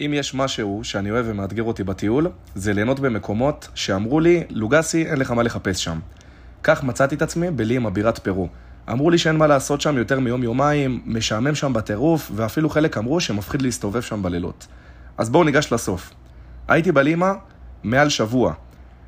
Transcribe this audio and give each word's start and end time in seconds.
אם 0.00 0.14
יש 0.14 0.34
משהו 0.34 0.80
שאני 0.84 1.10
אוהב 1.10 1.26
ומאתגר 1.28 1.62
אותי 1.62 1.84
בטיול, 1.84 2.28
זה 2.54 2.72
ליהנות 2.72 3.00
במקומות 3.00 3.68
שאמרו 3.74 4.20
לי, 4.20 4.44
לוגסי, 4.50 5.06
אין 5.06 5.18
לך 5.18 5.30
מה 5.30 5.42
לחפש 5.42 5.84
שם. 5.84 5.98
כך 6.62 6.84
מצאתי 6.84 7.14
את 7.14 7.22
עצמי 7.22 7.50
בלימה, 7.50 7.90
בירת 7.90 8.18
פרו. 8.18 8.48
אמרו 8.92 9.10
לי 9.10 9.18
שאין 9.18 9.36
מה 9.36 9.46
לעשות 9.46 9.80
שם 9.80 9.98
יותר 9.98 10.20
מיום-יומיים, 10.20 11.02
משעמם 11.06 11.54
שם 11.54 11.72
בטירוף, 11.72 12.30
ואפילו 12.34 12.70
חלק 12.70 12.98
אמרו 12.98 13.20
שמפחיד 13.20 13.62
להסתובב 13.62 14.00
שם 14.00 14.22
בלילות. 14.22 14.66
אז 15.18 15.30
בואו 15.30 15.44
ניגש 15.44 15.72
לסוף. 15.72 16.10
הייתי 16.68 16.92
בלימה 16.92 17.32
מעל 17.82 18.08
שבוע. 18.08 18.52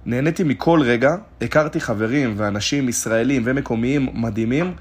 נהניתי 0.07 0.45
מכל 0.45 0.81
רגע, 0.85 1.15
הכרתי 1.41 1.81
חברים 1.81 2.35
ואנשים 2.37 2.89
ישראלים 2.89 3.43
ומקומיים 3.45 4.09
מדהימים, 4.15 4.75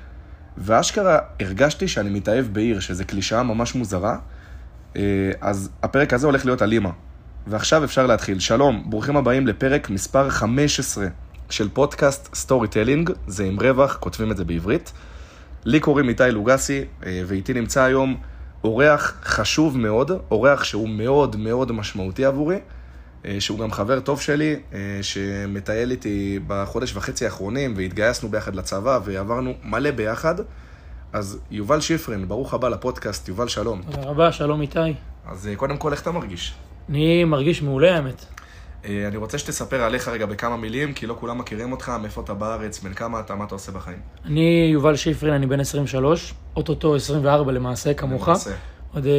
ואשכרה 0.58 1.20
הרגשתי 1.40 1.88
שאני 1.88 2.10
מתאהב 2.10 2.46
בעיר, 2.46 2.80
שזו 2.80 3.04
קלישאה 3.08 3.44
ממש 3.44 3.76
מוזרה. 3.76 4.18
אה, 4.96 5.32
אז 5.42 5.70
הפרק 5.84 6.14
הזה 6.14 6.28
הולך 6.28 6.46
להיות 6.46 6.62
על 6.62 6.72
לימה. 6.72 6.90
ועכשיו 7.48 7.84
אפשר 7.84 8.06
להתחיל. 8.08 8.40
שלום, 8.40 8.84
ברוכים 8.90 9.18
הבאים 9.18 9.48
לפרק 9.48 9.90
מספר 9.90 10.30
15 10.30 11.08
של 11.50 11.70
פודקאסט 11.70 12.36
סטורי 12.36 12.68
טלינג, 12.68 13.12
זה 13.28 13.44
עם 13.44 13.60
רווח, 13.60 13.98
כותבים 14.00 14.32
את 14.32 14.38
זה 14.38 14.46
בעברית. 14.46 14.92
לי 15.66 15.80
קוראים 15.80 16.10
איתי 16.10 16.24
לוגסי, 16.32 16.84
אה, 17.06 17.22
ואיתי 17.28 17.54
נמצא 17.54 17.84
היום 17.84 18.18
אורח 18.64 19.20
חשוב 19.24 19.78
מאוד, 19.78 20.12
אורח 20.32 20.64
שהוא 20.64 20.90
מאוד 20.90 21.36
מאוד 21.36 21.72
משמעותי 21.72 22.26
עבורי, 22.26 22.60
אה, 23.26 23.36
שהוא 23.40 23.60
גם 23.60 23.72
חבר 23.72 24.00
טוב 24.00 24.22
שלי, 24.22 24.56
שמטייל 25.02 25.92
איתי 25.92 26.40
בחודש 26.48 26.96
וחצי 26.96 27.26
האחרונים, 27.26 27.74
והתגייסנו 27.78 28.30
ביחד 28.30 28.56
לצבא, 28.56 29.00
ועברנו 29.06 29.54
מלא 29.64 29.92
ביחד. 29.92 30.36
אז 31.14 31.40
יובל 31.52 31.82
שיפרין, 31.82 32.28
ברוך 32.28 32.54
הבא 32.54 32.70
לפודקאסט, 32.70 33.28
יובל 33.28 33.48
שלום. 33.48 33.82
תודה 33.92 34.04
רבה, 34.04 34.32
שלום 34.32 34.62
איתי. 34.62 34.80
אז 35.26 35.48
אה, 35.48 35.56
קודם 35.56 35.78
כל, 35.78 35.92
איך 35.92 36.02
אתה 36.02 36.12
מרגיש? 36.12 36.54
אני 36.90 37.24
מרגיש 37.24 37.62
מעולה 37.62 37.96
האמת. 37.96 38.26
אה, 38.86 39.08
אני 39.08 39.18
רוצה 39.18 39.38
שתספר 39.38 39.82
עליך 39.82 40.08
רגע 40.08 40.26
בכמה 40.26 40.58
מילים, 40.58 40.94
כי 40.94 41.08
לא 41.08 41.16
כולם 41.20 41.38
מכירים 41.38 41.72
אותך, 41.72 41.92
מאיפה 42.02 42.22
אתה 42.22 42.34
בארץ, 42.34 42.80
בן 42.80 42.94
כמה 42.94 43.20
אתה, 43.20 43.36
מה 43.36 43.46
אתה 43.46 43.56
עושה 43.56 43.72
בחיים. 43.72 44.00
אני 44.26 44.70
יובל 44.74 44.96
שיפרין, 44.96 45.34
אני 45.34 45.48
בן 45.48 45.60
23, 45.60 46.34
אוטוטו 46.56 46.96
24 46.96 47.52
למעשה, 47.52 47.94
כמוך. 47.94 48.28
למעשה. 48.28 48.52
עוד 48.94 49.06
אה, 49.06 49.12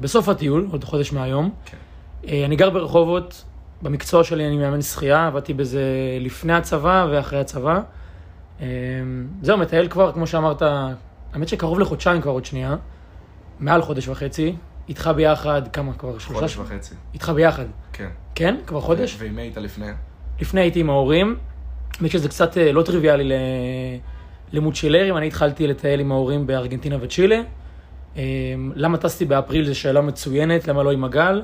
בסוף 0.00 0.28
הטיול, 0.28 0.68
עוד 0.72 0.84
חודש 0.84 1.12
מהיום. 1.12 1.50
כן. 1.64 1.76
אני 2.46 2.56
גר 2.56 2.70
ברחובות, 2.70 3.44
במקצוע 3.82 4.24
שלי 4.24 4.46
אני 4.46 4.56
מאמן 4.56 4.82
שחייה, 4.82 5.26
עבדתי 5.26 5.54
בזה 5.54 5.82
לפני 6.20 6.52
הצבא 6.52 7.06
ואחרי 7.10 7.40
הצבא. 7.40 7.80
זהו, 9.42 9.58
מטייל 9.58 9.88
כבר, 9.88 10.12
כמו 10.12 10.26
שאמרת, 10.26 10.62
האמת 11.32 11.48
שקרוב 11.48 11.78
לחודשיים 11.80 12.20
כבר 12.22 12.30
עוד 12.30 12.44
שנייה, 12.44 12.76
מעל 13.60 13.82
חודש 13.82 14.08
וחצי. 14.08 14.54
איתך 14.88 15.10
ביחד, 15.16 15.62
כמה 15.72 15.92
כבר? 15.92 16.18
שלושה 16.18 16.34
חודש 16.34 16.56
וחצי. 16.56 16.94
איתך 17.14 17.28
ביחד. 17.28 17.64
כן. 17.92 18.08
כן? 18.34 18.56
כבר 18.66 18.80
חודש? 18.80 19.16
ועם 19.18 19.36
מי 19.36 19.42
היית 19.42 19.56
לפני? 19.56 19.86
לפני 20.40 20.60
הייתי 20.60 20.80
עם 20.80 20.90
ההורים, 20.90 21.36
האמת 22.00 22.10
שזה 22.10 22.28
קצת 22.28 22.58
אה, 22.58 22.72
לא 22.72 22.82
טריוויאלי 22.82 23.24
ל- 23.24 23.32
למוצ'ילרים, 24.52 25.16
אני 25.16 25.26
התחלתי 25.26 25.66
לטייל 25.66 26.00
עם 26.00 26.12
ההורים 26.12 26.46
בארגנטינה 26.46 26.96
וצ'ילה. 27.00 27.40
אה, 28.16 28.22
למה 28.74 28.98
טסתי 28.98 29.24
באפריל 29.24 29.64
זו 29.66 29.74
שאלה 29.78 30.00
מצוינת, 30.00 30.68
למה 30.68 30.82
לא 30.82 30.90
עם 30.90 31.04
הגל? 31.04 31.42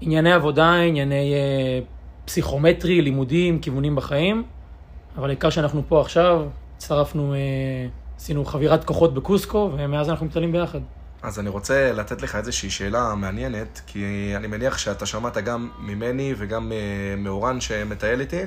ענייני 0.00 0.32
עבודה, 0.32 0.74
ענייני 0.74 1.34
אה, 1.34 1.80
פסיכומטרי, 2.24 3.02
לימודים, 3.02 3.58
כיוונים 3.60 3.96
בחיים, 3.96 4.42
אבל 5.16 5.28
העיקר 5.28 5.50
שאנחנו 5.50 5.82
פה 5.88 6.00
עכשיו, 6.00 6.46
הצטרפנו, 6.76 7.34
עשינו 8.24 8.44
חבירת 8.44 8.84
כוחות 8.84 9.14
בקוסקו, 9.14 9.72
ומאז 9.76 10.10
אנחנו 10.10 10.26
מטיילים 10.26 10.52
ביחד. 10.52 10.78
אז 11.22 11.40
אני 11.40 11.48
רוצה 11.48 11.92
לתת 11.92 12.22
לך 12.22 12.36
איזושהי 12.36 12.70
שאלה 12.70 13.14
מעניינת, 13.14 13.80
כי 13.86 14.32
אני 14.36 14.46
מניח 14.46 14.78
שאתה 14.78 15.06
שמעת 15.06 15.38
גם 15.38 15.70
ממני 15.78 16.34
וגם 16.36 16.72
אה, 16.72 17.16
מאורן 17.16 17.60
שמטייל 17.60 18.20
איתי, 18.20 18.42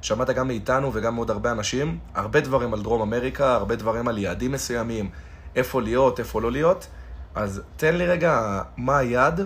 שמעת 0.00 0.30
גם 0.30 0.48
מאיתנו 0.48 0.90
וגם 0.94 1.14
מעוד 1.14 1.30
הרבה 1.30 1.52
אנשים, 1.52 1.98
הרבה 2.14 2.40
דברים 2.40 2.74
על 2.74 2.82
דרום 2.82 3.02
אמריקה, 3.02 3.54
הרבה 3.54 3.76
דברים 3.76 4.08
על 4.08 4.18
יעדים 4.18 4.52
מסוימים, 4.52 5.10
איפה 5.56 5.82
להיות, 5.82 6.18
איפה 6.18 6.40
לא 6.40 6.52
להיות, 6.52 6.86
אז 7.34 7.62
תן 7.76 7.96
לי 7.96 8.06
רגע 8.06 8.62
מה 8.76 8.98
היעד 8.98 9.40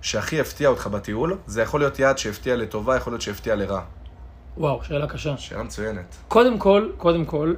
שהכי 0.00 0.40
הפתיע 0.40 0.68
אותך 0.68 0.86
בטיול, 0.86 1.38
זה 1.46 1.62
יכול 1.62 1.80
להיות 1.80 1.98
יעד 1.98 2.18
שהפתיע 2.18 2.56
לטובה, 2.56 2.96
יכול 2.96 3.12
להיות 3.12 3.22
שהפתיע 3.22 3.54
לרע. 3.54 3.80
וואו, 4.56 4.84
שאלה 4.84 5.06
קשה. 5.06 5.36
שאלה 5.36 5.62
מצוינת. 5.62 6.16
קודם 6.28 6.58
כל, 6.58 6.88
קודם 6.96 7.24
כל, 7.24 7.54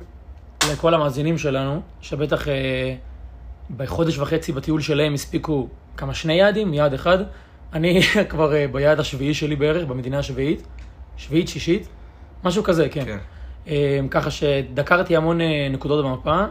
לכל 0.73 0.95
המאזינים 0.95 1.39
שלנו, 1.39 1.81
שבטח 2.01 2.49
אה, 2.49 2.95
בחודש 3.77 4.19
וחצי 4.19 4.53
בטיול 4.53 4.81
שלהם 4.81 5.15
הספיקו 5.15 5.69
כמה 5.97 6.15
שני 6.15 6.33
יעדים, 6.33 6.75
יעד 6.75 6.95
אחד. 6.95 7.19
אני 7.73 8.01
כבר 8.31 8.55
אה, 8.55 8.67
ביעד 8.73 9.01
השביעי 9.01 9.35
שלי 9.35 9.57
בערך, 9.57 9.85
במדינה 9.85 10.19
השביעית, 10.19 10.63
שביעית, 11.17 11.49
שישית, 11.49 11.89
משהו 12.45 12.63
כזה, 12.63 12.89
כן. 12.89 13.05
כן. 13.05 13.19
אה, 13.69 14.01
ככה 14.11 14.31
שדקרתי 14.31 15.17
המון 15.17 15.41
אה, 15.41 15.69
נקודות 15.71 16.05
במפה, 16.05 16.45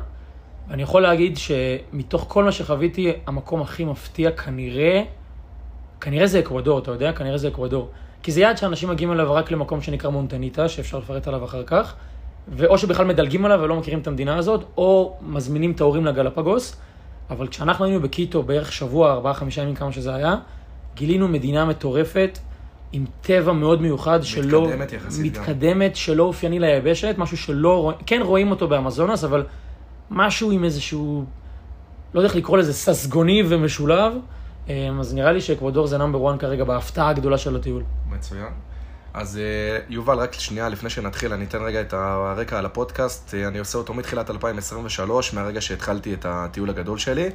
ואני 0.69 0.83
יכול 0.83 1.01
להגיד 1.01 1.37
שמתוך 1.37 2.25
כל 2.27 2.43
מה 2.43 2.51
שחוויתי, 2.51 3.13
המקום 3.27 3.61
הכי 3.61 3.85
מפתיע 3.85 4.31
כנראה, 4.31 5.03
כנראה 6.01 6.27
זה 6.27 6.39
אקוודור, 6.39 6.79
אתה 6.79 6.91
יודע? 6.91 7.13
כנראה 7.13 7.37
זה 7.37 7.47
אקוודור. 7.47 7.89
כי 8.23 8.31
זה 8.31 8.41
יעד 8.41 8.57
שאנשים 8.57 8.89
מגיעים 8.89 9.11
אליו 9.11 9.33
רק 9.33 9.51
למקום 9.51 9.81
שנקרא 9.81 10.09
מונטניטה, 10.09 10.69
שאפשר 10.69 10.97
לפרט 10.97 11.27
עליו 11.27 11.45
אחר 11.45 11.63
כך, 11.63 11.95
ואו 12.51 12.77
שבכלל 12.77 13.05
מדלגים 13.05 13.45
עליו 13.45 13.59
ולא 13.63 13.75
מכירים 13.75 13.99
את 13.99 14.07
המדינה 14.07 14.37
הזאת, 14.37 14.63
או 14.77 15.17
מזמינים 15.21 15.71
את 15.71 15.81
ההורים 15.81 16.05
לגלפגוס. 16.05 16.75
אבל 17.29 17.47
כשאנחנו 17.47 17.85
היינו 17.85 18.01
בקיטו 18.01 18.43
בערך 18.43 18.71
שבוע, 18.71 19.11
ארבעה, 19.11 19.33
חמישה 19.33 19.61
ימים, 19.61 19.75
כמה 19.75 19.91
שזה 19.91 20.15
היה, 20.15 20.35
גילינו 20.95 21.27
מדינה 21.27 21.65
מטורפת, 21.65 22.39
עם 22.91 23.05
טבע 23.21 23.53
מאוד 23.53 23.81
מיוחד, 23.81 24.19
שלא... 24.23 24.63
מתקדמת 24.67 24.93
יחסית 24.93 25.33
גם. 25.33 25.41
מתקדמת, 25.41 25.95
שלא 25.95 26.23
אופייני 26.23 26.59
ליבשת, 26.59 27.15
משהו 27.17 27.38
שלא... 27.38 27.81
רואים- 27.81 27.97
כן 28.05 28.21
רואים 28.23 28.51
אותו 28.51 28.67
באמזונס, 28.67 29.23
אבל 29.23 29.43
משהו 30.11 30.51
עם 30.51 30.63
איזשהו... 30.63 31.23
לא 32.13 32.19
יודע 32.19 32.27
איך 32.27 32.35
לקרוא 32.35 32.57
לזה, 32.57 32.73
ססגוני 32.73 33.43
ומשולב. 33.49 34.13
אה, 34.69 34.89
אז 34.99 35.13
נראה 35.13 35.31
לי 35.31 35.41
שאקוודור 35.41 35.88
זה 35.88 35.97
נאמבר 35.97 36.31
1 36.31 36.39
כרגע 36.39 36.63
בהפתעה 36.63 37.09
הגדולה 37.09 37.38
של 37.38 37.55
הטיול. 37.55 37.83
מצוין. 38.11 38.43
אז 39.19 39.38
אה, 39.38 39.80
יובל, 39.90 40.19
רק 40.19 40.34
שנייה 40.34 40.69
לפני 40.69 40.90
שנתחיל, 40.90 41.34
אני 41.34 41.46
אתן 41.46 41.62
רגע 41.62 41.81
את 41.81 41.94
הרקע 41.94 42.57
על 42.59 42.66
הפודקאסט. 42.66 43.34
אה, 43.34 43.47
אני 43.47 43.59
עושה 43.59 43.78
אותו 43.78 43.94
מתחילת 43.94 44.30
2023, 44.30 45.34
מהרגע 45.34 45.62
שהתחלתי 45.62 46.13
את 46.13 46.25
הטיול 46.30 46.69
הגדול 46.69 46.97
שלי. 46.97 47.30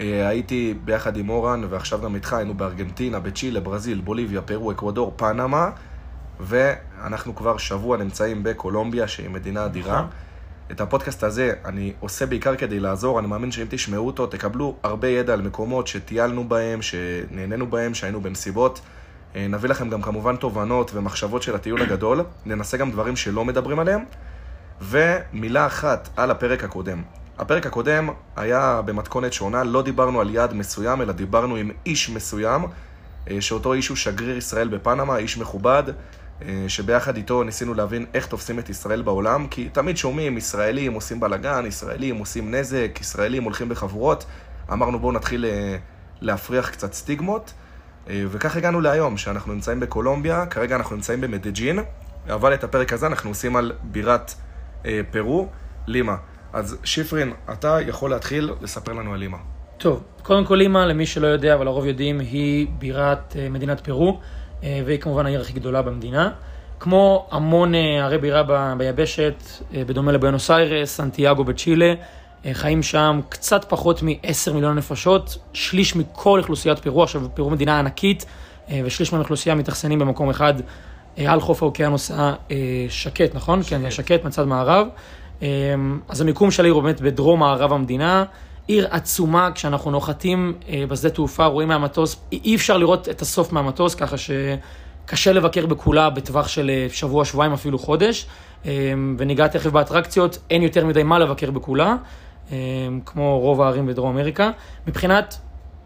אה, 0.00 0.28
הייתי 0.28 0.74
ביחד 0.84 1.16
עם 1.16 1.28
אורן, 1.30 1.64
ועכשיו 1.68 2.00
גם 2.00 2.14
איתך, 2.14 2.32
היינו 2.32 2.54
בארגנטינה, 2.54 3.20
בצ'ילה, 3.20 3.60
ברזיל, 3.60 4.00
בוליביה, 4.00 4.42
פרו, 4.42 4.70
אקוודור, 4.70 5.14
פנמה, 5.16 5.70
ואנחנו 6.40 7.34
כבר 7.34 7.58
שבוע 7.58 7.96
נמצאים 7.96 8.42
בקולומביה, 8.42 9.08
שהיא 9.08 9.30
מדינה 9.30 9.64
אדירה. 9.64 9.96
נכון. 9.96 10.10
את 10.70 10.80
הפודקאסט 10.80 11.24
הזה 11.24 11.52
אני 11.64 11.92
עושה 12.00 12.26
בעיקר 12.26 12.56
כדי 12.56 12.80
לעזור, 12.80 13.18
אני 13.18 13.26
מאמין 13.26 13.52
שאם 13.52 13.66
תשמעו 13.70 14.06
אותו, 14.06 14.26
תקבלו 14.26 14.76
הרבה 14.82 15.08
ידע 15.08 15.32
על 15.32 15.42
מקומות 15.42 15.86
שטיילנו 15.86 16.48
בהם, 16.48 16.82
שנהנינו 16.82 17.66
בהם, 17.66 17.94
שהיינו 17.94 18.20
במסיבות. 18.20 18.80
אה, 19.36 19.46
נביא 19.48 19.68
לכם 19.68 19.90
גם 19.90 20.02
כמובן 20.02 20.36
תובנות 20.36 20.90
ומחשבות 20.94 21.42
של 21.42 21.54
הטיול 21.54 21.82
הגדול, 21.82 22.24
ננסה 22.46 22.76
גם 22.76 22.90
דברים 22.90 23.16
שלא 23.16 23.44
מדברים 23.44 23.78
עליהם. 23.78 24.04
ומילה 24.80 25.66
אחת 25.66 26.08
על 26.16 26.30
הפרק 26.30 26.64
הקודם. 26.64 27.02
הפרק 27.38 27.66
הקודם 27.66 28.10
היה 28.36 28.82
במתכונת 28.84 29.32
שונה, 29.32 29.64
לא 29.64 29.82
דיברנו 29.82 30.20
על 30.20 30.30
יעד 30.30 30.54
מסוים, 30.54 31.02
אלא 31.02 31.12
דיברנו 31.12 31.56
עם 31.56 31.70
איש 31.86 32.10
מסוים, 32.10 32.64
אה, 33.30 33.40
שאותו 33.40 33.72
איש 33.72 33.88
הוא 33.88 33.96
שגריר 33.96 34.36
ישראל 34.36 34.68
בפנמה, 34.68 35.16
איש 35.16 35.38
מכובד, 35.38 35.82
אה, 36.42 36.64
שביחד 36.68 37.16
איתו 37.16 37.42
ניסינו 37.42 37.74
להבין 37.74 38.06
איך 38.14 38.26
תופסים 38.26 38.58
את 38.58 38.68
ישראל 38.68 39.02
בעולם, 39.02 39.46
כי 39.46 39.68
תמיד 39.68 39.96
שומעים, 39.96 40.38
ישראלים 40.38 40.92
עושים 40.92 41.20
בלאגן, 41.20 41.66
ישראלים 41.66 42.16
עושים 42.16 42.54
נזק, 42.54 42.98
ישראלים 43.00 43.42
הולכים 43.42 43.68
בחבורות. 43.68 44.24
אמרנו 44.72 44.98
בואו 44.98 45.12
נתחיל 45.12 45.44
להפריח 46.20 46.70
קצת 46.70 46.92
סטיגמות, 46.92 47.52
וכך 48.06 48.56
הגענו 48.56 48.80
להיום, 48.80 49.16
שאנחנו 49.16 49.54
נמצאים 49.54 49.80
בקולומביה, 49.80 50.46
כרגע 50.46 50.76
אנחנו 50.76 50.96
נמצאים 50.96 51.20
במדג'ין, 51.20 51.78
אבל 52.28 52.54
את 52.54 52.64
הפרק 52.64 52.92
הזה 52.92 53.06
אנחנו 53.06 53.30
עושים 53.30 53.56
על 53.56 53.72
בירת 53.82 54.34
אה, 54.86 55.00
פרו, 55.10 55.48
לימה. 55.86 56.16
אז 56.52 56.76
שיפרין, 56.84 57.32
אתה 57.52 57.78
יכול 57.86 58.10
להתחיל 58.10 58.50
לספר 58.60 58.92
לנו 58.92 59.12
על 59.12 59.18
לימה. 59.20 59.36
טוב, 59.78 60.02
קודם 60.22 60.44
כל 60.44 60.54
לימה, 60.54 60.86
למי 60.86 61.06
שלא 61.06 61.26
יודע, 61.26 61.54
אבל 61.54 61.66
הרוב 61.66 61.86
יודעים, 61.86 62.20
היא 62.20 62.66
בירת 62.78 63.36
אה, 63.38 63.48
מדינת 63.48 63.80
פרו, 63.80 64.20
אה, 64.62 64.82
והיא 64.86 65.00
כמובן 65.00 65.26
העיר 65.26 65.40
הכי 65.40 65.52
גדולה 65.52 65.82
במדינה. 65.82 66.30
כמו 66.80 67.28
המון 67.30 67.74
אה, 67.74 68.04
ערי 68.04 68.18
בירה 68.18 68.42
ב- 68.42 68.74
ביבשת, 68.78 69.34
אה, 69.74 69.82
בדומה 69.86 70.12
לבואנוס 70.12 70.50
איירס, 70.50 70.96
סנטיאגו 70.96 71.44
בצ'ילה, 71.44 71.86
אה, 71.86 71.94
חיים 72.52 72.82
שם 72.82 73.20
קצת 73.28 73.64
פחות 73.68 74.02
מ-10 74.02 74.52
מיליון 74.54 74.76
נפשות, 74.76 75.38
שליש 75.52 75.96
מכל 75.96 76.38
אוכלוסיית 76.38 76.78
פרו, 76.78 77.02
עכשיו 77.02 77.22
פרו 77.34 77.50
מדינה 77.50 77.78
ענקית, 77.78 78.24
אה, 78.70 78.80
ושליש 78.84 79.12
מהאוכלוסייה 79.12 79.54
מתאכסנים 79.54 79.98
במקום 79.98 80.30
אחד 80.30 80.54
אה, 81.18 81.32
על 81.32 81.40
חוף 81.40 81.62
האוקיינוס 81.62 82.10
השקט, 82.10 83.34
נכון? 83.34 83.62
שקט. 83.62 83.70
כן, 83.70 83.86
השקט 83.86 84.24
מצד 84.24 84.44
מערב. 84.44 84.86
אה, 85.42 85.48
אז 86.08 86.20
המיקום 86.20 86.50
של 86.50 86.62
העיר 86.62 86.74
הוא 86.74 86.82
באמת 86.82 87.00
בדרום 87.00 87.40
מערב 87.40 87.72
המדינה, 87.72 88.24
עיר 88.66 88.86
עצומה, 88.90 89.50
כשאנחנו 89.54 89.90
נוחתים 89.90 90.52
אה, 90.68 90.84
בשדה 90.88 91.10
תעופה, 91.10 91.46
רואים 91.46 91.68
מהמטוס, 91.68 92.16
אי 92.32 92.56
אפשר 92.56 92.76
לראות 92.76 93.08
את 93.08 93.22
הסוף 93.22 93.52
מהמטוס, 93.52 93.94
ככה 93.94 94.16
שקשה 94.18 95.32
לבקר 95.32 95.66
בכולה 95.66 96.10
בטווח 96.10 96.48
של 96.48 96.70
אה, 96.70 96.86
שבוע, 96.92 97.24
שבועיים, 97.24 97.52
אפילו 97.52 97.78
חודש. 97.78 98.26
אה, 98.66 98.92
וניגע 99.18 99.46
תכף 99.48 99.70
באטרקציות, 99.70 100.38
אין 100.50 100.62
יותר 100.62 100.86
מדי 100.86 101.02
מה 101.02 101.18
לבקר 101.18 101.50
בכולה, 101.50 101.86
אה, 101.86 101.96
כמו 103.06 103.38
רוב 103.40 103.62
הערים 103.62 103.86
בדרום 103.86 104.10
אמריקה. 104.10 104.50
מבחינת 104.86 105.38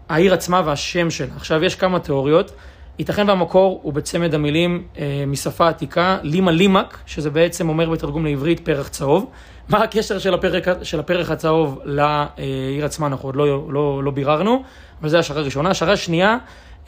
העיר 0.08 0.34
עצמה 0.34 0.62
והשם 0.64 1.10
שלה. 1.10 1.36
עכשיו, 1.36 1.64
יש 1.64 1.74
כמה 1.74 1.98
תיאוריות. 1.98 2.52
ייתכן 2.98 3.28
והמקור 3.28 3.80
הוא 3.82 3.92
בצמד 3.92 4.34
המילים 4.34 4.82
אה, 4.98 5.24
משפה 5.26 5.68
עתיקה, 5.68 6.18
לימה 6.22 6.50
לימק, 6.50 6.98
שזה 7.06 7.30
בעצם 7.30 7.68
אומר 7.68 7.90
בתרגום 7.90 8.24
לעברית 8.24 8.60
פרח 8.60 8.88
צהוב. 8.88 9.30
מה 9.68 9.82
הקשר 9.82 10.18
של 10.18 10.34
הפרח, 10.34 10.64
של 10.82 11.00
הפרח 11.00 11.30
הצהוב 11.30 11.80
לעיר 11.84 12.84
עצמה, 12.84 13.06
אנחנו 13.06 13.28
עוד 13.28 13.36
לא, 13.36 13.72
לא, 13.72 14.04
לא 14.04 14.10
ביררנו, 14.10 14.62
אבל 15.00 15.08
זו 15.08 15.18
השערה 15.18 15.40
הראשונה. 15.40 15.70
השערה 15.70 15.92
השנייה 15.92 16.36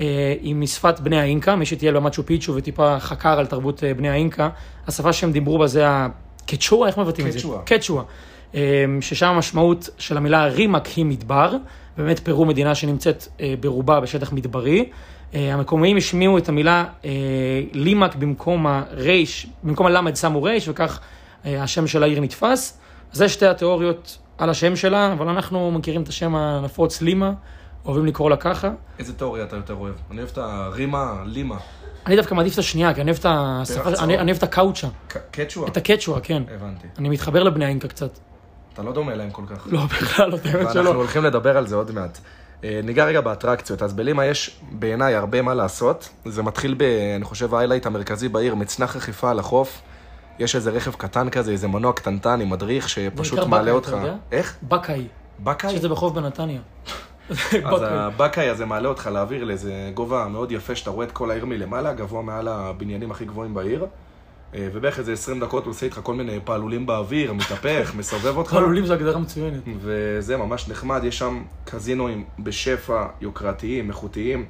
אה, 0.01 0.35
היא 0.41 0.55
משפת 0.55 1.01
בני 1.01 1.21
האינקה, 1.21 1.57
מי 1.57 1.67
שטייל 1.67 1.95
במצ'ו 1.97 2.27
פיצ'ו 2.27 2.55
וטיפה 2.57 3.01
חקר 3.01 3.39
על 3.39 3.47
תרבות 3.47 3.85
אה, 3.85 3.95
בני 3.95 4.09
האינקה, 4.09 4.49
השפה 4.87 5.13
שהם 5.13 5.33
דיברו 5.33 5.59
בה 5.59 5.67
זה 5.67 5.85
הקצ'ואה, 5.87 6.89
איך 6.89 6.99
מבטאים 6.99 7.27
את 7.27 7.33
זה? 7.33 7.39
קצ'ואה. 7.65 8.03
אה, 8.55 8.61
ששם 9.01 9.27
המשמעות 9.27 9.91
של 9.99 10.17
המילה 10.17 10.47
רימק 10.47 10.87
היא 10.87 11.05
מדבר, 11.05 11.57
באמת 11.97 12.19
פרו 12.19 12.45
מדינה 12.45 12.75
שנמצאת 12.75 13.27
אה, 13.41 13.55
ברובה 13.61 14.01
בשטח 14.01 14.33
מדברי. 14.33 14.91
אה, 15.35 15.55
המקומיים 15.55 15.97
השמיעו 15.97 16.39
את 16.39 16.49
המילה 16.49 16.85
לימק 17.73 18.15
במקום 18.15 18.67
הרייש, 18.67 19.47
במקום 19.63 19.87
הלמד 19.87 20.17
שמו 20.17 20.43
רייש, 20.43 20.69
וכך 20.69 21.01
השם 21.45 21.87
של 21.87 22.03
העיר 22.03 22.21
נתפס. 22.21 22.79
אז 23.13 23.19
זה 23.19 23.29
שתי 23.29 23.47
התיאוריות 23.47 24.19
על 24.39 24.51
השם 24.51 24.77
שלה, 24.77 25.13
אבל 25.13 25.29
אנחנו 25.29 25.71
מכירים 25.71 26.03
את 26.03 26.09
השם 26.09 26.35
הנפוץ 26.35 27.03
לימה, 27.03 27.33
אוהבים 27.85 28.07
לקרוא 28.07 28.31
לה 28.31 28.37
ככה. 28.37 28.71
איזה 28.99 29.13
תיאוריה 29.13 29.45
אתה 29.45 29.57
יותר 29.57 29.75
אוהב? 29.75 29.95
אני 30.11 30.19
אוהב 30.19 30.31
את 30.33 30.39
הרימה, 30.39 31.23
לימה. 31.25 31.57
אני 32.07 32.17
דווקא 32.17 32.35
מעדיף 32.35 32.55
את 32.55 32.59
השנייה, 32.59 32.95
כי 32.95 33.01
אני 33.01 33.11
אוהב 33.11 33.21
את 33.21 33.27
השפה. 33.29 34.05
אני, 34.05 34.19
אני 34.19 34.31
אוהב 34.31 34.37
את 34.37 34.43
הקאוצ'ה, 34.43 34.89
קצ'ואה? 35.31 35.69
את 35.69 35.77
הקצ'ואה, 35.77 36.21
כן. 36.21 36.43
הבנתי. 36.55 36.87
אני 36.99 37.09
מתחבר 37.09 37.43
לבני 37.43 37.65
האינקה 37.65 37.89
קצת. 37.89 38.19
אתה 38.77 38.85
לא 38.85 38.93
דומה 38.93 39.15
להם 39.15 39.31
כל 39.31 39.43
כך. 39.47 39.67
לא, 39.71 39.85
בכלל, 39.85 40.31
לא, 40.31 40.37
באמת 40.37 40.55
ואנחנו 40.55 40.73
שלא. 40.73 40.95
הולכים 40.95 41.25
לדבר 41.25 41.57
על 41.57 41.67
זה 41.67 41.77
עוד 41.77 41.91
מעט. 41.91 42.19
אה, 42.65 42.81
ניגע 42.85 43.05
רגע 43.05 43.21
באטרקציות. 43.21 43.83
אז 43.83 43.93
בלימה 43.93 44.27
יש 44.27 44.61
בעיניי 44.73 45.15
הרבה 45.15 45.43
מה 45.43 45.55
לעשות. 45.55 46.09
זה 46.25 46.43
מתחיל 46.43 46.75
ב... 46.79 46.83
אני 47.17 47.25
חושב, 47.25 47.55
ההיילייט 47.55 47.87
המרכזי 47.87 48.29
בעיר, 48.29 48.55
מצנח 48.55 48.97
רכיפה 48.97 49.31
על 49.31 49.39
החוף. 49.39 49.83
יש 50.39 50.57
איזה 50.57 50.71
רכב 50.71 50.93
קטן 50.95 51.31
כזה, 51.31 51.53
איזה 51.53 51.69
מנוע 51.69 51.93
קטנטן 51.93 52.41
עם 52.41 52.51
מדריך 52.51 52.89
שפשוט 52.89 53.39
מעלה 53.39 53.71
אותך. 53.71 53.89
אתה 53.89 53.97
יודע? 53.97 54.15
איך? 54.33 54.57
בקאי, 54.63 55.07
בקאי? 55.41 55.77
שזה 55.77 55.89
בחוף 55.89 56.13
בנתניה. 56.13 56.61
אז 57.31 57.37
בקאי. 57.57 57.89
הבקאי 57.89 58.49
הזה 58.49 58.67
מעלה 58.67 58.89
אותך 58.89 59.07
לאוויר 59.13 59.45
לאיזה 59.45 59.91
גובה 59.95 60.29
מאוד 60.29 60.53
יפה, 60.53 60.75
שאתה 60.75 60.91
רואה 60.91 61.07
את 61.07 61.13
כל 61.13 61.31
העיר 61.31 61.47
מלמעלה, 61.47 61.93
גבוה 61.93 62.23
מעל 62.23 62.49
הבניינים 62.49 63.11
הכי 63.11 63.25
גבוהים 63.25 63.55
בעיר. 63.55 63.87
אה, 64.55 64.69
ובערך 64.73 64.99
איזה 64.99 65.13
20 65.13 65.41
דקות 65.41 65.65
הוא 65.65 65.71
עושה 65.71 65.87
איתך 65.87 66.01
כל 66.03 66.15
מיני 66.15 66.39
פעלולים 66.45 66.87
באוויר, 66.87 67.33
מתהפך, 67.33 67.93
מסובב 67.99 68.37
אותך. 68.37 68.51
חלולים 68.51 68.87
זה 68.87 68.95
הגדרה 68.95 69.19
מצוינת. 69.19 69.63
וזה 69.81 70.37
ממש 70.37 70.69
נחמד, 70.69 71.05
יש 71.05 71.19
שם 71.19 71.43
קזינואים 71.65 72.25
בשפע, 72.39 73.07
יוקרתיים, 73.21 73.89
איכותיים, 73.89 74.47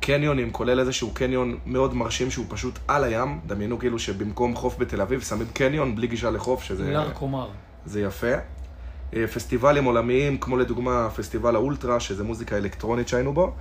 קניונים, 0.00 0.50
כולל 0.50 0.80
איזשהו 0.80 1.10
קניון 1.14 1.58
מאוד 1.66 1.94
מרשים 1.94 2.30
שהוא 2.30 2.46
פשוט 2.48 2.78
על 2.88 3.04
הים, 3.04 3.40
דמיינו 3.46 3.78
כאילו 3.78 3.98
שבמקום 3.98 4.56
חוף 4.56 4.78
בתל 4.78 5.00
אביב 5.00 5.20
שמים 5.20 5.46
קניון 5.52 5.96
בלי 5.96 6.06
גישה 6.06 6.30
לחוף, 6.30 6.62
שזה 6.62 6.90
לר 6.92 7.10
קומר. 7.10 7.48
זה 7.86 8.00
יפה. 8.00 8.32
אה, 9.16 9.26
פסטיבלים 9.26 9.84
עולמיים, 9.84 10.38
כמו 10.38 10.56
לדוגמה 10.56 11.08
פסטיבל 11.16 11.54
האולטרה, 11.54 12.00
שזה 12.00 12.24
מוזיקה 12.24 12.56
אלקטרונית 12.56 13.08
שהיינו 13.08 13.32
בו. 13.32 13.54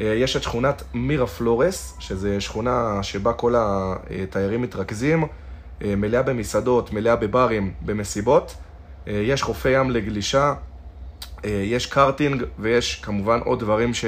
אה, 0.00 0.04
יש 0.04 0.36
את 0.36 0.42
שכונת 0.42 0.82
מירה 0.94 1.26
פלורס, 1.26 1.96
שזה 1.98 2.40
שכונה 2.40 3.02
שבה 3.02 3.32
כל 3.32 3.54
התיירים 3.56 4.62
מתרכזים, 4.62 5.24
אה, 5.84 5.96
מלאה 5.96 6.22
במסעדות, 6.22 6.92
מלאה 6.92 7.16
בברים, 7.16 7.72
במסיבות. 7.82 8.54
אה, 9.08 9.12
יש 9.12 9.42
חופי 9.42 9.70
ים 9.70 9.90
לגלישה, 9.90 10.54
יש 11.44 11.86
קארטינג 11.86 12.42
ויש 12.58 12.94
כמובן 12.94 13.40
עוד 13.44 13.60
דברים 13.60 13.94
ש... 13.94 14.04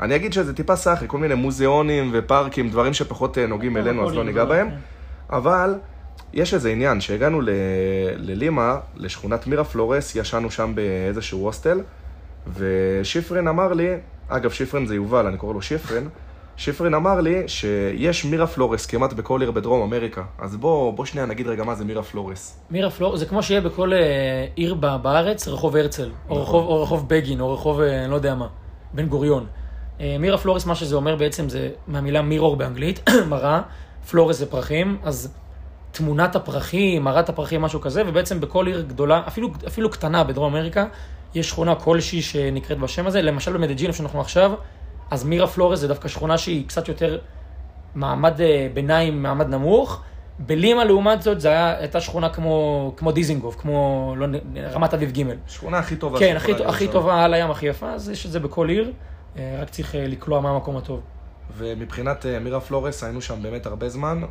אני 0.00 0.16
אגיד 0.16 0.32
שזה 0.32 0.54
טיפה 0.54 0.76
סאחי, 0.76 1.04
כל 1.08 1.18
מיני 1.18 1.34
מוזיאונים 1.34 2.10
ופארקים, 2.12 2.70
דברים 2.70 2.94
שפחות 2.94 3.38
נוגעים 3.38 3.76
אלינו, 3.76 4.08
אז 4.08 4.14
לא 4.14 4.24
ניגע 4.24 4.44
בהם. 4.44 4.68
אבל 5.30 5.74
יש 6.32 6.54
איזה 6.54 6.70
עניין, 6.70 7.00
שהגענו 7.00 7.40
ל- 7.40 7.50
ללימה, 8.16 8.78
לשכונת 8.96 9.46
מירפלורס, 9.46 10.16
ישנו 10.16 10.50
שם 10.50 10.72
באיזשהו 10.74 11.44
הוסטל, 11.44 11.80
ושיפרין 12.54 13.48
אמר 13.48 13.72
לי, 13.72 13.88
אגב, 14.28 14.50
שיפרין 14.50 14.86
זה 14.86 14.94
יובל, 14.94 15.26
אני 15.26 15.36
קורא 15.36 15.54
לו 15.54 15.62
שיפרין, 15.62 16.08
שיפרין 16.56 16.94
אמר 16.94 17.20
לי 17.20 17.48
שיש 17.48 18.24
מירפלורס 18.24 18.86
כמעט 18.86 19.12
בכל 19.12 19.40
עיר 19.40 19.50
בדרום 19.50 19.82
אמריקה. 19.82 20.22
אז 20.38 20.56
בוא, 20.56 20.92
בוא 20.92 21.04
שנייה 21.04 21.26
נגיד 21.26 21.46
רגע 21.46 21.64
מה 21.64 21.74
זה 21.74 21.84
מירפלורס. 21.84 22.60
מירפלור, 22.70 23.16
זה 23.16 23.26
כמו 23.26 23.42
שיהיה 23.42 23.60
בכל 23.60 23.92
אה, 23.92 24.46
עיר 24.54 24.74
בארץ 24.74 25.48
רחוב 25.48 25.76
הרצל, 25.76 26.10
או 26.28 26.34
נכון. 26.34 26.42
רחוב, 26.42 26.66
או 26.66 26.82
רחוב 26.82 27.08
בגין, 27.08 27.40
או 27.40 27.54
רחוב, 27.54 27.80
אה, 27.80 28.06
לא 28.06 28.14
יודע 28.14 28.34
מה, 28.34 28.46
בן 28.94 29.06
גוריון. 29.06 29.46
אה, 30.00 30.16
מירפלורס, 30.18 30.66
מה 30.66 30.74
שזה 30.74 30.96
אומר 30.96 31.16
בעצם 31.16 31.48
זה 31.48 31.70
מהמילה 31.88 32.22
mirror 32.22 32.56
באנגלית, 32.56 33.10
מראה, 33.30 33.60
פלורס 34.10 34.38
זה 34.38 34.46
פרחים, 34.46 34.98
אז 35.02 35.34
תמונת 35.92 36.36
הפרחים, 36.36 37.04
מראת 37.04 37.28
הפרחים, 37.28 37.62
משהו 37.62 37.80
כזה, 37.80 38.02
ובעצם 38.06 38.40
בכל 38.40 38.66
עיר 38.66 38.80
גדולה, 38.80 39.22
אפילו, 39.26 39.48
אפילו 39.66 39.90
קטנה 39.90 40.24
בדרום 40.24 40.54
אמריקה, 40.54 40.86
יש 41.36 41.48
שכונה 41.48 41.74
כלשהי 41.74 42.22
שנקראת 42.22 42.78
בשם 42.78 43.06
הזה, 43.06 43.22
למשל 43.22 43.52
במדג'ין, 43.52 43.86
איפה 43.86 43.98
שאנחנו 43.98 44.20
עכשיו, 44.20 44.52
אז 45.10 45.24
מירה 45.24 45.46
פלורס 45.46 45.78
זה 45.78 45.88
דווקא 45.88 46.08
שכונה 46.08 46.38
שהיא 46.38 46.68
קצת 46.68 46.88
יותר 46.88 47.18
מעמד 47.94 48.40
אה, 48.40 48.68
ביניים, 48.74 49.22
מעמד 49.22 49.48
נמוך. 49.48 50.02
בלימה, 50.38 50.84
לעומת 50.84 51.22
זאת, 51.22 51.40
זו 51.40 51.48
הייתה 51.48 52.00
שכונה 52.00 52.28
כמו, 52.28 52.92
כמו 52.96 53.12
דיזינגוף, 53.12 53.56
כמו 53.56 54.14
לא, 54.16 54.26
רמת 54.72 54.94
אביב 54.94 55.12
ג'. 55.18 55.22
שכונה 55.46 55.78
הכי 55.78 55.96
טובה. 55.96 56.18
כן, 56.18 56.36
הכי, 56.36 56.52
הכי. 56.64 56.88
טובה 56.88 57.24
על 57.24 57.34
הים, 57.34 57.50
הכי 57.50 57.66
יפה, 57.66 57.92
אז 57.92 58.10
יש 58.10 58.26
את 58.26 58.30
זה 58.30 58.40
בכל 58.40 58.68
עיר, 58.68 58.92
אה, 59.38 59.58
רק 59.62 59.70
צריך 59.70 59.94
אה, 59.94 60.06
לקלוע 60.06 60.40
מה 60.40 60.50
המקום 60.50 60.76
הטוב. 60.76 61.00
ומבחינת 61.56 62.26
מירה 62.40 62.60
פלורס 62.60 63.04
היינו 63.04 63.22
שם 63.22 63.42
באמת 63.42 63.66
הרבה 63.66 63.88
זמן. 63.88 64.22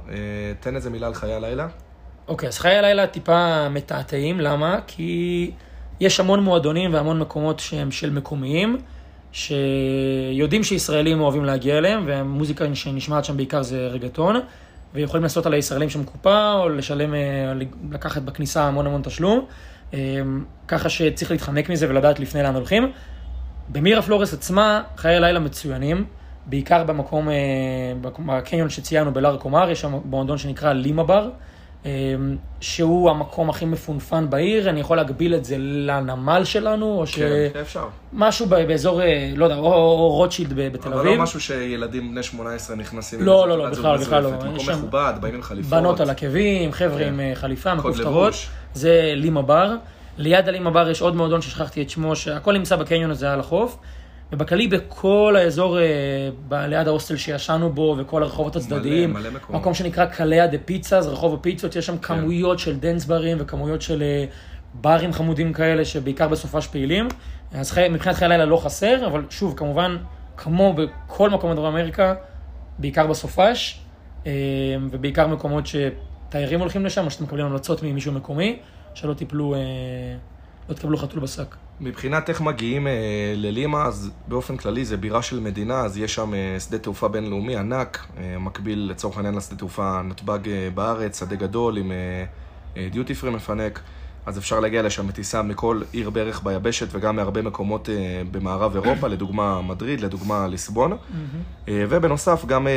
תן 0.60 0.76
איזה 0.76 0.90
מילה 0.90 1.08
על 1.08 1.14
חיי 1.14 1.34
הלילה. 1.34 1.68
אוקיי, 2.28 2.50
אז 2.50 2.60
חיי 2.60 2.78
הלילה 2.78 3.08
טיפה 3.08 3.70
מתעתעים, 3.70 4.40
למה? 4.40 4.80
כי 4.88 5.52
יש 6.00 6.20
המון 6.20 6.44
מועדונים 6.44 6.94
והמון 6.94 7.20
מקומות 7.20 7.60
שהם 7.60 7.92
של 7.92 8.10
מקומיים, 8.10 8.78
שיודעים 9.32 10.64
שישראלים 10.64 11.22
אוהבים 11.22 11.46
להגיע 11.46 11.78
אליהם, 11.78 12.04
והמוזיקה 12.08 12.76
שנשמעת 12.76 13.26
שם 13.26 13.38
בעיקר 13.38 13.64
זה 13.64 13.88
רגטון, 13.88 14.40
ויכולים 14.94 15.24
לעשות 15.24 15.46
על 15.46 15.54
הישראלים 15.54 15.90
שם 15.90 16.04
קופה, 16.04 16.54
או 16.54 16.70
לשלם, 16.70 17.14
אה, 17.14 17.20
לקחת 17.92 18.22
בכניסה 18.22 18.64
המון 18.64 18.88
המון 18.88 19.02
תשלום, 19.02 19.46
אה, 19.94 20.00
ככה 20.68 20.90
שצריך 20.90 21.32
להתחמק 21.32 21.70
מזה 21.70 21.90
ולדעת 21.90 22.20
לפני 22.20 22.44
לאן 22.44 22.56
הולכים. 22.56 22.92
במירה 23.70 24.02
פלורס 24.02 24.34
עצמה, 24.34 24.82
חיי 24.98 25.20
לילה 25.20 25.40
מצוינים, 25.40 26.06
בעיקר 26.46 26.84
במקום, 26.84 27.30
אה, 27.30 27.36
בקניון 28.26 28.70
שציינו 28.70 29.14
בלאר 29.14 29.38
קומר, 29.38 29.70
יש 29.70 29.82
שם 29.82 30.00
מועדון 30.06 30.38
שנקרא 30.38 30.74
לימה 30.74 31.04
בר, 31.04 31.30
שהוא 32.62 33.10
המקום 33.10 33.50
הכי 33.50 33.66
מפונפן 33.66 34.30
בעיר, 34.30 34.70
אני 34.70 34.80
יכול 34.80 34.98
להגביל 34.98 35.36
את 35.36 35.46
זה 35.46 35.56
לנמל 35.60 36.44
שלנו, 36.44 36.86
או 36.86 37.04
כן, 37.16 37.60
אפשר. 37.62 37.88
שמשהו 38.14 38.46
ב- 38.46 38.56
באזור, 38.56 39.02
אה, 39.02 39.32
לא 39.36 39.46
יודע, 39.46 39.56
או, 39.58 39.74
או 39.74 40.10
רוטשילד 40.10 40.54
בתל 40.54 40.88
אבל 40.94 41.00
אביב. 41.00 41.18
לא 41.18 41.24
משהו 41.24 41.40
שילדים 41.40 42.12
בני 42.12 42.24
18 42.24 42.76
נכנסים. 42.76 43.22
לא, 43.22 43.48
לא, 43.48 43.58
לא, 43.58 43.70
בכלל, 43.70 43.98
בכלל 43.98 44.24
לא. 44.24 44.32
מקום 44.32 44.60
שם 44.60 44.72
מכובד, 44.72 45.14
באים 45.22 45.36
עם 45.36 45.42
חליפות. 45.42 45.70
בנות 45.72 46.00
על 46.00 46.10
עקבים, 46.10 46.72
חבר'ה 46.72 47.00
כן. 47.00 47.08
עם 47.08 47.20
אה, 47.20 47.32
חליפה, 47.36 47.76
מכופתרות. 47.76 48.34
זה 48.74 49.14
לימה 49.16 49.42
בר. 49.42 49.76
ליד 50.18 50.48
הלימה 50.48 50.72
בר 50.72 50.90
יש 50.90 51.02
עוד 51.02 51.16
מועדון 51.16 51.42
ששכחתי 51.42 51.82
את 51.82 51.90
שמו, 51.90 52.16
שהכל 52.16 52.54
נמצא 52.54 52.76
בקניון 52.76 53.12
הזה 53.12 53.34
על 53.34 53.40
החוף. 53.40 53.78
ובכללי 54.32 54.68
בכל 54.68 55.36
האזור, 55.38 55.80
אה, 55.80 55.84
ב- 56.48 56.54
ליד 56.54 56.88
ההוסטל 56.88 57.18
שישנו 57.18 57.70
בו, 57.70 57.96
וכל 58.00 58.24
הרחובות 58.24 58.56
הצדדיים, 58.56 59.14
מלא 59.14 59.30
מקומות. 59.30 59.62
מקום 59.62 59.74
שנקרא 59.74 60.06
Calle 60.06 60.48
de 60.48 60.58
Pizza, 60.66 61.02
זה 61.02 61.10
רחוב 61.10 61.34
הפיצות, 61.34 61.76
יש 61.76 61.86
שם 61.86 61.98
כמויות 61.98 62.60
של 62.60 62.78
dance 62.80 63.06
ברים 63.06 63.38
וכמויות 63.40 63.82
של 63.82 64.04
אה, 64.04 64.26
ברים 64.74 65.14
חמודים 65.14 65.54
כאלה, 65.54 65.86
שבעיקר 65.86 66.28
בסופש 66.28 66.68
פעילים. 66.68 67.08
אז 67.54 67.72
חי, 67.72 67.88
מבחינת 67.92 68.16
חיי 68.16 68.28
לילה 68.28 68.46
לא 68.46 68.58
חסר, 68.58 69.08
אבל 69.08 69.24
שוב, 69.30 69.54
כמובן, 69.58 69.98
כמו 70.38 70.74
בכל 70.74 71.30
מקום 71.30 71.52
בדרום 71.52 71.66
אמריקה, 71.66 72.14
בעיקר 72.80 73.08
בסופש, 73.08 73.80
אה, 74.28 74.32
ובעיקר 74.92 75.28
מקומות 75.28 75.64
שתיירים 75.68 76.60
הולכים 76.60 76.86
לשם, 76.86 77.06
או 77.06 77.12
שאתם 77.12 77.24
מקבלים 77.24 77.46
המלצות 77.46 77.84
ממישהו 77.84 78.12
מקומי, 78.12 78.60
שלא 78.94 79.14
תיפלו, 79.14 79.56
לא 80.70 80.74
תקבלו 80.74 80.98
חתול 80.98 81.20
בשק. 81.20 81.56
מבחינת 81.80 82.30
איך 82.30 82.42
מגיעים 82.42 82.88
אה, 82.88 83.34
ללימה, 83.36 83.86
אז 83.86 84.12
באופן 84.28 84.58
כללי 84.58 84.86
זה 84.86 84.98
בירה 84.98 85.22
של 85.22 85.40
מדינה, 85.40 85.80
אז 85.80 85.98
יש 85.98 86.16
שם 86.16 86.34
אה, 86.34 86.60
שדה 86.60 86.78
תעופה 86.78 87.08
בינלאומי 87.08 87.56
ענק, 87.56 88.06
אה, 88.18 88.40
מקביל 88.40 88.88
לצורך 88.92 89.18
העניין 89.18 89.36
לשדה 89.36 89.56
תעופה 89.56 90.02
נתב"ג 90.02 90.50
אה, 90.50 90.70
בארץ, 90.74 91.20
שדה 91.20 91.36
גדול 91.36 91.78
עם 91.78 91.92
דיוטי 92.92 93.16
פרי 93.16 93.32
מפנק. 93.32 93.80
אז 94.26 94.38
אפשר 94.38 94.60
להגיע 94.60 94.82
לשם 94.82 95.08
בטיסה 95.08 95.42
מכל 95.42 95.82
עיר 95.92 96.10
בערך 96.10 96.44
ביבשת 96.44 96.88
וגם 96.92 97.16
מהרבה 97.16 97.42
מקומות 97.42 97.90
אה, 97.90 98.22
במערב 98.32 98.76
אירופה, 98.76 99.08
לדוגמה 99.08 99.62
מדריד, 99.62 100.00
לדוגמה 100.02 100.48
ליסבון. 100.48 100.92
אה, 101.68 101.84
ובנוסף, 101.90 102.46
גם 102.46 102.68
אה, 102.68 102.74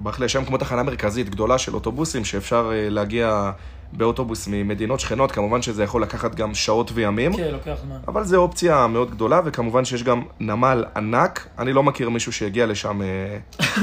ברח 0.00 0.18
לי 0.18 0.24
השם 0.24 0.44
כמו 0.44 0.56
תחנה 0.58 0.82
מרכזית 0.82 1.28
גדולה 1.28 1.58
של 1.58 1.74
אוטובוסים, 1.74 2.24
שאפשר 2.24 2.70
להגיע 2.74 3.52
באוטובוס 3.92 4.48
ממדינות 4.48 5.00
שכנות, 5.00 5.32
כמובן 5.32 5.62
שזה 5.62 5.84
יכול 5.84 6.02
לקחת 6.02 6.34
גם 6.34 6.54
שעות 6.54 6.90
וימים. 6.94 7.36
כן, 7.36 7.48
לוקח 7.52 7.74
זמן. 7.84 7.96
אבל 8.08 8.24
זו 8.24 8.36
אופציה 8.36 8.86
מאוד 8.86 9.10
גדולה, 9.10 9.40
וכמובן 9.44 9.84
שיש 9.84 10.02
גם 10.02 10.22
נמל 10.40 10.84
ענק. 10.96 11.48
אני 11.58 11.72
לא 11.72 11.82
מכיר 11.82 12.10
מישהו 12.10 12.32
שהגיע 12.32 12.66
לשם, 12.66 13.02
אה, 13.02 13.38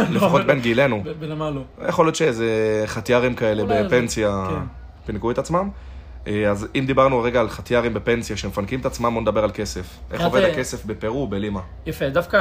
לפחות 0.16 0.46
בין 0.46 0.60
גילנו. 0.60 1.04
בנמל 1.20 1.50
לא. 1.50 1.88
יכול 1.88 2.06
להיות 2.06 2.16
שאיזה 2.16 2.84
חטיארים 2.86 3.36
כאלה 3.36 3.64
בפנסיה 3.66 4.48
כן. 4.50 4.66
פינקו 5.06 5.32
את 5.32 5.38
עצמם. 5.38 5.70
אה, 6.28 6.50
אז 6.52 6.68
אם 6.76 6.84
דיברנו 6.88 7.22
רגע 7.22 7.40
על 7.40 7.50
חטיארים 7.50 7.94
בפנסיה 7.94 8.38
שמפנקים 8.38 8.80
את 8.80 8.86
עצמם, 8.86 9.14
בוא 9.14 9.22
נדבר 9.22 9.44
על 9.44 9.52
כסף. 9.54 10.00
איך 10.12 10.22
עובד 10.22 10.44
הכסף 10.44 10.86
בפרו, 10.86 11.28
בלימה? 11.28 11.62
יפה, 11.86 12.10
דווקא, 12.10 12.38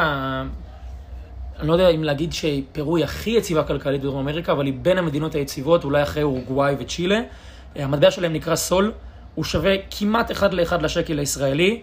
אני 1.59 1.69
לא 1.69 1.73
יודע 1.73 1.89
אם 1.89 2.05
להגיד 2.05 2.33
שפרו 2.33 2.97
היא 2.97 3.05
הכי 3.05 3.31
יציבה 3.31 3.63
כלכלית 3.63 4.01
בדרום 4.01 4.29
אמריקה, 4.29 4.53
אבל 4.53 4.67
היא 4.67 4.75
בין 4.83 4.99
המדינות 4.99 5.35
היציבות, 5.35 5.85
אולי 5.85 6.03
אחרי 6.03 6.23
אורוגוואי 6.23 6.75
וצ'ילה. 6.79 7.21
המטבע 7.77 8.11
שלהם 8.11 8.33
נקרא 8.33 8.57
סול, 8.57 8.93
הוא 9.35 9.45
שווה 9.45 9.75
כמעט 9.91 10.31
אחד 10.31 10.55
לאחד 10.55 10.83
לשקל 10.83 11.19
הישראלי. 11.19 11.81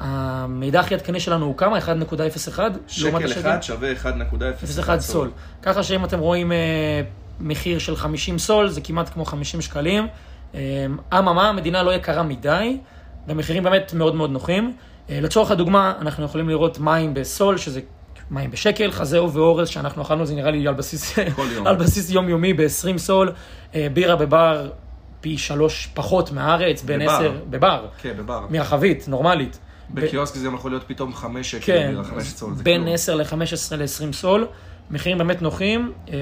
המידע 0.00 0.80
הכי 0.80 0.94
עדכני 0.94 1.20
שלנו 1.20 1.46
הוא 1.46 1.56
כמה? 1.56 1.78
1.01? 1.78 1.82
לעומת 3.02 3.24
השקל? 3.24 3.62
שווה 3.62 3.92
0.1 3.92 5.00
סול. 5.00 5.30
ככה 5.62 5.82
שאם 5.82 6.04
אתם 6.04 6.18
רואים 6.18 6.52
אה, 6.52 6.56
מחיר 7.40 7.78
של 7.78 7.96
50 7.96 8.38
סול, 8.38 8.68
זה 8.68 8.80
כמעט 8.80 9.08
כמו 9.08 9.24
50 9.24 9.60
שקלים. 9.60 10.06
אה, 10.54 10.86
אממה, 11.18 11.48
המדינה 11.48 11.82
לא 11.82 11.94
יקרה 11.94 12.22
מדי, 12.22 12.78
והמחירים 13.26 13.62
באמת 13.62 13.94
מאוד 13.94 14.14
מאוד 14.14 14.30
נוחים. 14.30 14.76
אה, 15.10 15.20
לצורך 15.20 15.50
הדוגמה, 15.50 15.94
אנחנו 16.00 16.24
יכולים 16.24 16.48
לראות 16.48 16.78
מים 16.78 17.14
בסול, 17.14 17.56
שזה 17.56 17.80
מים 18.30 18.50
בשקל, 18.50 18.90
חזהו 18.90 19.32
ואורז 19.32 19.68
שאנחנו 19.68 20.02
אכלנו, 20.02 20.26
זה 20.26 20.34
נראה 20.34 20.50
לי 20.50 20.68
על 20.68 20.74
בסיס. 20.74 21.18
על 21.66 21.76
בסיס 21.76 22.10
יומיומי 22.10 22.52
ב-20 22.54 22.98
סול. 22.98 23.32
אה, 23.74 23.86
בירה 23.92 24.16
בבר 24.16 24.70
פי 25.20 25.38
שלוש 25.38 25.90
פחות 25.94 26.32
מהארץ, 26.32 26.82
בין 26.82 27.00
בבר. 27.00 27.16
10, 27.16 27.32
בבר, 27.50 27.86
כן, 28.02 28.12
בבר. 28.16 28.46
מהחבית, 28.50 29.08
נורמלית. 29.08 29.58
בקיוסק 29.94 30.34
זה 30.34 30.46
גם 30.46 30.54
יכול 30.54 30.70
להיות 30.70 30.84
פתאום 30.86 31.14
5 31.14 31.50
שקל, 31.50 31.66
כן, 31.66 31.94
5 32.02 32.24
סול, 32.24 32.54
זה 32.54 32.62
בין 32.62 32.82
כלום. 32.82 32.94
10 32.94 33.14
ל-15 33.14 33.76
ל-20 33.76 34.12
סול, 34.12 34.46
מחירים 34.90 35.18
באמת 35.18 35.42
נוחים, 35.42 35.92
אה, 36.08 36.14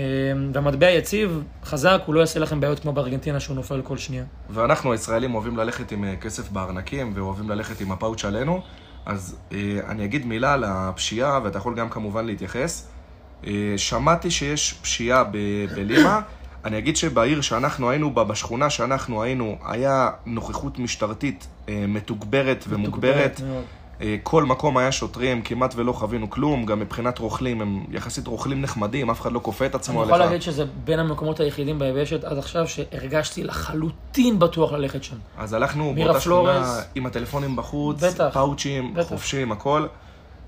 והמטבע 0.53 0.91
יציב, 0.91 1.43
חזק, 1.65 2.03
הוא 2.07 2.15
לא 2.15 2.21
יעשה 2.21 2.41
לכם 2.41 2.61
בעיות 2.61 2.79
כמו 2.79 2.93
בארגנטינה 2.93 3.41
שהוא 3.41 3.57
נופל 3.57 3.83
כל 3.83 3.97
שנייה. 3.99 4.25
ואנחנו 4.51 4.93
הישראלים 4.93 5.35
אוהבים 5.35 5.57
ללכת 5.57 5.93
עם 5.93 6.05
אה, 6.05 6.17
כסף 6.17 6.51
בארנקים 6.51 7.13
ואוהבים 7.15 7.51
ללכת 7.51 7.81
עם 7.81 7.93
הפאוץ' 7.93 8.25
עלינו, 8.25 8.61
אז 9.07 9.37
אה, 9.53 9.59
אני 9.89 10.05
אגיד 10.05 10.27
מילה 10.27 10.53
על 10.53 10.65
הפשיעה, 10.65 11.41
ואתה 11.45 11.59
יכול 11.59 11.75
גם 11.75 11.89
כמובן 11.91 12.27
להתייחס. 12.27 12.89
שמעתי 13.77 14.31
שיש 14.31 14.79
פשיעה 14.83 15.25
ב- 15.25 15.67
בלימה, 15.75 16.21
אני 16.69 16.79
אגיד 16.79 16.97
שבעיר 16.97 17.41
שאנחנו 17.41 17.91
היינו 17.91 18.15
בה, 18.15 18.25
בשכונה 18.25 18.71
שאנחנו 18.71 19.23
היינו, 19.23 19.59
היה 19.65 20.11
נוכחות 20.27 20.79
משטרתית 20.79 21.47
אה, 21.69 21.85
מתוגברת 21.89 22.65
ומוגברת. 22.69 23.41
מאוד. 23.41 23.65
אה, 24.01 24.17
כל 24.23 24.45
מקום 24.45 24.77
היה 24.77 24.93
שוטרים, 24.93 25.43
כמעט 25.43 25.75
ולא 25.77 25.93
חווינו 25.93 26.31
כלום, 26.31 26.67
גם 26.67 26.81
מבחינת 26.81 27.19
רוכלים, 27.19 27.61
הם 27.61 27.85
יחסית 27.91 28.27
רוכלים 28.27 28.63
נחמדים, 28.63 29.11
אף 29.11 29.21
אחד 29.21 29.33
לא 29.33 29.41
כופה 29.43 29.67
את 29.67 29.75
אני 29.75 29.81
עצמו 29.81 30.03
יכול 30.03 30.15
עליך. 30.15 30.27
להגיד 30.27 30.43
שזה 30.43 30.65
בין 30.85 30.99
המקומות 30.99 31.41
היחידים 31.41 31.79
ביבשת 31.79 32.25
עד 32.25 32.39
עכשיו 32.39 32.69
שהרגשתי 32.69 33.45
לחלוטין 33.45 34.39
בטוח 34.39 34.73
ללכת 34.73 35.05
שם. 35.05 35.17
אז 35.39 35.53
הלכנו 35.53 35.95
באותה 35.97 36.21
שכונה. 36.21 36.81
עם 36.95 37.07
הטלפונים 37.07 37.57
בחוץ, 37.57 38.03
בטח, 38.03 38.31
פאוצ'ים, 38.33 38.95
בטח. 38.95 39.09
חופשיים, 39.09 39.53
הכל. 39.53 39.87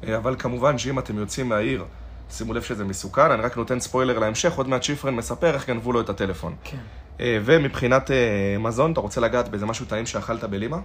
אה, 0.07 0.17
אבל 0.17 0.37
כמובן 0.39 0.79
שאם 0.79 0.99
אתם 0.99 1.19
יוצאים 1.19 1.49
מהעיר, 1.49 1.85
שימו 2.31 2.55
לב 2.55 2.63
שזה 2.63 2.85
מסוכן, 2.85 3.31
אני 3.31 3.43
רק 3.43 3.57
נותן 3.57 3.81
ספוילר 3.81 4.19
להמשך, 4.19 4.53
עוד 4.53 4.69
מעט 4.69 4.83
שיפרן 4.83 5.15
מספר 5.15 5.55
איך 5.55 5.67
גנבו 5.69 5.93
לו 5.93 6.01
את 6.01 6.09
הטלפון. 6.09 6.55
כן. 6.65 6.77
אה, 7.21 7.39
ומבחינת 7.45 8.11
אה, 8.11 8.17
מזון, 8.59 8.93
אתה 8.93 9.01
רוצה 9.01 9.21
לגעת 9.21 9.49
באיזה 9.49 9.67
משהו 9.67 9.87
טעים 9.87 10.07
שאכלת 10.07 10.45
בלימה? 10.45 10.79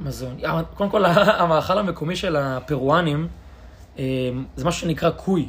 מזון. 0.00 0.36
קודם 0.74 0.90
כל, 0.90 1.04
המאכל 1.04 1.78
המקומי 1.78 2.16
של 2.16 2.36
הפרואנים, 2.36 3.28
אה, 3.98 4.04
זה 4.56 4.64
משהו 4.64 4.80
שנקרא 4.80 5.10
קוי. 5.10 5.48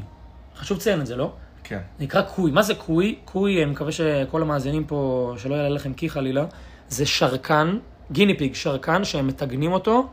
חשוב 0.56 0.78
לציין 0.78 1.02
את 1.02 1.06
זה, 1.06 1.16
לא? 1.16 1.32
כן. 1.64 1.80
נקרא 2.00 2.22
קוי. 2.22 2.52
מה 2.52 2.62
זה 2.62 2.76
קוי? 2.76 3.16
קוי, 3.26 3.64
אני 3.64 3.72
מקווה 3.72 3.92
שכל 3.92 4.42
המאזינים 4.42 4.84
פה, 4.84 5.34
שלא 5.38 5.56
יעלה 5.56 5.70
לכם 5.70 5.94
קי 5.94 6.10
חלילה, 6.10 6.46
זה 6.90 7.06
שרקן, 7.06 7.78
גיניפיג, 8.12 8.56
שרקן 8.56 9.04
שהם 9.04 9.28
מטגנים 9.28 9.72
אותו, 9.72 10.08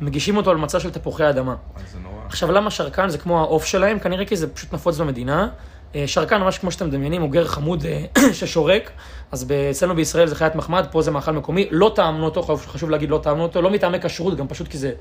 מגישים 0.00 0.36
אותו 0.36 0.50
על 0.50 0.56
מצע 0.56 0.80
של 0.80 0.90
תפוחי 0.90 1.30
אדמה. 1.30 1.54
זה 1.92 1.98
נורא. 1.98 2.13
עכשיו, 2.34 2.52
למה 2.52 2.70
שרקן? 2.70 3.08
זה 3.08 3.18
כמו 3.18 3.40
העוף 3.40 3.64
שלהם, 3.64 3.98
כנראה 3.98 4.24
כי 4.24 4.36
זה 4.36 4.54
פשוט 4.54 4.74
נפוץ 4.74 4.98
במדינה. 4.98 5.48
אה, 5.94 6.04
שרקן, 6.06 6.40
ממש 6.40 6.58
כמו 6.58 6.70
שאתם 6.70 6.86
מדמיינים, 6.86 7.22
הוא 7.22 7.30
גר 7.30 7.44
חמוד 7.44 7.84
אה, 7.86 8.04
ששורק, 8.38 8.90
אז 9.32 9.46
אצלנו 9.70 9.94
בישראל 9.94 10.26
זה 10.26 10.34
חיית 10.34 10.54
מחמד, 10.54 10.86
פה 10.90 11.02
זה 11.02 11.10
מאכל 11.10 11.30
מקומי, 11.32 11.68
לא 11.70 11.92
טעמנו 11.94 12.24
אותו, 12.24 12.42
חשוב- 12.42 12.90
להגיד 12.90 13.10
לא 13.10 13.20
טעמנו 13.22 13.42
אותו, 13.42 13.62
לא 13.62 13.70
מטעמי 13.70 14.00
כשרות, 14.00 14.36
גם 14.36 14.48
פשוט 14.48 14.68
כי 14.68 14.78
זה 14.78 14.92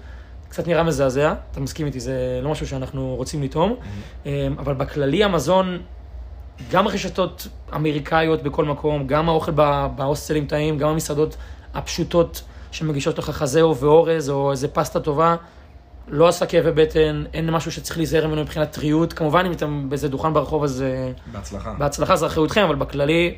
קצת 0.50 0.68
נראה 0.68 0.84
מזעזע, 0.84 1.34
אתה 1.52 1.60
מסכים 1.60 1.86
איתי, 1.86 2.00
זה 2.00 2.40
לא 2.44 2.52
משהו 2.52 2.68
שאנחנו 2.68 3.16
רוצים 3.18 3.44
לטעום, 3.44 3.76
אה, 4.26 4.48
אבל 4.60 4.74
בכללי 4.74 5.24
המזון, 5.24 5.80
גם 6.72 6.88
רשתות 6.88 7.48
אמריקאיות 7.76 8.44
בכל 8.44 8.66
מקום, 8.66 9.08
גם 9.08 9.30
האוכל 9.30 9.52
בהוסטלים 9.96 10.46
טעים, 10.46 10.78
גם 10.78 10.90
המסעדות 10.90 11.38
הפשוטות 11.74 12.42
שמגישות 12.72 13.18
לך 13.18 13.30
חזהו 13.30 13.78
ואורז 13.78 14.30
או 14.30 14.52
איזה 14.52 14.68
פסטה 14.68 15.00
טובה, 15.00 15.36
לא 16.08 16.28
עשה 16.28 16.46
כאבי 16.46 16.72
בטן, 16.72 17.24
אין 17.34 17.50
משהו 17.50 17.72
שצריך 17.72 17.98
להיזהר 17.98 18.28
ממנו 18.28 18.42
מבחינת 18.42 18.72
טריות. 18.72 19.14
כמובן, 19.14 19.46
אם 19.46 19.52
אתם 19.52 19.90
באיזה 19.90 20.10
דוכן 20.10 20.34
ברחוב, 20.34 20.64
אז 20.64 20.82
אה, 20.82 21.12
בהצלחה. 21.32 21.74
בהצלחה 21.78 22.16
זה 22.16 22.26
אחריותכם, 22.26 22.62
אבל 22.62 22.76
בכללי, 22.76 23.36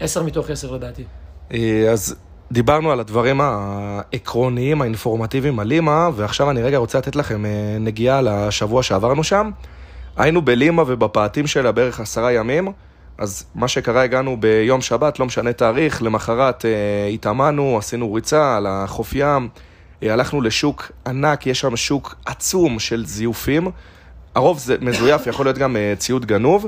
עשר 0.00 0.22
מתוך 0.22 0.50
עשר 0.50 0.70
לדעתי. 0.70 1.04
אה, 1.52 1.90
אז 1.92 2.16
דיברנו 2.52 2.92
על 2.92 3.00
הדברים 3.00 3.40
העקרוניים, 3.40 4.82
האינפורמטיביים 4.82 5.60
על 5.60 5.66
לימה, 5.66 6.08
ועכשיו 6.14 6.50
אני 6.50 6.62
רגע 6.62 6.76
רוצה 6.76 6.98
לתת 6.98 7.16
לכם 7.16 7.46
אה, 7.46 7.76
נגיעה 7.80 8.20
לשבוע 8.22 8.82
שעברנו 8.82 9.24
שם. 9.24 9.50
היינו 10.16 10.42
בלימה 10.42 10.82
ובפאתים 10.86 11.46
שלה 11.46 11.72
בערך 11.72 12.00
עשרה 12.00 12.32
ימים, 12.32 12.72
אז 13.18 13.46
מה 13.54 13.68
שקרה, 13.68 14.02
הגענו 14.02 14.36
ביום 14.40 14.80
שבת, 14.80 15.18
לא 15.18 15.26
משנה 15.26 15.52
תאריך, 15.52 16.02
למחרת 16.02 16.64
התאמנו, 17.14 17.78
עשינו 17.78 18.14
ריצה 18.14 18.56
על 18.56 18.66
החוף 18.66 19.12
ים, 19.14 19.48
הלכנו 20.02 20.40
לשוק 20.40 20.92
ענק, 21.06 21.46
יש 21.46 21.60
שם 21.60 21.76
שוק 21.76 22.14
עצום 22.26 22.78
של 22.78 23.06
זיופים. 23.06 23.70
הרוב 24.34 24.58
זה 24.58 24.76
מזויף, 24.80 25.26
יכול 25.26 25.46
להיות 25.46 25.58
גם 25.58 25.76
אה, 25.76 25.94
ציוד 25.98 26.26
גנוב. 26.26 26.66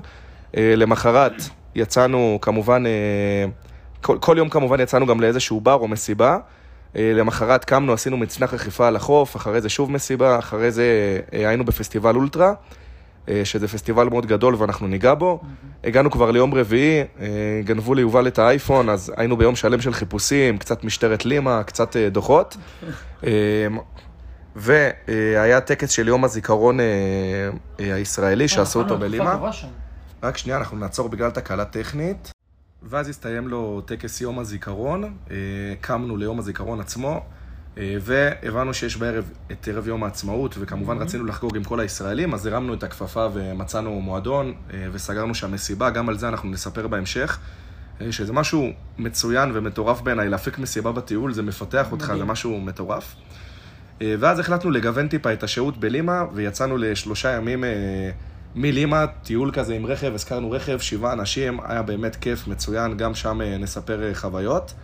אה, 0.57 0.75
למחרת 0.77 1.33
יצאנו 1.75 2.39
כמובן, 2.43 2.87
אה, 2.87 2.91
כל, 4.01 4.19
כל 4.21 4.35
יום 4.39 4.49
כמובן 4.49 4.81
יצאנו 4.81 5.07
גם 5.07 5.21
לאיזשהו 5.21 5.61
בר 5.61 5.75
או 5.75 5.89
מסיבה. 5.89 6.39
אה, 6.97 7.13
למחרת 7.15 7.65
קמנו, 7.65 7.93
עשינו 7.93 8.17
מצנח 8.17 8.55
רכיפה 8.55 8.89
על 8.89 8.97
החוף, 8.97 9.37
אחרי 9.37 9.61
זה 9.61 9.69
שוב 9.69 9.93
מסיבה, 9.93 10.39
אחרי 10.39 10.71
זה 10.71 10.85
אה, 11.33 11.49
היינו 11.49 11.65
בפסטיבל 11.65 12.17
אולטרה, 12.17 12.49
אה, 12.49 12.55
שזה 13.45 13.69
פסטיבל 13.69 14.09
מאוד 14.09 14.27
גדול 14.27 14.55
ואנחנו 14.55 14.87
ניגע 14.87 15.15
בו. 15.15 15.41
הגענו 15.85 16.11
כבר 16.11 16.31
ליום 16.31 16.55
רביעי, 16.55 17.01
אה, 17.01 17.27
גנבו 17.65 17.95
ליובל 17.95 18.27
את 18.27 18.39
האייפון, 18.39 18.89
אז 18.89 19.13
היינו 19.17 19.37
ביום 19.37 19.57
שלם 19.57 19.81
של 19.81 19.93
חיפושים, 19.93 20.59
קצת 20.59 20.85
משטרת 20.85 21.25
לימה, 21.25 21.63
קצת 21.63 21.97
אה, 21.97 22.09
דוחות. 22.11 22.57
אה, 23.25 23.31
והיה 24.57 25.61
טקס 25.61 25.91
של 25.91 26.09
יום 26.09 26.25
הזיכרון 26.25 26.81
אה, 26.81 26.85
אה, 27.81 27.95
הישראלי 27.95 28.49
שעשו 28.49 28.79
אותו 28.79 28.99
בלימה. 28.99 29.51
רק 30.23 30.37
שנייה, 30.37 30.59
אנחנו 30.59 30.77
נעצור 30.77 31.09
בגלל 31.09 31.31
תקלה 31.31 31.65
טכנית. 31.65 32.33
ואז 32.83 33.09
הסתיים 33.09 33.49
לו 33.49 33.81
טקס 33.81 34.21
יום 34.21 34.39
הזיכרון, 34.39 35.15
אה, 35.31 35.37
קמנו 35.81 36.17
ליום 36.17 36.39
הזיכרון 36.39 36.81
עצמו, 36.81 37.09
אה, 37.11 37.21
והבנו 37.77 38.75
שיש 38.75 38.97
בערב 38.97 39.31
את 39.53 39.69
ערב 39.69 39.89
יום 39.89 40.05
העצמאות, 40.05 40.55
וכמובן 40.61 40.99
Mhm. 40.99 41.03
רצינו 41.03 41.25
לחגוג 41.25 41.57
עם 41.57 41.65
כל 41.65 41.81
הישראלים, 41.81 42.35
אז 42.35 42.47
הרמנו 42.47 42.75
את 42.75 42.83
הכפפה 42.83 43.27
ומצאנו 43.33 44.01
מועדון, 44.01 44.55
אה, 44.75 44.87
וסגרנו 44.93 45.35
שם 45.35 45.53
מסיבה, 45.53 45.91
גם 45.91 46.09
על 46.09 46.19
זה 46.19 46.29
אנחנו 46.29 46.49
נספר 46.51 46.87
בהמשך. 46.87 47.39
אה, 48.01 48.13
שזה 48.13 48.33
משהו 48.33 48.69
מצוין 48.99 49.51
ומטורף 49.55 50.01
בעיניי, 50.01 50.29
להפיק 50.29 50.59
מסיבה 50.59 50.93
בטיול, 50.93 51.33
זה 51.33 51.43
מפתח 51.43 51.93
אותך, 51.93 52.05
מדהים. 52.05 52.19
זה 52.19 52.25
משהו 52.25 52.61
מטורף. 52.61 53.15
אה, 54.03 54.15
ואז 54.19 54.39
החלטנו 54.39 54.71
לגוון 54.71 55.09
טיפה 55.09 55.33
את 55.33 55.43
השהות 55.43 55.77
בלימה, 55.79 56.25
ויצאנו 56.33 56.77
לשלושה 56.77 57.31
ימים 57.31 57.65
אה, 57.65 58.11
מלימה, 58.55 59.07
טיול 59.23 59.51
כזה 59.53 59.75
עם 59.75 59.87
רכב, 59.87 60.15
הזכרנו 60.15 60.51
רכב, 60.51 60.79
שבעה 60.79 61.13
אנשים, 61.13 61.61
היה 61.65 61.83
באמת 61.83 62.17
כיף, 62.17 62.49
מצוין, 62.49 62.97
גם 62.97 63.15
שם 63.15 63.41
אה, 63.41 63.59
נספר 63.59 64.03
אה, 64.03 64.15
חוויות. 64.15 64.75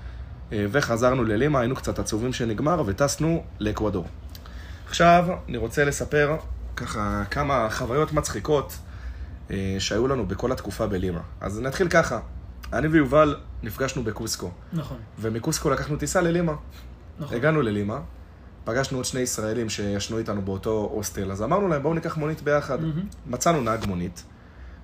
אה, 0.52 0.66
וחזרנו 0.70 1.24
ללימה, 1.24 1.60
היינו 1.60 1.74
קצת 1.74 1.98
עצובים 1.98 2.32
שנגמר, 2.32 2.82
וטסנו 2.86 3.44
לאקוודור. 3.60 4.06
עכשיו, 4.88 5.26
אני 5.48 5.56
רוצה 5.56 5.84
לספר 5.84 6.36
ככה 6.76 7.22
כמה 7.30 7.68
חוויות 7.70 8.12
מצחיקות 8.12 8.78
אה, 9.50 9.76
שהיו 9.78 10.08
לנו 10.08 10.26
בכל 10.26 10.52
התקופה 10.52 10.86
בלימה. 10.86 11.20
אז 11.40 11.60
נתחיל 11.60 11.88
ככה, 11.88 12.20
אני 12.72 12.88
ויובל 12.88 13.36
נפגשנו 13.62 14.04
בקוסקו. 14.04 14.50
נכון, 14.72 14.98
ומקוסקו 15.20 15.70
לקחנו 15.70 15.96
טיסה 15.96 16.20
ללימה. 16.20 16.54
נכון. 17.18 17.36
הגענו 17.36 17.62
ללימה, 17.62 18.00
פגשנו 18.64 18.98
עוד 18.98 19.04
שני 19.04 19.20
ישראלים 19.20 19.68
שישנו 19.68 20.18
איתנו 20.18 20.42
באותו 20.42 20.90
הוסטל, 20.92 21.32
אז 21.32 21.42
אמרנו 21.42 21.68
להם, 21.68 21.82
בואו 21.82 21.94
ניקח 21.94 22.16
מונית 22.16 22.42
ביחד. 22.42 22.80
מהמם. 22.80 23.04
מצאנו 23.26 23.60
נהג 23.60 23.86
מונית, 23.86 24.24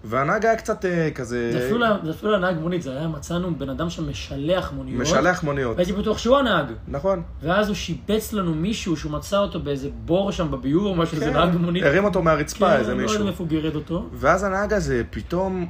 והנהג 0.04 0.46
היה 0.46 0.56
קצת 0.56 0.84
אה, 0.84 1.10
כזה... 1.14 1.52
זה 1.52 1.58
אפילו 1.64 1.78
לא- 1.78 1.86
זה 2.04 2.10
אפילו 2.10 2.32
לא 2.32 2.38
נהג 2.38 2.56
מונית, 2.58 2.82
זה 2.82 2.90
היה, 2.98 3.08
מצאנו 3.08 3.54
בן 3.58 3.68
אדם 3.68 3.90
שמשלח 3.90 4.72
מוניות. 4.76 5.00
משלח 5.00 5.42
מוניות. 5.42 5.76
והייתי 5.76 5.92
בטוח 5.92 6.18
שהוא 6.18 6.36
הנהג. 6.36 6.66
נכון. 6.88 7.22
ואז 7.42 7.68
הוא 7.68 7.74
שיבץ 7.74 8.32
לנו 8.32 8.54
מישהו 8.54 8.96
שהוא 8.96 9.12
מצא 9.12 9.38
אותו 9.38 9.60
באיזה 9.60 9.88
בור 10.04 10.32
שם 10.32 10.50
בביוב 10.50 10.84
או 10.86 10.94
משהו, 10.94 11.18
כן, 11.20 11.32
נהג 11.32 11.56
מונית. 11.56 11.82
הרים 11.84 12.04
אותו 12.04 12.22
מהרצפה, 12.22 12.76
איזה 12.76 12.90
כן, 12.92 12.96
לא 12.96 13.02
מישהו. 13.02 13.18
יודע 13.18 13.30
איפה 13.30 13.42
הוא 13.42 13.48
גירד 13.48 13.74
אותו. 13.74 14.08
ואז 14.12 14.42
הנהג 14.44 14.72
הזה 14.72 15.02
פתאום 15.10 15.66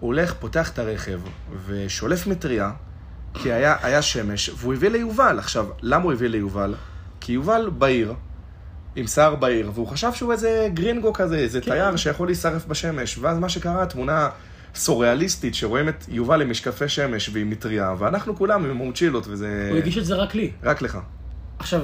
הולך, 0.00 0.34
פותח 0.34 0.70
את 0.70 0.78
הרכב, 0.78 1.20
ושולף 1.66 2.26
מטריה, 2.26 2.70
כי 3.34 3.52
היה, 3.52 3.76
היה 3.82 4.02
שמש, 4.02 4.50
והוא 4.56 4.74
הביא 4.74 4.88
ליובל. 4.88 5.38
עכשיו, 5.38 5.66
למה 5.82 6.04
הוא 6.04 6.12
הביא 6.12 6.28
ליובל? 6.28 6.74
כי 7.20 7.32
יובל 7.32 7.70
בעיר, 7.78 8.14
עם 8.96 9.06
שיער 9.06 9.34
בעיר, 9.34 9.70
והוא 9.74 9.86
חשב 9.86 10.12
שהוא 10.12 10.32
איזה 10.32 10.68
גרינגו 10.74 11.12
כזה, 11.12 11.36
איזה 11.38 11.60
כן. 11.60 11.70
תייר 11.70 11.96
שיכול 11.96 12.28
להישרף 12.28 12.66
בשמש. 12.66 13.18
ואז 13.18 13.38
מה 13.38 13.48
שקרה, 13.48 13.86
תמונה 13.86 14.28
סוריאליסטית, 14.74 15.54
שרואים 15.54 15.88
את 15.88 16.04
יובל 16.08 16.42
עם 16.42 16.50
משקפי 16.50 16.88
שמש 16.88 17.30
ועם 17.32 17.50
מטריה, 17.50 17.94
ואנחנו 17.98 18.36
כולם 18.36 18.64
עם 18.64 18.70
מוצ'ילות, 18.76 19.26
וזה... 19.28 19.68
הוא 19.70 19.78
הגיש 19.78 19.98
את 19.98 20.04
זה 20.04 20.14
רק 20.14 20.34
לי. 20.34 20.50
רק 20.62 20.82
לך. 20.82 20.98
עכשיו, 21.58 21.80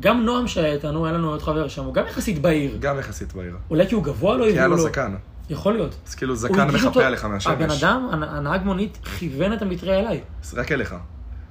גם 0.00 0.24
נועם 0.24 0.46
שהיה 0.48 0.72
איתנו, 0.72 1.06
היה 1.06 1.14
לנו 1.14 1.28
עוד 1.30 1.42
חבר 1.42 1.68
שם, 1.68 1.84
הוא 1.84 1.94
גם 1.94 2.04
יחסית 2.06 2.38
בהיר. 2.42 2.76
גם 2.80 2.98
יחסית 2.98 3.32
בעיר. 3.32 3.56
אולי 3.70 3.88
כי 3.88 3.94
הוא 3.94 4.04
גבוה 4.04 4.36
לא 4.36 4.44
כי 4.44 4.50
היה 4.50 4.64
הביאו 4.64 4.76
לו 4.76 4.82
לו. 4.84 4.88
זקן. 4.88 5.14
יכול 5.50 5.72
להיות. 5.72 5.94
אז 6.08 6.14
כאילו 6.14 6.36
זקן 6.36 6.60
הגיש 6.60 6.80
אותו- 6.84 6.90
מחפה 6.90 7.06
עליך 7.06 7.24
מהשמש. 7.24 7.52
הבן 7.52 7.70
אדם, 7.70 8.08
הנ- 8.12 8.22
הנהג 8.36 8.62
מונית, 8.64 8.98
כיוון 9.18 9.52
את 9.52 9.62
המטריה 9.62 9.98
אליי. 10.00 10.20
רק 10.54 10.72
אליך. 10.72 10.94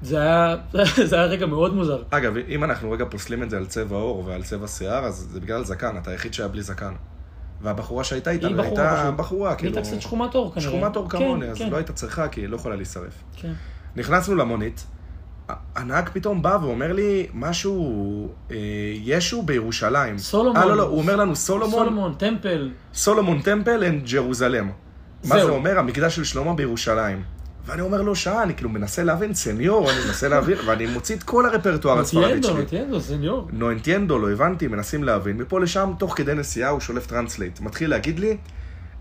זה 0.02 0.18
היה, 0.22 0.56
זה 1.10 1.16
היה 1.16 1.26
רגע 1.26 1.46
מאוד 1.46 1.76
מוזר. 1.76 2.04
אגב, 2.10 2.38
אם 2.38 2.64
אנחנו 2.64 2.92
רגע 2.92 3.06
פוסלים 3.10 3.44
את 3.44 3.50
זה 3.50 3.58
על 3.58 3.66
צבע 3.66 3.96
עור 3.96 4.24
ועל 4.26 4.44
צבע 4.44 4.68
שיער, 4.68 5.06
אז 5.06 5.28
זה 5.32 5.40
בגלל 5.40 5.64
זקן, 5.64 5.98
אתה 5.98 6.12
היחיד 6.12 6.34
שהיה 6.34 6.50
בלי 6.50 6.62
זקן. 6.62 6.94
והבחורה 7.62 8.04
שהייתה 8.04 8.30
היא 8.30 8.40
איתנו, 8.40 8.58
בחורה 8.58 8.90
הייתה 8.90 9.04
פשוט. 9.04 9.16
בחורה, 9.16 9.50
היא 9.50 9.58
כאילו... 9.58 9.78
הייתה 9.78 9.90
קצת 9.90 10.02
שחומת 10.02 10.34
עור 10.36 10.54
כנראה. 10.54 10.70
שחומת 10.70 10.96
עור 10.96 11.10
כן, 11.10 11.18
כמוני, 11.18 11.46
אז 11.46 11.58
כן, 11.58 11.70
לא 11.70 11.78
הייתה 11.78 11.94
צריכה, 11.94 12.28
כי 12.28 12.42
היא 12.42 12.50
לא 12.50 12.56
יכולה 12.56 12.76
להישרף. 12.76 13.24
כן. 13.36 13.54
נכנסנו 13.96 14.36
למונית, 14.36 14.86
הנהג 15.76 16.10
פתאום 16.14 16.42
בא 16.42 16.58
ואומר 16.62 16.94
לי 16.94 17.28
משהו, 17.34 18.30
אה, 18.52 18.58
ישו 18.94 19.42
בירושלים. 19.42 20.18
Solomon. 20.18 20.62
אה, 20.62 20.66
לא, 20.66 20.78
לא, 20.78 20.84
הוא 20.84 20.98
אומר 20.98 21.16
לנו 21.16 21.36
Solomon, 21.36 21.80
Solomon, 21.80 22.14
temple. 22.14 22.72
Solomon 22.94 23.42
temple 23.42 23.84
in 23.84 24.02
Jerusalem. 24.12 24.70
מה. 25.24 25.36
זה 25.36 25.50
אומר? 25.50 25.80
המקדש 25.80 26.16
של 26.16 26.24
שלמה 26.24 26.54
בירושלים. 26.54 27.24
ואני 27.66 27.82
אומר 27.82 28.02
לו, 28.02 28.16
שעה, 28.16 28.44
אני 28.44 28.56
כאילו 28.56 28.70
מנסה 28.70 29.04
להבין, 29.04 29.34
señor, 29.34 29.92
אני 29.92 30.00
מנסה 30.06 30.28
להבין, 30.28 30.58
ואני 30.68 30.86
מוציא 30.86 31.16
את 31.16 31.24
כל 31.24 31.46
הרפרטואר 31.46 32.00
הספרדית 32.00 32.44
שלי. 32.44 32.54
No 32.54 32.63
entiendo, 32.63 33.02
señor. 33.02 33.48
No 33.52 33.72
entiendo, 33.72 34.20
לא 34.20 34.32
הבנתי, 34.32 34.68
מנסים 34.68 35.04
להבין. 35.04 35.38
מפה 35.38 35.60
לשם, 35.60 35.92
תוך 36.00 36.18
כדי 36.18 36.34
נסיעה, 36.34 36.70
הוא 36.70 36.80
שולף 36.80 37.08
Translate. 37.08 37.60
מתחיל 37.60 37.90
להגיד 37.90 38.20
לי, 38.20 38.38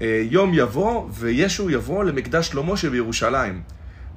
אה, 0.02 0.23
יום 0.31 0.50
יבוא, 0.55 1.09
וישו 1.12 1.71
יבוא 1.71 2.05
למקדש 2.05 2.49
שלמה 2.49 2.76
שבירושלים. 2.76 3.62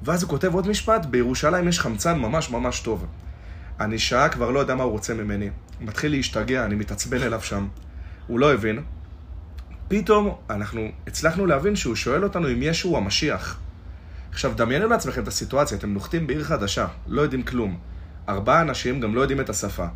ואז 0.02 0.22
הוא 0.22 0.30
כותב 0.30 0.54
עוד 0.54 0.68
משפט, 0.68 1.06
בירושלים 1.06 1.68
יש 1.68 1.80
חמצן 1.80 2.18
ממש 2.18 2.50
ממש 2.50 2.80
טוב. 2.80 3.06
אני 3.80 3.98
שעה 3.98 4.28
כבר 4.28 4.50
לא 4.50 4.60
יודע 4.60 4.74
מה 4.74 4.82
הוא 4.82 4.92
רוצה 4.92 5.14
ממני. 5.14 5.50
מתחיל 5.80 6.12
להשתגע, 6.12 6.64
אני 6.64 6.74
מתעצבן 6.74 7.22
אליו 7.22 7.40
שם. 7.42 7.66
הוא 8.26 8.40
לא 8.40 8.54
הבין. 8.54 8.82
פתאום 9.88 10.34
אנחנו 10.50 10.88
הצלחנו 11.06 11.46
להבין 11.46 11.76
שהוא 11.76 11.94
שואל 11.94 12.24
אותנו 12.24 12.48
אם 12.48 12.62
ישו 12.62 12.88
הוא 12.88 12.98
המשיח. 12.98 13.58
עכשיו, 14.34 14.52
דמיינו 14.56 14.88
לעצמכם 14.88 15.22
את 15.22 15.28
הסיטואציה, 15.28 15.78
אתם 15.78 15.92
נוחתים 15.92 16.26
בעיר 16.26 16.44
חדשה, 16.44 16.86
לא 17.08 17.22
יודעים 17.22 17.42
כלום. 17.42 17.78
ארבעה 18.28 18.60
אנשים 18.60 19.00
גם 19.00 19.14
לא 19.14 19.20
יודעים 19.20 19.40
את 19.40 19.48
השפה. 19.48 19.86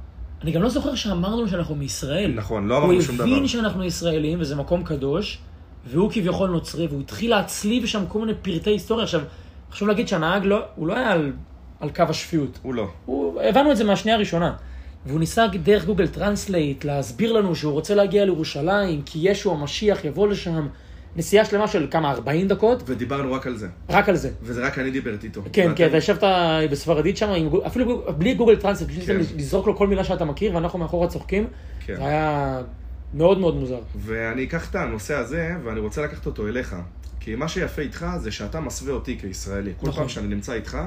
אני 0.43 0.53
גם 0.53 0.63
לא 0.63 0.69
זוכר 0.69 0.95
שאמרנו 0.95 1.49
שאנחנו 1.49 1.75
מישראל. 1.75 2.33
נכון, 2.35 2.69
לא 2.69 2.77
הוא 2.77 2.85
אמרנו 2.85 3.03
שום 3.03 3.17
דבר. 3.17 3.25
הבין 3.25 3.49
שאנחנו 3.49 3.85
ישראלים, 3.85 4.41
וזה 4.41 4.57
מקום 4.57 4.85
קדוש, 4.85 5.39
והוא 5.87 6.11
כביכול 6.13 6.51
נוצרי, 6.51 6.87
והוא 6.87 7.01
התחיל 7.01 7.31
להצליב 7.31 7.87
שם 7.87 8.05
כל 8.09 8.19
מיני 8.19 8.33
פרטי 8.43 8.71
היסטוריה. 8.71 9.05
עכשיו, 9.05 9.21
חשוב 9.73 9.89
להגיד 9.89 10.09
שהנהג 10.09 10.45
לא, 10.45 10.65
הוא 10.75 10.87
לא 10.87 10.95
היה 10.95 11.13
על, 11.13 11.33
על 11.81 11.91
קו 11.91 12.03
השפיות. 12.09 12.59
הוא 12.63 12.75
לא. 12.75 12.89
הוא, 13.07 13.43
הבנו 13.43 13.73
את 13.73 13.77
זה 13.77 13.85
מהשנייה 13.85 14.17
הראשונה. 14.17 14.55
והוא 15.07 15.21
ניסה 15.21 15.47
דרך 15.63 15.85
גוגל 15.85 16.07
טרנסלייט 16.07 16.85
להסביר 16.85 17.33
לנו 17.33 17.57
שהוא 17.57 17.73
רוצה 17.73 17.95
להגיע 17.95 18.25
לירושלים, 18.25 19.03
כי 19.03 19.19
ישו 19.23 19.53
המשיח 19.53 20.05
יבוא 20.05 20.29
לשם. 20.29 20.69
נסיעה 21.19 21.45
שלמה 21.45 21.69
של 21.69 21.87
כמה, 21.91 22.13
40 22.13 22.49
דקות? 22.49 22.83
ודיברנו 22.87 23.33
רק 23.33 23.47
על 23.47 23.57
זה. 23.57 23.69
רק 23.89 24.09
על 24.09 24.17
זה. 24.17 24.31
וזה 24.43 24.67
רק 24.67 24.79
אני 24.79 24.91
דיברתי 24.91 25.27
איתו. 25.27 25.43
כן, 25.53 25.73
כן, 25.77 25.87
אתה 25.87 25.97
ישבת 25.97 26.23
בספרדית 26.71 27.17
שם, 27.17 27.29
עם 27.29 27.49
אפילו 27.67 28.03
בלי 28.19 28.35
גוגל 28.35 28.57
טרנסלייט, 28.57 28.93
פשוט 28.93 29.07
כן. 29.07 29.17
לזרוק 29.37 29.67
לו 29.67 29.77
כל 29.77 29.87
מילה 29.87 30.05
שאתה 30.05 30.25
מכיר, 30.25 30.55
ואנחנו 30.55 30.79
מאחורה 30.79 31.09
צוחקים. 31.09 31.47
כן. 31.87 31.97
זה 31.97 32.07
היה 32.07 32.61
מאוד 33.15 33.39
מאוד 33.39 33.57
מוזר. 33.57 33.81
ואני 33.97 34.45
אקח 34.45 34.71
את 34.71 34.75
הנושא 34.75 35.15
הזה, 35.15 35.51
ואני 35.65 35.81
רוצה 35.81 36.03
לקחת 36.03 36.27
אותו 36.27 36.49
אליך. 36.49 36.77
כי 37.21 37.35
מה 37.35 37.49
שיפה 37.49 37.83
איתך 37.83 38.07
זה 38.19 38.31
שאתה 38.31 38.61
מסווה 38.61 38.95
אותי 38.95 39.19
כישראלי. 39.19 39.73
כל 39.77 39.87
נכון. 39.87 40.01
פעם 40.01 40.09
שאני 40.09 40.29
נמצא 40.29 40.53
איתך, 40.53 40.79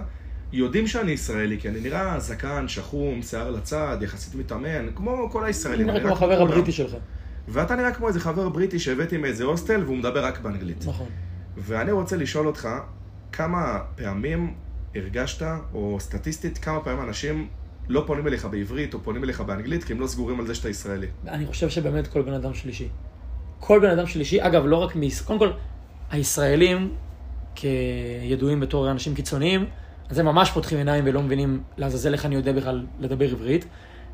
יודעים 0.54 0.88
שאני 0.88 1.12
ישראלי, 1.12 1.60
כי 1.60 1.70
אני 1.70 1.80
נראה 1.80 2.20
זקן, 2.20 2.68
שחום, 2.68 3.22
שיער 3.22 3.52
לצד, 3.52 3.98
יחסית 4.02 4.36
מתאמן, 4.36 4.88
כמו 4.96 5.30
כל 5.32 5.44
הישראלים. 5.44 5.88
נראה 5.88 5.98
אני 5.98 6.04
כמו 6.04 6.14
רק 6.14 6.18
החבר. 6.18 6.42
הבריטי 6.42 6.72
שלך. 6.72 6.96
ואתה 7.52 7.76
נראה 7.76 7.94
כמו 7.94 8.08
איזה 8.08 8.20
חבר 8.20 8.50
בריטי 8.50 8.80
שהבאתי 8.80 9.18
מאיזה 9.18 9.44
הוסטל, 9.44 9.84
והוא 9.84 9.98
מדבר 9.98 10.26
רק 10.26 10.40
באנגלית. 10.40 10.86
נכון. 10.88 11.08
ואני 11.58 11.92
רוצה 11.92 12.18
לשאול 12.18 12.48
אותך, 12.48 12.70
כמה 13.32 13.80
פעמים 13.96 14.54
הרגשת, 14.96 15.46
או 15.74 15.98
סטטיסטית, 16.00 16.58
כמה 16.58 16.80
פעמים 16.80 17.02
אנשים 17.04 17.48
לא 17.90 18.04
פונים 18.08 18.28
אליך 18.28 18.46
בעברית, 18.46 18.94
או 18.94 19.00
פונים 19.00 19.24
אליך 19.24 19.42
באנגלית, 19.42 19.84
כי 19.84 19.94
הם 19.94 20.00
לא 20.00 20.08
סגורים 20.08 20.40
על 20.40 20.48
זה 20.48 20.56
שאתה 20.56 20.70
ישראלי. 20.70 21.08
אני 21.28 21.46
חושב 21.46 21.70
שבאמת 21.70 22.08
כל 22.08 22.22
בן 22.22 22.34
אדם 22.34 22.54
שלישי. 22.54 22.88
כל 23.60 23.80
בן 23.80 23.90
אדם 23.90 24.08
שלישי, 24.08 24.42
אגב, 24.42 24.66
לא 24.66 24.78
רק 24.78 24.96
מישראל, 24.96 25.28
קודם 25.28 25.40
כל, 25.40 25.58
הישראלים, 26.12 26.96
כידועים 27.56 28.60
בתור 28.60 28.92
אנשים 28.92 29.16
קיצוניים, 29.16 29.66
אז 30.10 30.20
הם 30.20 30.26
ממש 30.26 30.52
פותחים 30.52 30.78
עיניים 30.78 31.04
ולא 31.08 31.22
מבינים 31.22 31.64
לעזאזל 31.78 32.14
איך 32.14 32.26
אני 32.26 32.36
יודע 32.36 32.52
בכלל 32.52 32.86
לדבר 33.00 33.32
עברית. 33.32 33.66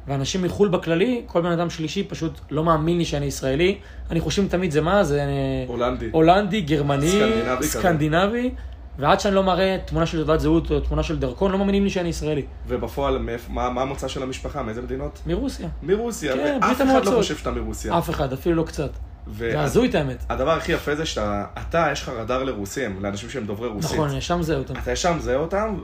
ואנשים 0.07 0.41
מחו"ל 0.43 0.67
בכללי, 0.67 1.21
כל 1.25 1.41
בן 1.41 1.51
אדם 1.51 1.69
שלישי 1.69 2.03
פשוט 2.03 2.39
לא 2.51 2.63
מאמין 2.63 2.97
לי 2.97 3.05
שאני 3.05 3.25
ישראלי. 3.25 3.77
אני 4.11 4.19
חושב 4.19 4.47
תמיד 4.47 4.71
זה 4.71 4.81
מה? 4.81 5.03
זה 5.03 5.25
הולנדי. 5.67 6.09
הולנדי, 6.11 6.61
גרמני, 6.61 7.07
סקנדינבי. 7.09 7.67
סקנדינבי, 7.67 8.51
ועד 8.99 9.19
שאני 9.19 9.35
לא 9.35 9.43
מראה 9.43 9.77
תמונה 9.85 10.05
של 10.05 10.23
תעודת 10.25 10.39
זהות 10.39 10.71
או 10.71 10.79
תמונה 10.79 11.03
של 11.03 11.19
דרכון, 11.19 11.51
לא 11.51 11.57
מאמינים 11.57 11.83
לי 11.83 11.89
שאני 11.89 12.09
ישראלי. 12.09 12.45
ובפועל, 12.67 13.17
מה 13.49 13.69
מה 13.69 13.81
המוצא 13.81 14.07
של 14.07 14.23
המשפחה? 14.23 14.63
מאיזה 14.63 14.81
מדינות? 14.81 15.19
מרוסיה. 15.25 15.67
מרוסיה. 15.83 16.33
כן, 16.33 16.59
ואף 16.61 16.81
אחד 16.81 17.05
לא. 17.05 17.11
חושב 17.11 17.37
שאתה 17.37 17.51
מרוסיה. 17.51 17.97
אף 17.97 18.09
אחד, 18.09 18.33
אפילו 18.33 18.55
לא 18.55 18.63
קצת. 18.63 18.89
ו- 19.27 19.51
זה 19.51 19.61
הזוי 19.61 19.89
את 19.89 19.95
האמת. 19.95 20.23
הדבר 20.29 20.51
הכי 20.51 20.71
יפה 20.71 20.95
זה 20.95 21.05
שאתה, 21.05 21.45
אתה, 21.61 21.89
יש 21.91 22.01
לך 22.01 22.09
רדאר 22.09 22.43
לרוסים, 22.43 23.03
לאנשים 23.03 23.29
שהם 23.29 23.45
דוברי 23.45 23.67
רוסית. 23.69 23.91
נכון, 23.91 24.21
שם 24.21 24.41
זה 24.41 24.57
אותם. 24.57 24.73
אתה 24.83 24.91
ישר 24.91 25.13
מזהה 25.13 25.35
אותם, 25.35 25.75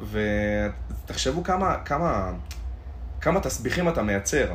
ותחשבו 1.06 1.44
כמה, 1.44 1.76
כמה, 1.86 2.32
כמה 3.24 3.40
תסביכים 3.40 3.90
אתה 3.90 4.02
מייצר. 4.04 4.48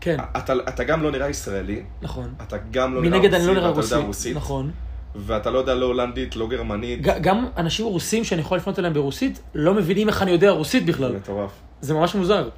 כן, 0.00 0.16
אתה, 0.36 0.52
אתה 0.68 0.84
גם 0.84 1.02
לא 1.02 1.10
נראה 1.12 1.28
ישראלי, 1.30 1.82
נכון. 2.02 2.34
אתה 2.42 2.56
גם 2.70 2.94
לא 2.94 3.02
נראה 3.02 3.18
מנגד 3.18 3.34
אני 3.34 3.46
לא 3.46 3.52
נראה 3.54 3.68
יודע 3.68 3.76
רוסי. 3.80 3.94
רוסית, 3.94 4.36
נכון. 4.36 4.70
ואתה 5.16 5.50
לא 5.50 5.58
יודע 5.58 5.74
לא 5.74 5.86
הולנדית, 5.86 6.36
לא 6.36 6.48
גרמנית, 6.48 7.02
ג- 7.02 7.18
גם 7.22 7.46
אנשים 7.56 7.86
רוסים 7.86 8.24
שאני 8.24 8.40
יכול 8.40 8.58
לפנות 8.58 8.78
אליהם 8.78 8.94
ברוסית, 8.94 9.40
לא 9.54 9.74
מבינים 9.74 10.08
איך 10.08 10.22
אני 10.22 10.30
יודע 10.30 10.50
רוסית 10.50 10.86
בכלל. 10.86 11.16
מטורף. 11.16 11.50
זה 11.80 11.94
ממש 11.94 12.14
מוזר. 12.14 12.48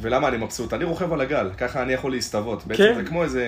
ולמה 0.00 0.28
אני 0.28 0.36
מבסוט? 0.36 0.72
אני 0.74 0.84
רוכב 0.84 1.12
על 1.12 1.20
הגל, 1.20 1.50
ככה 1.58 1.82
אני 1.82 1.92
יכול 1.92 2.10
להסתוות. 2.12 2.66
בעצם 2.66 2.82
כן. 2.82 2.94
זה 2.94 3.04
כמו 3.04 3.22
איזה... 3.22 3.44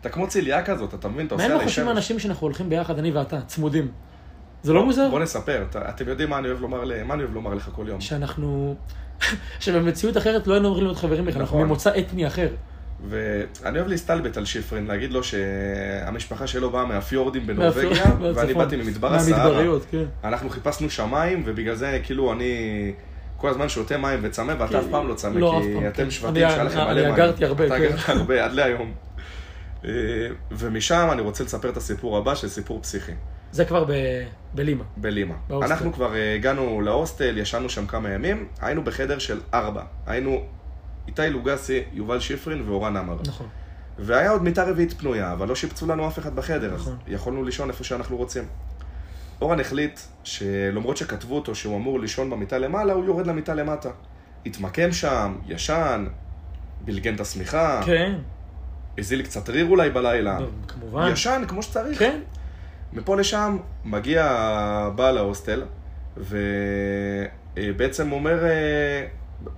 אתה 0.00 0.08
כמו 0.08 0.28
צלייה 0.28 0.64
כזאת, 0.64 0.94
אתה 0.94 1.08
מבין? 1.08 1.26
אתה 1.26 1.34
מה 1.34 1.42
עושה 1.42 1.44
הם 1.46 1.50
לא 1.52 1.60
עלי 1.60 1.68
חושבים 1.68 1.84
שמש. 1.86 1.94
האנשים 1.94 2.18
שאנחנו 2.18 2.46
הולכים 2.46 2.68
ביחד, 2.68 2.98
אני 2.98 3.10
ואתה, 3.10 3.40
צמודים? 3.40 3.88
זה 4.62 4.72
לא 4.72 4.84
מוזר? 4.84 5.08
בוא 5.10 5.20
נספר, 5.20 5.64
אתה- 5.70 5.88
אתם 5.88 6.08
יודעים 6.08 6.30
מה 6.30 6.38
אני 6.38 6.48
אוהב 6.48 6.60
לומר 6.60 6.84
מה 7.04 7.14
אני 7.14 7.22
אוהב 7.22 7.34
לומר 7.34 7.54
לך 7.54 7.70
כל 7.74 7.84
יום. 7.88 8.00
שאנחנו... 8.00 8.76
שבמציאות 9.60 10.16
אחרת 10.16 10.46
לא 10.46 10.54
היינו 10.54 10.68
אמורים 10.68 10.84
להיות 10.84 10.96
חברים 10.98 11.24
בכלל, 11.24 11.40
אנחנו 11.40 11.56
נכון. 11.56 11.66
ממוצא 11.68 11.90
אתני 11.98 12.26
אחר. 12.26 12.48
ואני 13.08 13.78
אוהב 13.78 13.88
להסתלבט 13.88 14.36
על 14.36 14.44
שיפרין, 14.44 14.86
להגיד 14.86 15.12
לו 15.12 15.20
שהמשפחה 15.24 16.46
שלו 16.46 16.70
באה 16.70 16.84
מהפיורדים 16.86 17.46
בנורבגיה, 17.46 18.04
ואני. 18.34 18.54
באתי 18.54 18.76
ממדבר 18.76 19.14
הסהרה. 19.14 19.38
מהמדבריות, 19.44 19.86
כן. 19.90 20.04
אנחנו 20.24 20.50
חיפשנו 20.50 20.90
שמיים, 20.90 21.42
ובגלל 21.46 21.74
זה 21.74 22.00
כאילו 22.02 22.32
אני 22.32 22.52
כל 23.36 23.48
הזמן 23.48 23.68
שותה 23.68 23.96
מים 23.98 24.18
וצמא, 24.22 24.54
ואתה 24.58 24.78
אף 24.78 24.84
פעם 24.90 25.08
לא 25.08 25.14
צמא, 25.14 25.38
לא, 25.38 25.60
כי 25.62 25.74
פעם, 25.74 25.86
אתם 25.86 25.92
כן. 26.04 26.10
שבטים 26.10 26.44
אני- 26.44 26.52
שהיה 26.52 26.64
לכם 26.64 26.78
אני 26.80 26.92
מלא 26.92 27.02
מים. 27.02 27.14
אגרתי 27.14 27.44
הרבה, 27.44 27.66
אתה 27.66 27.78
כן. 27.78 27.82
אגרת 27.84 28.08
הרבה, 28.08 28.44
עד 28.44 28.52
להיום. 28.52 28.92
אה, 29.84 29.90
ומשם 30.50 31.08
אני 31.12 31.22
רוצה 31.22 31.44
לספר 31.44 31.68
את 31.70 31.76
הסיפור 31.76 32.18
הבא, 32.18 32.34
של 32.34 32.48
סיפור 32.48 32.82
פסיכי, 32.82 33.12
זה 33.52 33.64
כבר 33.64 33.84
ב- 33.84 34.24
בלימה. 34.54 34.84
בלימה. 34.96 35.34
בהוסטל. 35.48 35.72
אנחנו 35.72 35.92
כבר 35.92 36.14
אה, 36.14 36.34
הגענו 36.34 36.80
להוסטל, 36.80 37.38
ישנו 37.38 37.68
שם 37.70 37.86
כמה 37.86 38.10
ימים, 38.10 38.48
היינו 38.60 38.84
בחדר 38.84 39.18
של 39.18 39.40
ארבע. 39.54 39.82
היינו 40.06 40.42
איתי 41.08 41.30
לוגסי, 41.30 41.82
יובל 41.92 42.20
שיפרין 42.20 42.62
ואורן 42.68 42.96
עמר. 42.96 43.16
נכון. 43.26 43.46
והיה 43.98 44.30
עוד 44.30 44.42
מיטה 44.42 44.64
רביעית 44.64 44.92
פנויה, 44.92 45.32
אבל 45.32 45.48
לא 45.48 45.54
שיפצו 45.54 45.86
לנו 45.86 46.08
אף 46.08 46.18
אחד 46.18 46.36
בחדר, 46.36 46.74
אז 46.74 46.80
נכון. 46.80 46.96
יכולנו 47.06 47.44
לישון 47.44 47.68
איפה 47.70 47.84
שאנחנו 47.84 48.16
רוצים. 48.16 48.44
אורן 49.40 49.60
החליט 49.60 50.00
שלמרות 50.24 50.96
שכתבו 50.96 51.34
אותו 51.36 51.54
שהוא 51.54 51.76
אמור 51.76 52.00
לישון 52.00 52.30
במיטה 52.30 52.58
למעלה, 52.58 52.92
הוא 52.92 53.04
יורד 53.04 53.26
למיטה 53.26 53.54
למטה. 53.54 53.90
התמקם 54.46 54.92
שם, 54.92 55.34
ישן, 55.46 56.06
בלגן 56.84 57.14
את 57.14 57.20
השמיכה, 57.20 57.80
כן, 57.86 58.18
הזיל 58.98 59.22
קצת 59.22 59.48
ריר 59.48 59.66
אולי 59.66 59.90
בלילה. 59.90 60.38
כמובן. 60.68 61.10
ישן 61.12 61.42
כמו 61.48 61.62
שצריך. 61.62 61.98
כן. 61.98 62.20
מפה 62.92 63.16
לשם 63.16 63.56
מגיע 63.84 64.28
בעל 64.96 65.18
ההוסטל, 65.18 65.62
ובעצם 66.16 68.12
אומר, 68.12 68.44
אה, 68.44 69.06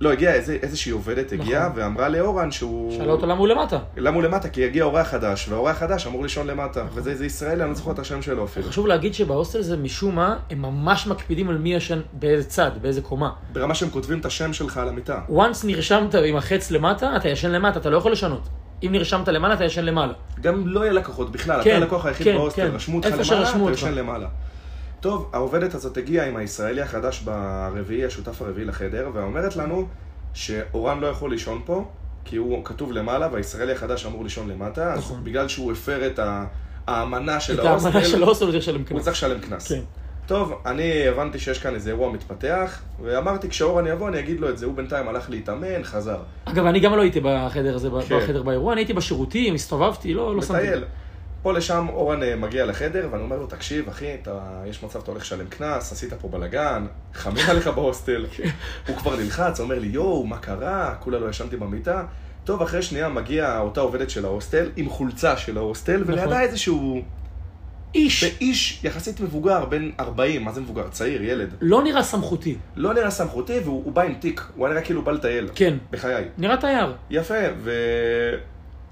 לא, 0.01 0.11
הגיעה 0.11 0.33
איזה, 0.33 0.57
איזושהי 0.61 0.91
עובדת 0.91 1.31
הגיעה 1.31 1.69
נכון. 1.69 1.81
ואמרה 1.81 2.09
לאורן 2.09 2.51
שהוא... 2.51 2.91
שאלה 2.91 3.11
אותו 3.11 3.25
למה 3.25 3.39
הוא 3.39 3.47
למטה. 3.47 3.79
למה 3.97 4.15
הוא 4.15 4.23
למטה? 4.23 4.49
כי 4.49 4.65
הגיע 4.65 4.83
אורח 4.83 5.07
חדש, 5.07 5.49
והאורח 5.49 5.77
חדש 5.77 6.07
אמור 6.07 6.23
לישון 6.23 6.47
למטה. 6.47 6.85
וזה 6.93 7.11
איזה 7.11 7.25
ישראלי, 7.25 7.61
אני 7.61 7.69
לא 7.69 7.75
זוכר 7.75 7.91
את 7.91 7.99
השם 7.99 8.21
שלו 8.21 8.45
אפילו. 8.45 8.65
חשוב 8.65 8.87
להגיד 8.87 9.13
שבהוסטל 9.13 9.61
זה 9.61 9.77
משום 9.77 10.15
מה, 10.15 10.37
הם 10.49 10.61
ממש 10.61 11.07
מקפידים 11.07 11.49
על 11.49 11.57
מי 11.57 11.73
ישן 11.73 12.01
באיזה 12.13 12.49
צד, 12.49 12.71
באיזה 12.81 13.01
קומה. 13.01 13.31
ברמה 13.53 13.75
שהם 13.75 13.89
כותבים 13.89 14.19
את 14.19 14.25
השם 14.25 14.53
שלך 14.53 14.77
על 14.77 14.87
המיטה. 14.87 15.19
once 15.29 15.65
נרשמת 15.67 16.15
עם 16.15 16.35
החץ 16.35 16.71
למטה, 16.71 17.15
אתה 17.15 17.29
ישן 17.29 17.51
למטה, 17.51 17.79
אתה 17.79 17.89
לא 17.89 17.97
יכול 17.97 18.11
לשנות. 18.11 18.49
אם 18.83 18.91
נרשמת 18.91 19.27
למעלה, 19.27 19.53
אתה 19.53 19.65
ישן 19.65 19.85
למעלה. 19.85 20.13
גם 20.41 20.67
לא 20.67 20.79
יהיה 20.79 20.93
לקוחות 20.93 21.31
בכלל, 21.31 21.63
כן, 21.63 21.69
אתה 21.69 21.77
הלקוח 21.77 22.05
היחיד 22.05 22.27
כן, 22.27 22.37
בהוסטל, 22.37 22.69
כן. 22.69 22.75
רשמו 22.75 22.97
אותך 22.97 23.07
למעלה, 23.07 23.49
אתה. 23.49 23.71
ישן 23.71 23.93
למעלה. 23.93 24.27
טוב, 24.99 25.29
העובדת 25.33 25.73
הזאת 25.73 25.97
הגיעה 25.97 26.27
עם 26.27 26.37
הישראלי 26.37 26.81
החדש 26.81 27.19
ברביעי, 27.19 28.05
השותף 28.05 28.41
הרביעי 28.41 28.65
לחדר, 28.65 29.09
ואומרת 29.13 29.55
לנו 29.55 29.87
שאורן 30.33 30.99
לא 30.99 31.07
יכול 31.07 31.29
לישון 31.29 31.61
פה, 31.65 31.85
כי 32.25 32.35
הוא 32.35 32.65
כתוב 32.65 32.91
למעלה, 32.91 33.29
והישראלי 33.31 33.71
החדש 33.71 34.05
אמור 34.05 34.23
לישון 34.23 34.49
למטה, 34.49 34.93
אז 34.93 34.99
נכון. 34.99 35.23
בגלל 35.23 35.47
שהוא 35.47 35.71
הפר 35.71 36.07
את 36.07 36.19
האמנה 36.87 37.39
של 37.39 37.59
ההוסטל, 37.59 38.45
הוא 38.89 38.99
צריך 39.01 39.15
לשלם 39.15 39.39
קנס. 39.39 39.71
כן. 40.27 40.33
טוב, 40.33 40.61
אני 40.65 41.07
הבנתי 41.07 41.39
שיש 41.39 41.59
כאן 41.59 41.75
איזה 41.75 41.89
אירוע 41.89 42.11
מתפתח, 42.11 42.81
ואמרתי 43.01 43.49
כשאורן 43.49 43.87
יבוא 43.87 44.09
אני 44.09 44.19
אגיד 44.19 44.39
לו 44.39 44.49
את 44.49 44.57
זה, 44.57 44.65
הוא 44.65 44.75
בינתיים 44.75 45.07
הלך 45.07 45.29
להתאמן, 45.29 45.83
חזר. 45.83 46.17
אגב, 46.45 46.65
אני 46.65 46.79
גם 46.79 46.95
לא 46.95 47.01
הייתי 47.01 47.19
בחדר 47.23 47.75
הזה, 47.75 47.89
כן. 48.09 48.17
בחדר 48.17 48.43
באירוע, 48.43 48.73
אני 48.73 48.81
הייתי 48.81 48.93
בשירותים, 48.93 49.53
הסתובבתי, 49.53 50.13
לא 50.13 50.35
לא 50.35 50.41
שמתי. 50.41 50.53
מטייל. 50.53 50.83
פה 51.41 51.53
לשם 51.53 51.87
אורן 51.89 52.23
אה, 52.23 52.35
מגיע 52.35 52.65
לחדר, 52.65 53.07
ואני 53.11 53.23
אומר 53.23 53.37
לו, 53.37 53.47
תקשיב, 53.47 53.89
אחי, 53.89 54.13
אתה, 54.21 54.61
יש 54.65 54.83
מצב 54.83 54.99
שאתה 54.99 55.11
הולך 55.11 55.23
לשלם 55.23 55.47
קנס, 55.47 55.91
עשית 55.91 56.13
פה 56.13 56.27
בלאגן, 56.27 56.85
חמים 57.13 57.49
עליך 57.49 57.67
בהוסטל. 57.67 58.25
הוא 58.87 58.95
כבר 58.97 59.15
נלחץ, 59.15 59.59
אומר 59.59 59.79
לי, 59.79 59.87
יואו, 59.87 60.25
מה 60.25 60.37
קרה? 60.37 60.95
כולה 60.99 61.19
לא 61.19 61.29
ישנתי 61.29 61.57
במיטה. 61.57 62.03
טוב, 62.43 62.61
אחרי 62.61 62.81
שנייה 62.81 63.09
מגיעה 63.09 63.59
אותה 63.59 63.81
עובדת 63.81 64.09
של 64.09 64.25
ההוסטל, 64.25 64.69
עם 64.75 64.89
חולצה 64.89 65.37
של 65.37 65.57
ההוסטל, 65.57 66.01
נכון. 66.01 66.13
ולידה 66.13 66.41
איזשהו... 66.41 67.01
איש 67.95 68.23
איש 68.41 68.79
יחסית 68.83 69.19
מבוגר, 69.21 69.65
בן 69.65 69.91
40, 69.99 70.43
מה 70.43 70.51
זה 70.51 70.61
מבוגר? 70.61 70.87
צעיר, 70.89 71.23
ילד. 71.23 71.53
לא 71.61 71.83
נראה 71.83 72.03
סמכותי. 72.03 72.55
לא 72.75 72.93
נראה 72.93 73.11
סמכותי, 73.11 73.59
והוא 73.63 73.83
הוא 73.85 73.93
בא 73.93 74.01
עם 74.01 74.13
תיק. 74.13 74.41
הוא 74.55 74.65
היה 74.65 74.73
נראה 74.73 74.85
כאילו 74.85 75.01
בא 75.01 75.11
לטייל. 75.11 75.49
כן. 75.55 75.77
בחיי. 75.91 76.25
נראה 76.37 76.57
תייר. 76.57 76.95
יפה, 77.09 77.33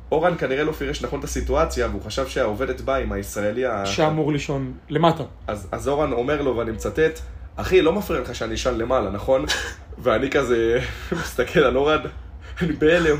ואורן 0.09 0.37
כנראה 0.37 0.63
לא 0.63 0.71
פירש 0.71 1.03
נכון 1.03 1.19
את 1.19 1.23
הסיטואציה, 1.23 1.87
והוא 1.87 2.01
חשב 2.01 2.27
שהעובדת 2.27 2.81
באה 2.81 2.97
עם 2.97 3.11
הישראלי 3.11 3.65
ה... 3.65 3.85
שאמור 3.85 4.31
לישון 4.31 4.73
למטה. 4.89 5.23
אז, 5.47 5.67
אז 5.71 5.87
אורן 5.87 6.11
אומר 6.11 6.41
לו, 6.41 6.57
ואני 6.57 6.71
מצטט, 6.71 7.19
אחי, 7.55 7.81
לא 7.81 7.93
מפריע 7.93 8.21
לך 8.21 8.35
שאני 8.35 8.55
אשן 8.55 8.77
למעלה, 8.77 9.09
נכון? 9.11 9.45
ואני 10.03 10.29
כזה 10.29 10.79
מסתכל 11.21 11.59
על 11.59 11.75
אורן, 11.77 12.01
אני 12.61 12.73
בהלם. 12.73 13.17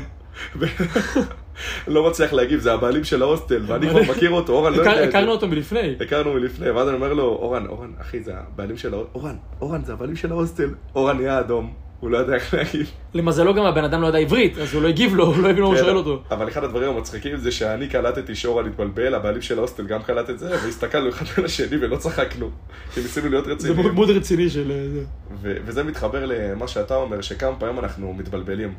לא 1.88 2.08
מצליח 2.08 2.32
להגיב, 2.32 2.60
זה 2.60 2.72
הבעלים 2.72 3.04
של 3.04 3.22
ההוסטל, 3.22 3.62
ואני 3.66 3.90
כבר 3.90 4.00
מכיר 4.02 4.30
אותו, 4.30 4.52
אורן 4.52 4.72
לא 4.72 4.78
יודע 4.78 4.92
את 4.92 4.96
זה. 4.96 5.18
הכרנו 5.18 5.32
אותו 5.32 5.48
מלפני. 5.48 5.94
הכרנו 6.00 6.32
מלפני, 6.32 6.70
ואז 6.70 6.88
אני 6.88 6.96
אומר 6.96 7.12
לו, 7.12 7.22
אורן, 7.24 7.66
אורן, 7.66 7.92
אחי, 8.00 8.22
זה 8.22 8.32
הבעלים 8.34 8.76
של 8.76 8.94
ההוסטל. 8.94 9.18
אורן, 9.18 9.36
אורן, 9.60 9.84
זה 9.84 9.92
הבעלים 9.92 10.16
של 10.16 10.30
ההוסטל. 10.32 10.68
אורן 10.94 11.16
נהיה 11.16 11.40
אדום, 11.40 11.72
הוא 12.00 12.10
לא 12.10 12.18
יודע 12.18 12.34
איך 12.34 12.54
להגיב. 12.54 12.90
למזלו 13.14 13.54
גם 13.54 13.64
הבן 13.64 13.84
אדם 13.84 14.02
לא 14.02 14.06
ידע 14.06 14.18
עברית, 14.18 14.58
אז 14.58 14.74
הוא 14.74 14.82
לא 14.82 14.88
הגיב 14.88 15.14
לו, 15.14 15.24
הוא 15.26 15.42
לא 15.42 15.50
הבין 15.50 15.62
מה 15.62 15.68
הוא 15.68 15.76
כן, 15.76 15.82
שואל 15.82 15.96
אותו. 15.96 16.22
אבל 16.30 16.48
אחד 16.48 16.64
הדברים 16.64 16.96
המצחיקים 16.96 17.36
זה 17.36 17.52
שאני 17.52 17.88
קלטתי 17.88 18.34
שאורן 18.34 18.66
התבלבל, 18.66 19.14
הבעלים 19.14 19.42
של 19.42 19.58
ההוסטל 19.58 19.86
גם 19.86 20.02
קלט 20.02 20.30
את 20.30 20.38
זה, 20.38 20.50
והסתכלנו 20.50 21.08
אחד 21.08 21.26
על 21.36 21.44
השני 21.44 21.76
ולא 21.80 21.96
צחקנו, 21.96 22.50
כי 22.94 23.00
ניסינו 23.00 23.28
להיות 23.28 23.44
זה 23.44 23.52
רציניים. 23.52 23.94
מאוד 23.94 24.10
רציני 24.10 24.50
של... 24.50 24.70
אה, 24.70 25.02
זה. 25.42 25.56
וזה 25.64 25.82
מתחבר 25.82 26.26
למה 26.26 26.68
שאתה 26.68 26.96
אומר, 26.96 27.20
שכמה 27.20 27.56
פעמים 27.58 27.78
אנחנו 27.78 28.14
מתבלבלים. 28.14 28.74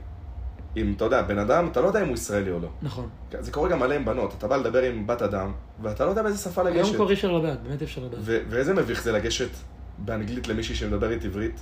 אם, 0.78 0.94
אתה 0.98 1.06
יודע, 1.06 1.22
בן 1.22 1.40
אדם, 1.40 1.68
אתה 1.72 1.82
לא 1.82 1.88
יודע 1.88 2.02
אם 2.02 2.08
הוא 2.08 2.14
ישראלי 2.14 2.52
או 2.52 2.60
לא. 2.60 2.68
נכון. 2.82 3.10
זה 3.40 3.52
קורה 3.52 3.70
גם 3.70 3.80
מלא 3.80 3.94
עם 3.94 4.06
בנות, 4.06 4.34
אתה 4.38 4.48
בא 4.48 4.58
לדבר 4.58 4.82
עם 4.82 5.08
בת 5.08 5.22
אדם, 5.22 5.52
ואתה 5.82 6.06
לא 6.06 6.10
יודע 6.10 6.24
באיזה 6.24 6.38
שפה 6.38 6.62
היום 6.62 6.78
לגשת. 6.78 6.96
כבר 6.96 7.10
אי 7.10 7.14
אפשר 7.14 7.32
לדעת, 7.32 7.64
באמת 7.64 7.82
אי 7.82 7.86
אפשר 7.86 8.02
לדעת. 8.02 8.20
ואיזה 8.24 8.74
מביך 8.74 9.04
זה 9.04 9.12
לגשת 9.12 9.50
באנגלית 9.98 10.48
למישהי 10.48 10.76
שמדברת 10.76 11.26
עברית, 11.26 11.62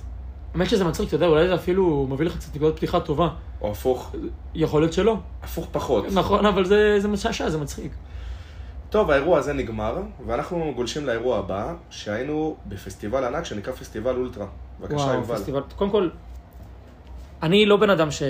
האמת 0.54 0.68
שזה 0.68 0.84
מצחיק, 0.84 1.08
אתה 1.08 1.16
יודע, 1.16 1.26
אולי 1.26 1.48
זה 1.48 1.54
אפילו 1.54 2.06
מביא 2.10 2.26
לך 2.26 2.36
קצת 2.36 2.56
נקודת 2.56 2.76
פתיחה 2.76 3.00
טובה. 3.00 3.28
או 3.60 3.70
הפוך, 3.70 4.14
יכול 4.54 4.82
להיות 4.82 4.92
שלא. 4.92 5.18
הפוך 5.42 5.68
פחות. 5.72 6.04
נכון, 6.12 6.46
אבל 6.46 6.64
זה 6.64 6.96
זה 7.00 7.08
משעשע, 7.08 7.50
זה 7.50 7.58
מצחיק. 7.58 7.92
טוב, 8.90 9.10
האירוע 9.10 9.38
הזה 9.38 9.52
נגמר, 9.52 10.02
ואנחנו 10.26 10.72
גולשים 10.76 11.06
לאירוע 11.06 11.38
הבא, 11.38 11.74
שהיינו 11.90 12.56
בפסטיבל 12.66 13.24
ענק 13.24 13.44
שנקרא 13.44 13.72
פסטיבל 13.72 14.16
אולטרה. 14.16 14.46
בבקשה, 14.80 14.96
וואו, 14.96 15.14
יובל. 15.14 15.36
פסטיבל. 15.36 15.60
קודם 15.76 15.90
כל, 15.90 16.08
אני 17.42 17.66
לא 17.66 17.76
בן 17.76 17.90
אדם 17.90 18.10
ש... 18.10 18.22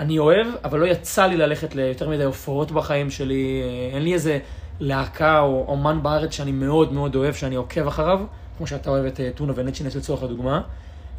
אני 0.00 0.18
אוהב, 0.18 0.46
אבל 0.64 0.78
לא 0.80 0.86
יצא 0.86 1.26
לי 1.26 1.36
ללכת 1.36 1.74
ליותר 1.74 2.08
מדי 2.08 2.24
הופעות 2.24 2.72
בחיים 2.72 3.10
שלי. 3.10 3.62
אין 3.92 4.02
לי 4.02 4.14
איזה 4.14 4.38
להקה 4.80 5.40
או 5.40 5.64
אומן 5.68 6.02
בארץ 6.02 6.32
שאני 6.32 6.52
מאוד 6.52 6.92
מאוד 6.92 7.16
אוהב, 7.16 7.34
שאני 7.34 7.54
עוקב 7.54 7.86
אחריו, 7.86 8.20
כמו 8.58 8.66
שאתה 8.66 8.90
אוהב 8.90 9.04
את 9.04 9.20
אה, 9.20 9.30
טונה 9.34 9.52
ונצ'ינס 9.56 9.96
לצורך 9.96 10.22
הדוגמה. 10.22 10.60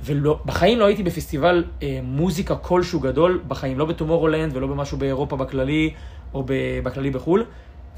ובחיים 0.06 0.80
לא 0.80 0.86
הייתי 0.86 1.04
בפסטיבל 1.04 1.63
אה, 1.84 2.00
מוזיקה 2.04 2.56
כלשהו 2.56 3.00
גדול, 3.00 3.41
בחיים, 3.48 3.80
לא 3.80 3.86
בטומורולנד 3.86 4.56
ולא 4.56 4.67
במשהו 4.67 4.98
באירופה 4.98 5.38
בכללי, 5.38 5.94
או 6.34 6.44
ב- 6.44 6.80
בכללי 6.84 7.10
בחו"ל. 7.10 7.46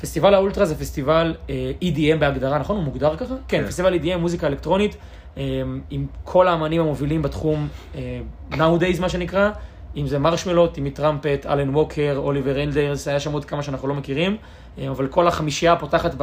פסטיבל 0.01 0.33
האולטרה 0.33 0.65
זה 0.65 0.75
פסטיבל 0.75 1.35
אה, 1.49 1.71
EDM 1.81 2.17
בהגדרה, 2.19 2.59
נכון? 2.59 2.75
הוא 2.75 2.83
מוגדר 2.83 3.15
ככה? 3.15 3.35
כן, 3.47 3.61
כן. 3.61 3.67
פסטיבל 3.67 3.99
EDM, 3.99 4.17
מוזיקה 4.17 4.47
אלקטרונית, 4.47 4.97
אה, 5.37 5.61
עם 5.89 6.05
כל 6.23 6.47
האמנים 6.47 6.81
המובילים 6.81 7.21
בתחום, 7.21 7.67
אה, 7.95 8.19
nowadays 8.51 9.01
מה 9.01 9.09
שנקרא, 9.09 9.51
אם 9.97 10.07
זה 10.07 10.19
מרשמלו, 10.19 10.67
טימי 10.67 10.91
טראמפט, 10.91 11.45
אלן 11.45 11.75
ווקר, 11.75 12.13
אוליבר 12.17 12.63
אלדרס, 12.63 13.07
היה 13.07 13.19
שם 13.19 13.31
עוד 13.31 13.45
כמה 13.45 13.63
שאנחנו 13.63 13.87
לא 13.87 13.93
מכירים, 13.93 14.37
אה, 14.77 14.89
אבל 14.89 15.07
כל 15.07 15.27
החמישייה 15.27 15.73
הפותחת 15.73 16.15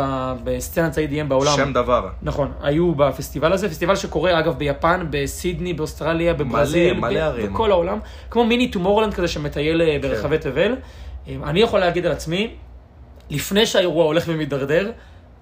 בסצנת 0.45 0.99
ה-EDM 0.99 1.25
בעולם. 1.29 1.53
שם 1.57 1.73
דבר. 1.73 2.09
נכון, 2.23 2.53
היו 2.63 2.95
בפסטיבל 2.95 3.53
הזה, 3.53 3.69
פסטיבל 3.69 3.97
שקורה 3.97 4.39
אגב 4.39 4.59
ביפן, 4.59 5.07
בסידני, 5.11 5.75
באוסטרליה, 5.75 6.35
בברזיל, 6.35 6.93
מלא, 6.93 7.11
מלא 7.11 7.19
ערים. 7.19 7.53
בכל 7.53 7.71
העולם, 7.71 7.99
כמו 8.31 8.45
מיני 8.45 8.71
Tomorrowland 8.71 9.15
כזה 9.15 9.29
שמטייל 9.29 9.83
אה, 9.83 9.99
ברחבי 10.03 10.39
כן. 10.39 10.51
תבל. 10.51 10.77
אה, 11.29 11.37
אני 11.45 11.61
יכול 11.61 11.81
להגיד 11.81 12.07
על 12.07 12.13
עצמי, 12.13 12.55
לפני 13.31 13.67
שהאירוע 13.67 14.05
הולך 14.05 14.25
ומידרדר, 14.27 14.91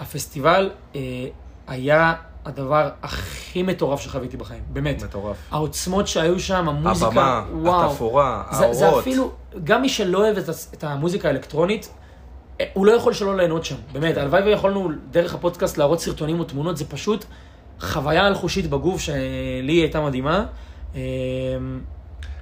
הפסטיבל 0.00 0.70
היה 1.66 2.14
הדבר 2.44 2.88
הכי 3.02 3.62
מטורף 3.62 4.00
שחוויתי 4.00 4.36
בחיים, 4.36 4.62
באמת. 4.72 5.02
מטורף. 5.02 5.36
העוצמות 5.50 6.08
שהיו 6.08 6.40
שם, 6.40 6.68
המוזיקה, 6.68 7.06
הבמה, 7.06 7.44
וואו. 7.52 7.90
התפאורה, 7.90 8.42
זה, 8.50 8.72
זה 8.72 8.86
האורות. 8.86 9.02
אפילו, 9.02 9.30
גם 9.64 9.82
מי 9.82 9.88
שלא 9.88 10.18
אוהב 10.18 10.38
את, 10.38 10.48
את 10.74 10.84
המוזיקה 10.84 11.28
האלקטרונית, 11.28 11.88
אה, 12.60 12.66
הוא 12.72 12.86
לא 12.86 12.92
יכול 12.92 13.12
שלא 13.12 13.36
ליהנות 13.36 13.64
שם, 13.64 13.76
באמת. 13.92 14.14
כן. 14.14 14.20
הלוואי 14.20 14.42
ויכולנו 14.42 14.90
דרך 15.10 15.34
הפודקאסט 15.34 15.78
להראות 15.78 16.00
סרטונים 16.00 16.40
או 16.40 16.44
תמונות, 16.44 16.76
זה 16.76 16.84
פשוט 16.84 17.24
חוויה 17.80 18.26
אלחושית 18.26 18.70
בגוף 18.70 19.00
שלי 19.00 19.72
הייתה 19.72 20.00
מדהימה. 20.00 20.44
אה, 20.94 21.00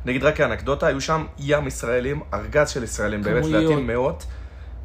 נגיד 0.05 0.25
רק 0.25 0.37
כאנקדוטה, 0.37 0.87
היו 0.87 1.01
שם 1.01 1.27
ים 1.39 1.67
ישראלים, 1.67 2.21
ארגז 2.35 2.71
של 2.71 2.85
ישראלים, 2.85 3.23
באמת. 3.23 3.45
לדעתי 3.45 3.75
מאות, 3.77 4.25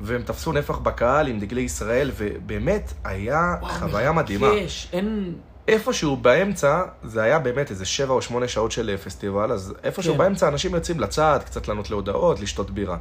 והם 0.02 0.22
תפסו 0.22 0.52
נפח 0.52 0.78
בקהל 0.78 1.28
עם 1.28 1.40
דגלי 1.40 1.62
ישראל, 1.62 2.12
ובאמת, 2.18 2.94
היה 3.04 3.56
וואו, 3.62 3.74
חוויה 3.74 4.12
מדהימה. 4.12 4.48
מרגש, 4.48 4.88
אין... 4.94 5.34
איפשהו 5.68 6.18
באמצע, 6.18 6.82
זה 7.04 7.22
היה 7.22 7.40
באמת 7.40 7.72
איזה 7.72 7.86
שבע 7.86 8.14
או 8.14 8.22
שמונה 8.22 8.48
שעות 8.48 8.72
של 8.72 8.90
אה, 8.90 8.98
פסטיבל, 8.98 9.52
אז 9.52 9.74
איפשהו 9.84 10.14
כן. 10.14 10.18
באמצע 10.18 10.48
אנשים 10.48 10.76
יוצאים 10.76 11.00
לצד, 11.00 11.40
קצת 11.46 11.68
לענות 11.68 11.90
להודעות, 11.90 12.40
לשתות 12.40 12.72
בירה. 12.72 12.98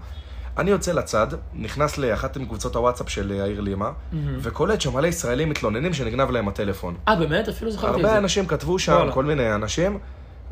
אני 0.58 0.70
יוצא 0.70 0.92
לצד, 0.92 1.26
נכנס 1.54 1.98
לאחת 1.98 2.36
מקבוצות 2.36 2.76
הוואטסאפ 2.76 3.08
של 3.08 3.32
אה, 3.32 3.42
העיר 3.42 3.60
לימה, 3.60 3.90
וקולט 4.38 4.80
שמלא 4.80 5.06
ישראלים 5.06 5.48
מתלוננים 5.48 5.92
שנגנב 5.92 6.30
להם 6.30 6.48
הטלפון. 6.48 6.94
אה, 7.08 7.16
באמת? 7.16 7.48
אפילו 7.48 7.70
זכרתי 7.70 7.96
את 7.96 8.00
זה. 8.00 8.06
הרבה 8.06 8.18
אנשים 8.18 8.46
כתבו 8.46 8.78
שם, 8.78 8.92
וואלה. 8.92 9.12
כל 9.12 9.24
מיני 9.24 9.54
אנשים, 9.54 9.98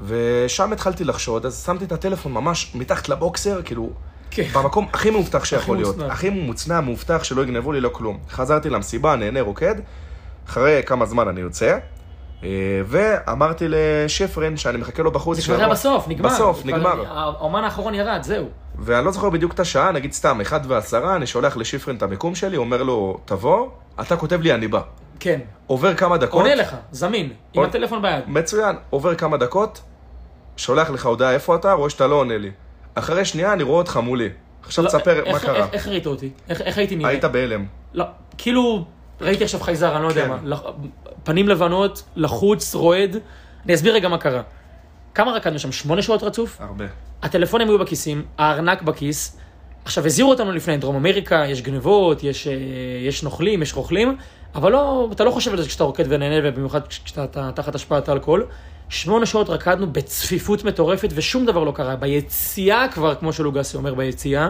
ושם 0.07 0.73
התחלתי 0.73 1.05
לחשוד, 1.05 1.47
אז 1.47 1.65
שמתי 1.65 1.85
את 1.85 1.93
הטלפון 1.93 2.33
ממש 2.33 2.73
מתחת 2.75 3.09
לבוקסר, 3.09 3.63
כאילו, 3.63 3.91
כן. 4.31 4.49
במקום 4.55 4.87
הכי 4.93 5.11
מאובטח 5.11 5.45
שיכול 5.45 5.77
להיות. 5.77 5.97
מוצנע. 5.97 6.13
הכי 6.13 6.31
מוצנע, 6.31 6.81
מאובטח, 6.81 7.25
שלא 7.25 7.43
יגנבו 7.43 7.73
לי, 7.73 7.81
לא 7.81 7.89
כלום. 7.89 8.19
חזרתי 8.31 8.71
למסיבה, 8.71 9.17
נהנה, 9.17 9.41
רוקד, 9.41 9.75
אחרי 10.49 10.83
כמה 10.87 11.07
זמן 11.07 11.29
אני 11.29 11.41
יוצא, 11.41 11.79
אה, 12.45 12.49
ואמרתי 12.87 13.65
לשפרין 13.69 14.57
שאני 14.57 14.79
מחכה 14.79 15.03
לו 15.03 15.11
בחוץ. 15.11 15.37
זה 15.37 15.43
כבר 15.43 15.57
היה. 15.57 15.69
בסוף, 15.69 16.09
נגמר. 16.09 16.29
בסוף, 16.29 16.65
נגמר. 16.65 17.05
האומן 17.09 17.65
האחרון 17.65 17.95
ירד, 17.95 18.23
זהו. 18.23 18.47
ואני 18.79 19.05
לא 19.05 19.11
זוכר 19.11 19.31
בדיוק 19.31 19.53
את 19.53 19.61
השעה, 19.61 19.93
נגיד 19.93 20.13
סתם, 20.13 20.41
אחד 20.41 20.61
ועשרה, 20.67 21.17
אני 21.17 21.27
שולח 21.27 21.57
לשפרין 21.57 21.97
את 21.97 22.03
המיקום 22.03 22.35
שלי, 22.35 22.57
אומר 22.57 22.83
לו, 22.83 23.19
תבוא, 23.25 23.69
אתה 24.01 24.17
כותב 24.17 24.41
לי, 24.41 24.55
אני 24.55 24.69
בא. 24.69 24.81
כן. 25.21 25.41
עובר 25.67 25.95
כמה 25.95 26.17
דקות. 26.17 26.43
עונה 26.43 26.55
לך, 26.55 26.77
זמין, 26.93 27.33
עם 27.53 27.63
הטלפון 27.63 28.03
ביד. 28.03 28.25
מצוין, 28.27 28.77
עובר 28.91 29.15
כמה 29.15 29.37
דקות, 29.37 29.81
שולח 30.57 30.91
לך 30.91 31.07
הודעה 31.07 31.33
איפה 31.33 31.55
אתה, 31.55 31.73
רואה 31.73 31.91
שאתה 31.91 32.07
לא 32.07 32.15
עונה 32.15 32.39
לי. 32.39 32.51
אחרי 32.99 33.25
שנייה 33.25 33.53
אני 33.53 33.63
רואה 33.63 33.79
אותך 33.79 33.97
מולי. 33.97 34.29
עכשיו 34.63 34.85
לא, 34.85 34.89
תספר 34.89 35.23
מה 35.27 35.31
איך- 35.31 35.43
קרה. 35.45 35.57
איך- 35.65 35.73
איך 35.73 35.89
ראית 35.89 36.07
אותי? 36.07 36.31
איך 36.49 36.61
איך 36.61 36.79
הייתי 36.79 36.97
נראה? 36.97 37.11
היית 37.11 37.25
בהלם. 37.25 37.67
לא, 37.95 38.05
כאילו, 38.39 38.85
ראיתי 39.21 39.45
עכשיו 39.45 39.61
חייזר, 39.61 39.95
אני 39.97 40.03
לא 40.03 40.09
יודע 40.09 40.23
כן. 40.25 40.29
מה. 40.31 40.39
לח- 40.45 40.63
פנים 41.25 41.49
לבנות, 41.49 42.03
לחוץ, 42.17 42.75
רועד. 42.75 43.17
אני 43.67 43.75
אסביר 43.75 43.95
רגע 43.95 44.09
מה 44.09 44.19
קרה. 44.19 44.43
כמה 45.15 45.33
רקדנו 45.33 45.59
שם? 45.59 45.73
שמונה 45.73 46.03
שעות 46.03 46.23
רצוף? 46.23 46.61
הרבה. 46.61 46.85
הטלפונים 47.23 47.69
היו 47.69 47.79
בכיסים, 47.79 48.25
הארנק 48.39 48.83
בכיס. 48.83 49.37
עכשיו, 49.85 50.07
הזהירו 50.07 50.31
אותנו 50.31 50.53
לפני, 50.53 50.77
דרום 50.77 50.97
אמריקה, 50.97 51.45
יש 51.49 51.63
גנבות, 51.63 52.25
יש, 52.25 52.47
אה, 52.47 52.53
יש 53.09 53.23
נוכלים, 53.23 53.63
יש 53.63 53.75
רוכלים, 53.75 54.17
אבל 54.55 54.73
לא, 54.73 55.09
אתה 55.13 55.25
לא 55.25 55.31
חושב 55.31 55.51
על 55.51 55.63
זה 55.63 55.69
כשאתה 55.69 55.85
רוקד 55.85 56.05
ונהנה, 56.09 56.49
ובמיוחד 56.49 56.87
כשאתה 56.87 57.25
אתה, 57.25 57.51
תחת 57.55 57.75
השפעת 57.75 58.09
אלכוהול. 58.09 58.47
שמונה 58.89 59.27
שעות 59.27 59.49
רקדנו 59.49 59.93
בצפיפות 59.93 60.65
מטורפת, 60.65 61.09
ושום 61.15 61.47
דבר 61.47 61.65
לא 61.65 61.73
קרה. 61.73 61.97
ביציאה 61.97 62.87
כבר, 62.89 63.15
כמו 63.15 63.33
שלוגסי 63.33 63.77
אומר 63.77 63.95
ביציאה, 63.95 64.49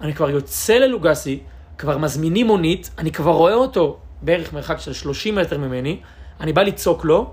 אני 0.00 0.14
כבר 0.14 0.30
יוצא 0.30 0.74
ללוגסי, 0.74 1.40
כבר 1.78 1.98
מזמינים 1.98 2.46
מונית, 2.46 2.90
אני 2.98 3.12
כבר 3.12 3.32
רואה 3.32 3.54
אותו 3.54 3.98
בערך 4.22 4.52
מרחק 4.52 4.78
של 4.78 4.92
30 4.92 5.34
מטר 5.34 5.58
ממני, 5.58 6.00
אני 6.40 6.52
בא 6.52 6.62
לצעוק 6.62 7.04
לו, 7.04 7.30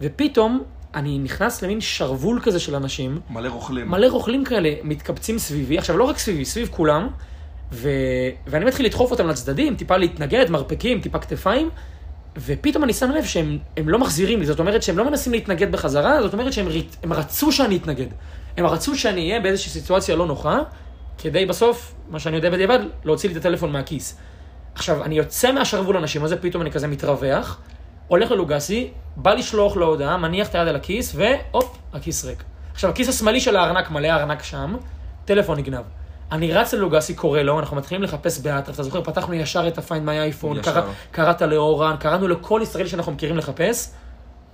ופתאום 0.00 0.62
אני 0.94 1.18
נכנס 1.18 1.62
למין 1.62 1.80
שרוול 1.80 2.40
כזה 2.42 2.60
של 2.60 2.74
אנשים, 2.74 3.20
מלא 3.30 3.48
רוכלים. 3.48 3.90
מלא 3.90 4.06
רוכלים 4.06 4.44
כאלה 4.44 4.70
מתקבצים 4.82 5.38
סביבי, 5.38 5.78
עכשיו 5.78 5.96
לא 5.98 6.04
רק 6.04 6.18
סביבי, 6.18 6.44
סביב 6.44 6.68
כולם, 6.70 7.08
ו... 7.72 7.88
ואני 8.46 8.64
מתחיל 8.64 8.86
לדחוף 8.86 9.10
אותם 9.10 9.26
לצדדים, 9.28 9.76
טיפה 9.76 9.96
להתנגד, 9.96 10.50
מרפקים, 10.50 11.00
טיפה 11.00 11.18
כתפיים, 11.18 11.70
ופתאום 12.36 12.84
אני 12.84 12.92
שם 12.92 13.10
לב 13.10 13.24
שהם 13.24 13.58
הם 13.76 13.88
לא 13.88 13.98
מחזירים 13.98 14.40
לי, 14.40 14.46
זאת 14.46 14.58
אומרת 14.58 14.82
שהם 14.82 14.98
לא 14.98 15.10
מנסים 15.10 15.32
להתנגד 15.32 15.72
בחזרה, 15.72 16.22
זאת 16.22 16.32
אומרת 16.32 16.52
שהם 16.52 16.68
הם 17.02 17.12
רצו 17.12 17.52
שאני 17.52 17.76
אתנגד. 17.76 18.06
הם 18.56 18.66
רצו 18.66 18.98
שאני 18.98 19.28
אהיה 19.28 19.40
באיזושהי 19.40 19.70
סיטואציה 19.70 20.16
לא 20.16 20.26
נוחה, 20.26 20.58
כדי 21.18 21.46
בסוף, 21.46 21.94
מה 22.08 22.20
שאני 22.20 22.36
יודע 22.36 22.50
בדיעבד, 22.50 22.78
להוציא 23.04 23.28
לי 23.28 23.32
את 23.32 23.40
הטלפון 23.40 23.72
מהכיס. 23.72 24.18
עכשיו, 24.74 25.04
אני 25.04 25.18
יוצא 25.18 25.52
מהשרוול 25.52 25.96
אנשים 25.96 26.24
הזה, 26.24 26.36
פתאום 26.36 26.62
אני 26.62 26.70
כזה 26.70 26.86
מתרווח, 26.86 27.60
הולך 28.08 28.30
ללוגסי, 28.30 28.90
בא 29.16 29.34
לשלוח 29.34 29.76
לו 29.76 29.86
הודעה, 29.86 30.16
מניח 30.16 30.48
את 30.48 30.54
היד 30.54 30.68
על 30.68 30.76
הכיס, 30.76 31.14
והופ, 31.16 31.78
הכיס 31.92 32.24
ריק. 32.24 32.44
עכשיו, 32.72 32.90
הכיס 32.90 33.08
השמאלי 33.08 33.40
של 33.40 33.56
הארנק 33.56 33.90
מלא, 33.90 34.08
הארנק 34.08 34.42
שם, 34.42 34.76
טלפון 35.24 35.58
נגנב. 35.58 35.82
אני 36.32 36.52
רץ 36.52 36.74
ללוגסי, 36.74 37.14
קורא 37.14 37.40
לו, 37.40 37.60
אנחנו 37.60 37.76
מתחילים 37.76 38.02
לחפש 38.02 38.40
באטרף, 38.40 38.74
אתה 38.74 38.82
זוכר, 38.82 39.02
פתחנו 39.04 39.34
ישר 39.34 39.68
את 39.68 39.78
ה-Find 39.78 40.06
My 40.06 40.42
iPhone. 40.42 40.62
קרא, 40.62 40.82
קראת 41.10 41.42
לאורן, 41.42 41.96
קראנו 41.96 42.28
לכל 42.28 42.60
ישראלי 42.62 42.88
שאנחנו 42.88 43.12
מכירים 43.12 43.36
לחפש, 43.36 43.90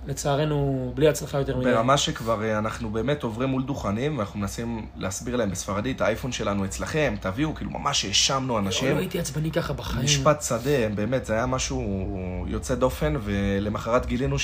לצערנו, 0.07 0.91
בלי 0.95 1.07
הצלחה 1.07 1.37
יותר 1.37 1.57
מדי. 1.57 1.71
ברמה 1.71 1.97
שכבר 1.97 2.43
אה, 2.43 2.57
אנחנו 2.57 2.89
באמת 2.89 3.23
עוברים 3.23 3.49
מול 3.49 3.63
דוכנים, 3.63 4.17
ואנחנו 4.17 4.39
מנסים 4.39 4.85
להסביר 4.95 5.35
להם 5.35 5.51
בספרדית, 5.51 6.01
האייפון 6.01 6.31
שלנו 6.31 6.65
אצלכם, 6.65 7.15
תביאו, 7.19 7.55
כאילו 7.55 7.71
ממש 7.71 8.05
האשמנו 8.05 8.53
לא 8.53 8.59
אנשים. 8.59 8.97
הייתי 8.97 9.19
עצבני 9.19 9.51
ככה 9.51 9.73
בחיים. 9.73 10.05
משפט 10.05 10.41
שדה, 10.41 10.89
באמת, 10.95 11.25
זה 11.25 11.33
היה 11.33 11.45
משהו 11.45 11.83
יוצא 12.47 12.75
דופן, 12.75 13.13
ולמחרת 13.19 14.05
גילינו 14.05 14.35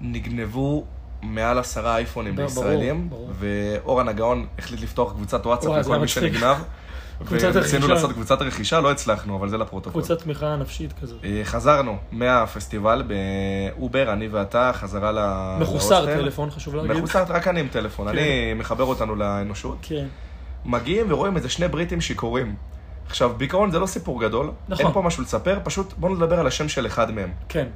שנגנבו 0.00 0.84
מעל 1.22 1.58
עשרה 1.58 1.96
אייפונים 1.96 2.36
בישראלים. 2.36 3.08
ואורן 3.38 4.08
הגאון 4.08 4.46
החליט 4.58 4.80
לפתוח 4.80 5.12
קבוצת 5.12 5.46
וואטסאפ 5.46 5.72
לכל 5.76 5.98
מי. 5.98 6.08
שנגנב. 6.08 6.56
רכישה. 7.20 7.78
לעשות 7.88 8.12
קבוצת 8.12 8.42
רכישה, 8.42 8.80
לא 8.80 8.90
הצלחנו, 8.90 9.36
אבל 9.36 9.48
זה 9.48 9.58
לפרוטוקול. 9.58 10.02
קבוצת 10.02 10.22
תמיכה 10.22 10.56
נפשית 10.56 10.92
כזאת. 11.02 11.24
אה, 11.24 11.40
חזרנו 11.44 11.96
מהפסטיבל 12.12 13.02
באובר, 13.76 14.12
אני 14.12 14.28
ואתה, 14.28 14.70
חזרה 14.74 15.12
ל- 15.12 15.56
מחוסר. 15.60 16.06
טלפון, 16.06 16.50
חשוב 16.50 16.74
להגיד. 16.74 16.90
מחוסר, 16.96 17.24
רק 17.28 17.48
אני 17.48 17.60
עם 17.60 17.68
טלפון, 17.68 18.12
כן. 18.12 18.18
אני 18.18 18.54
מחבר 18.54 18.84
אותנו 18.84 19.14
לאנושות. 19.14 19.76
כן. 19.82 20.06
מגיעים 20.64 21.06
ורואים 21.08 21.36
איזה 21.36 21.48
שני 21.48 21.68
בריטים 21.68 22.00
שיכורים. 22.00 22.54
עכשיו, 23.06 23.30
בעיקרון 23.36 23.70
זה 23.70 23.78
לא 23.78 23.86
סיפור 23.86 24.20
גדול, 24.20 24.50
נכון. 24.68 24.84
אין 24.86 24.94
פה 24.94 25.02
משהו 25.02 25.22
לספר, 25.22 25.58
פשוט 25.64 25.94
בואו 25.96 26.14
נדבר 26.14 26.40
על 26.40 26.46
השם 26.46 26.68
של 26.68 26.86
אחד 26.86 27.10
מהם. 27.10 27.30
כן. 27.48 27.66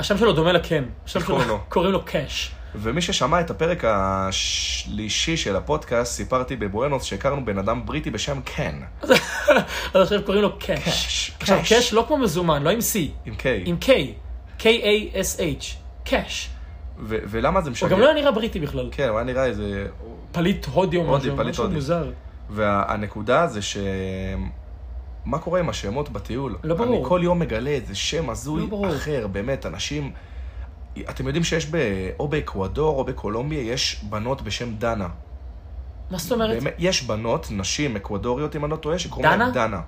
השם 0.00 0.18
שלו 0.18 0.32
דומה 0.32 0.52
לקן. 0.52 0.84
השם 1.06 1.20
שלו, 1.20 1.38
לו? 1.48 1.60
קוראים 1.68 1.92
לו 1.92 2.04
קאש. 2.04 2.50
ומי 2.74 3.02
ששמע 3.02 3.40
את 3.40 3.50
הפרק 3.50 3.84
השלישי 3.86 5.36
של 5.36 5.56
הפודקאסט, 5.56 6.12
סיפרתי 6.12 6.56
בבואנוס 6.56 7.04
שהכרנו 7.04 7.44
בן 7.44 7.58
אדם 7.58 7.86
בריטי 7.86 8.10
בשם 8.10 8.40
קן, 8.44 8.80
אז 9.02 9.10
עכשיו 9.94 10.22
קוראים 10.24 10.42
לו 10.42 10.58
קאש. 10.58 10.84
קאש, 10.84 11.32
עכשיו, 11.40 11.58
קאש. 11.68 11.92
לא 11.92 12.04
כמו 12.08 12.18
מזומן, 12.18 12.62
לא 12.62 12.70
עם 12.70 12.78
C, 12.78 12.98
עם 13.26 13.34
K. 13.38 13.44
עם 13.64 13.76
K. 13.82 13.88
K-A-S-H. 14.62 15.64
קאש. 16.04 16.50
ו- 17.02 17.16
ולמה 17.26 17.60
זה 17.60 17.70
משגע? 17.70 17.88
הוא 17.88 17.96
גם 17.96 18.00
לא 18.00 18.06
היה 18.06 18.14
נראה 18.14 18.32
בריטי 18.32 18.60
בכלל. 18.60 18.88
כן, 18.92 19.08
הוא 19.08 19.18
היה 19.18 19.24
נראה 19.24 19.44
איזה... 19.44 19.86
פליט 20.32 20.66
הודי 20.66 20.96
או 20.96 21.04
משהו, 21.04 21.36
משהו. 21.36 21.70
מוזר. 21.70 22.10
והנקודה 22.50 23.46
זה 23.46 23.62
ש... 23.62 23.76
מה 25.24 25.38
קורה 25.38 25.60
עם 25.60 25.68
השמות 25.68 26.08
בטיול? 26.08 26.56
לא 26.64 26.74
ברור. 26.74 26.96
אני 26.96 27.04
כל 27.08 27.20
יום 27.22 27.38
מגלה 27.38 27.70
איזה 27.70 27.94
שם 27.94 28.26
לא 28.26 28.32
הזוי 28.32 28.66
ברור. 28.66 28.88
אחר, 28.88 29.26
באמת, 29.26 29.66
אנשים... 29.66 30.12
אתם 31.10 31.26
יודעים 31.26 31.44
שיש 31.44 31.66
ב... 31.70 31.76
או 32.18 32.28
באקוודור 32.28 32.98
או 32.98 33.04
בקולומביה, 33.04 33.60
יש 33.60 34.04
בנות 34.08 34.42
בשם 34.42 34.74
דנה. 34.74 35.08
מה 36.10 36.18
זאת 36.18 36.32
אומרת? 36.32 36.62
באמת, 36.62 36.74
יש 36.78 37.02
בנות, 37.02 37.46
נשים 37.50 37.96
אקוודוריות, 37.96 38.56
אם 38.56 38.64
אני 38.64 38.70
לא 38.70 38.76
טועה, 38.76 38.98
שקוראים? 38.98 39.38
להן 39.38 39.52
דנה. 39.52 39.80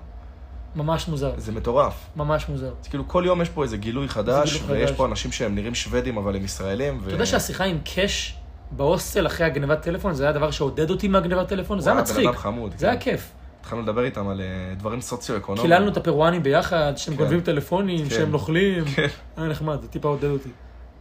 ממש 0.75 1.07
מוזר. 1.07 1.31
זה 1.37 1.51
מטורף. 1.51 1.93
ממש 2.15 2.49
מוזר. 2.49 2.73
אז 2.81 2.87
כאילו 2.87 3.07
כל 3.07 3.23
יום 3.25 3.41
יש 3.41 3.49
פה 3.49 3.63
איזה 3.63 3.77
גילוי 3.77 4.07
חדש, 4.07 4.61
גילוי 4.61 4.77
ויש 4.77 4.89
חדש. 4.89 4.97
פה 4.97 5.05
אנשים 5.05 5.31
שהם 5.31 5.55
נראים 5.55 5.75
שוודים 5.75 6.17
אבל 6.17 6.35
הם 6.35 6.43
ישראלים. 6.43 6.99
ו... 7.01 7.07
אתה 7.07 7.15
יודע 7.15 7.25
שהשיחה 7.25 7.63
עם 7.63 7.77
קאש 7.95 8.37
בהוסטל 8.71 9.27
אחרי 9.27 9.45
הגנבת 9.45 9.81
טלפון, 9.81 10.13
זה 10.13 10.23
היה 10.23 10.29
הדבר 10.29 10.51
שעודד 10.51 10.89
אותי 10.89 11.07
מהגנבת 11.07 11.47
טלפון? 11.47 11.79
זה 11.79 11.91
היה 11.91 12.01
מצחיק. 12.01 12.29
זה. 12.77 12.89
היה 12.89 12.99
כיף. 12.99 13.31
התחלנו 13.63 13.81
לדבר 13.81 14.03
איתם 14.03 14.27
על 14.27 14.41
אה, 14.41 14.75
דברים 14.75 15.01
סוציו-אקונומיים. 15.01 15.67
קיללנו 15.67 15.91
את 15.91 15.97
הפרואנים 15.97 16.43
ביחד, 16.43 16.93
שהם 16.95 17.13
כן. 17.13 17.19
גונבים 17.19 17.41
טלפונים, 17.41 18.03
כן. 18.03 18.09
שהם 18.09 18.31
נוכלים. 18.31 18.85
כן. 18.85 19.07
היה 19.37 19.47
נחמד, 19.47 19.81
זה 19.81 19.87
טיפה 19.87 20.07
עודד 20.07 20.29
אותי. 20.29 20.49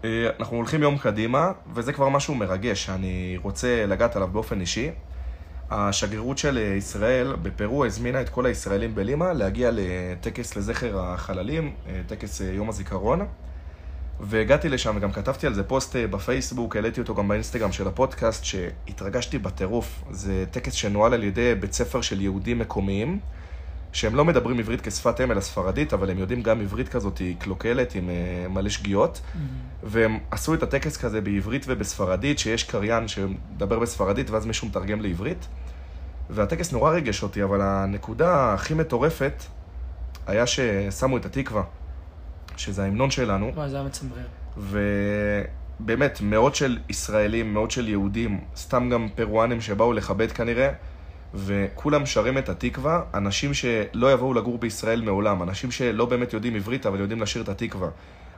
אה, 0.04 0.28
אנחנו 0.40 0.56
הולכים 0.56 0.82
יום 0.82 0.98
קדימה, 0.98 1.52
וזה 1.74 1.92
כבר 1.92 2.08
משהו 2.08 2.34
מרגש 2.34 2.84
שאני 2.84 3.38
רוצה 3.42 3.86
לגעת 3.86 4.16
עליו 4.16 4.28
באופן 4.28 4.60
אישי. 4.60 4.90
השגרירות 5.70 6.38
של 6.38 6.58
אה, 6.58 6.62
ישראל 6.62 7.36
בפרו 7.42 7.84
הזמינה 7.84 8.20
את 8.20 8.28
כל 8.28 8.46
הישראלים 8.46 8.94
בלימה 8.94 9.32
להגיע 9.32 9.70
לטקס 9.72 10.56
לזכר 10.56 11.00
החללים, 11.00 11.72
טקס 12.06 12.40
יום 12.40 12.68
הזיכרון. 12.68 13.26
והגעתי 14.22 14.68
לשם 14.68 14.96
וגם 14.96 15.12
כתבתי 15.12 15.46
על 15.46 15.54
זה 15.54 15.62
פוסט 15.62 15.96
אה, 15.96 16.06
בפייסבוק, 16.06 16.76
העליתי 16.76 17.00
אותו 17.00 17.14
גם 17.14 17.28
באינסטגרם 17.28 17.72
של 17.72 17.88
הפודקאסט, 17.88 18.44
שהתרגשתי 18.44 19.38
בטירוף. 19.38 20.04
זה 20.10 20.44
טקס 20.50 20.72
שנוהל 20.72 21.14
על 21.14 21.24
ידי 21.24 21.54
בית 21.54 21.72
ספר 21.72 22.00
של 22.00 22.20
יהודים 22.20 22.58
מקומיים, 22.58 23.18
שהם 23.92 24.14
לא 24.14 24.24
מדברים 24.24 24.58
עברית 24.58 24.80
כשפת 24.80 25.20
אם 25.20 25.30
אלא 25.30 25.40
ספרדית, 25.40 25.92
אבל 25.92 26.10
הם 26.10 26.18
יודעים 26.18 26.42
גם 26.42 26.60
עברית 26.60 26.88
כזאת 26.88 27.22
קלוקלת 27.38 27.94
עם 27.94 28.10
אה, 28.10 28.48
מלא 28.48 28.68
שגיאות. 28.68 29.20
והם 29.82 30.18
עשו 30.30 30.54
את 30.54 30.62
הטקס 30.62 30.96
כזה 30.96 31.20
בעברית 31.20 31.64
ובספרדית, 31.68 32.38
שיש 32.38 32.64
קריין 32.64 33.08
שמדבר 33.08 33.78
בספרדית 33.78 34.30
ואז 34.30 34.46
מישהו 34.46 34.68
מתרגם 34.68 35.00
לעברית. 35.00 35.46
והטקס 36.30 36.72
נורא 36.72 36.90
ריגש 36.90 37.22
אותי, 37.22 37.44
אבל 37.44 37.60
הנקודה 37.62 38.54
הכי 38.54 38.74
מטורפת 38.74 39.42
היה 40.26 40.46
ששמו 40.46 41.16
את 41.16 41.26
התקווה, 41.26 41.62
שזה 42.56 42.84
ההמנון 42.84 43.10
שלנו, 43.10 43.52
וואי, 43.54 43.68
זה 43.68 43.76
היה 43.76 43.84
מצמרר. 43.86 44.26
ובאמת, 45.80 46.20
מאות 46.20 46.54
של 46.54 46.78
ישראלים, 46.88 47.54
מאות 47.54 47.70
של 47.70 47.88
יהודים, 47.88 48.40
סתם 48.56 48.88
גם 48.92 49.08
פרואנים 49.14 49.60
שבאו 49.60 49.92
לכבד 49.92 50.32
כנראה, 50.32 50.70
וכולם 51.34 52.06
שרים 52.06 52.38
את 52.38 52.48
התקווה, 52.48 53.02
אנשים 53.14 53.54
שלא 53.54 54.12
יבואו 54.12 54.34
לגור 54.34 54.58
בישראל 54.58 55.00
מעולם, 55.00 55.42
אנשים 55.42 55.70
שלא 55.70 56.06
באמת 56.06 56.32
יודעים 56.32 56.54
עברית, 56.54 56.86
אבל 56.86 57.00
יודעים 57.00 57.22
לשיר 57.22 57.42
את 57.42 57.48
התקווה. 57.48 57.88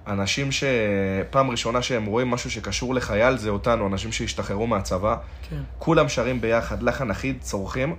אנשים 0.06 0.48
שפעם 0.52 1.50
ראשונה 1.50 1.82
שהם 1.82 2.04
רואים 2.04 2.30
משהו 2.30 2.50
שקשור 2.50 2.94
לחייל 2.94 3.36
זה 3.36 3.50
אותנו, 3.50 3.86
אנשים 3.86 4.12
שהשתחררו 4.12 4.66
מהצבא. 4.66 5.16
כן. 5.50 5.60
כולם 5.78 6.08
שרים 6.08 6.40
ביחד, 6.40 6.82
לחן 6.82 7.10
אחיד, 7.10 7.36
צורכים. 7.40 7.96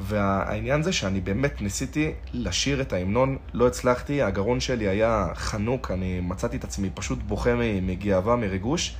והעניין 0.00 0.82
זה 0.82 0.92
שאני 0.92 1.20
באמת 1.20 1.62
ניסיתי 1.62 2.12
לשיר 2.32 2.80
את 2.80 2.92
ההמנון, 2.92 3.38
לא 3.52 3.66
הצלחתי, 3.66 4.22
הגרון 4.22 4.60
שלי 4.60 4.88
היה 4.88 5.28
חנוק, 5.34 5.90
אני 5.90 6.20
מצאתי 6.20 6.56
את 6.56 6.64
עצמי 6.64 6.90
פשוט 6.94 7.18
בוכה 7.22 7.50
מגאווה, 7.82 8.36
מריגוש. 8.36 8.96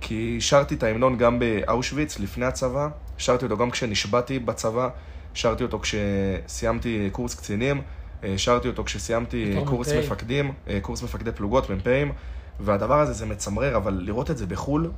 כי 0.00 0.36
שרתי 0.40 0.74
את 0.74 0.82
ההמנון 0.82 1.18
גם 1.18 1.38
באושוויץ 1.38 2.18
לפני 2.18 2.44
הצבא, 2.46 2.88
שרתי 3.18 3.44
אותו 3.44 3.56
גם 3.56 3.70
כשנשבעתי 3.70 4.38
בצבא, 4.38 4.88
שרתי 5.34 5.62
אותו 5.62 5.80
כשסיימתי 5.80 7.08
קורס 7.12 7.34
קצינים, 7.34 7.82
אה, 8.24 8.38
שרתי 8.38 8.68
אותו 8.68 8.84
כשסיימתי 8.84 9.54
קורס 9.64 9.92
מ"פ. 9.92 10.04
מפקדים, 10.04 10.52
אה, 10.68 10.78
קורס 10.82 11.02
מפקדי 11.02 11.32
פלוגות, 11.32 11.70
מ"פים, 11.70 12.12
והדבר 12.60 13.00
הזה 13.00 13.12
זה 13.12 13.26
מצמרר, 13.26 13.76
אבל 13.76 14.00
לראות 14.04 14.30
את 14.30 14.38
זה 14.38 14.46
בחו"ל, 14.46 14.90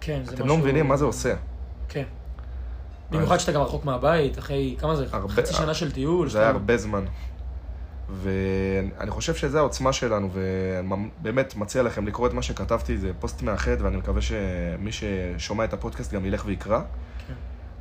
כן, 0.00 0.22
זה 0.24 0.34
אתם 0.34 0.44
משהו... 0.44 0.46
לא 0.46 0.56
מבינים 0.56 0.88
מה 0.88 0.96
זה 0.96 1.04
עושה. 1.04 1.34
כן. 1.88 2.04
במיוחד 3.12 3.38
שאתה 3.38 3.52
גם 3.52 3.60
רחוק 3.60 3.84
מהבית, 3.84 4.38
אחרי, 4.38 4.76
כמה 4.78 4.96
זה? 4.96 5.06
הרבה- 5.12 5.28
חצי 5.28 5.54
שנה 5.54 5.74
של 5.74 5.92
טיול. 5.92 6.28
זה 6.28 6.40
היה 6.40 6.48
הרבה 6.48 6.76
זמן. 6.76 7.04
ואני 8.22 9.10
חושב 9.10 9.34
שזו 9.34 9.58
העוצמה 9.58 9.92
שלנו, 9.92 10.28
ובאמת 10.32 11.56
מציע 11.56 11.82
לכם 11.82 12.06
לקרוא 12.06 12.26
את 12.26 12.32
מה 12.32 12.42
שכתבתי, 12.42 12.98
זה 12.98 13.10
פוסט 13.20 13.42
מאחד, 13.42 13.76
ואני 13.80 13.96
מקווה 13.96 14.20
שמי 14.22 14.90
ששומע 14.92 15.64
את 15.64 15.72
הפודקאסט 15.72 16.12
גם 16.12 16.24
ילך 16.26 16.42
ויקרא. 16.46 16.80
כן. 17.28 17.34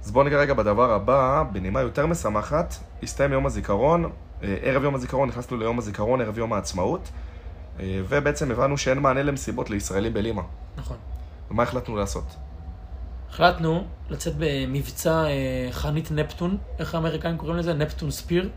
אז 0.03 0.11
בואו 0.11 0.23
ניגע 0.23 0.37
רגע 0.37 0.53
בדבר 0.53 0.93
הבא, 0.93 1.43
בנימה 1.51 1.81
יותר 1.81 2.05
משמחת, 2.05 2.75
הסתיים 3.03 3.31
יום 3.31 3.45
הזיכרון, 3.45 4.03
אה, 4.43 4.57
ערב 4.61 4.83
יום 4.83 4.95
הזיכרון, 4.95 5.29
נכנסנו 5.29 5.57
ליום 5.57 5.79
הזיכרון, 5.79 6.21
ערב 6.21 6.37
יום 6.37 6.53
העצמאות, 6.53 7.09
אה, 7.79 8.01
ובעצם 8.09 8.51
הבנו 8.51 8.77
שאין 8.77 8.99
מענה 8.99 9.23
למסיבות 9.23 9.69
לישראלים 9.69 10.13
בלימה. 10.13 10.41
נכון. 10.77 10.97
ומה 11.51 11.63
החלטנו 11.63 11.95
לעשות? 11.95 12.25
החלטנו 13.31 13.83
לצאת 14.09 14.33
במבצע 14.37 15.25
אה, 15.25 15.67
חנית 15.71 16.11
נפטון, 16.11 16.57
איך 16.79 16.95
האמריקאים 16.95 17.37
קוראים 17.37 17.57
לזה? 17.57 17.73
נפטון 17.73 18.11
ספיר. 18.11 18.49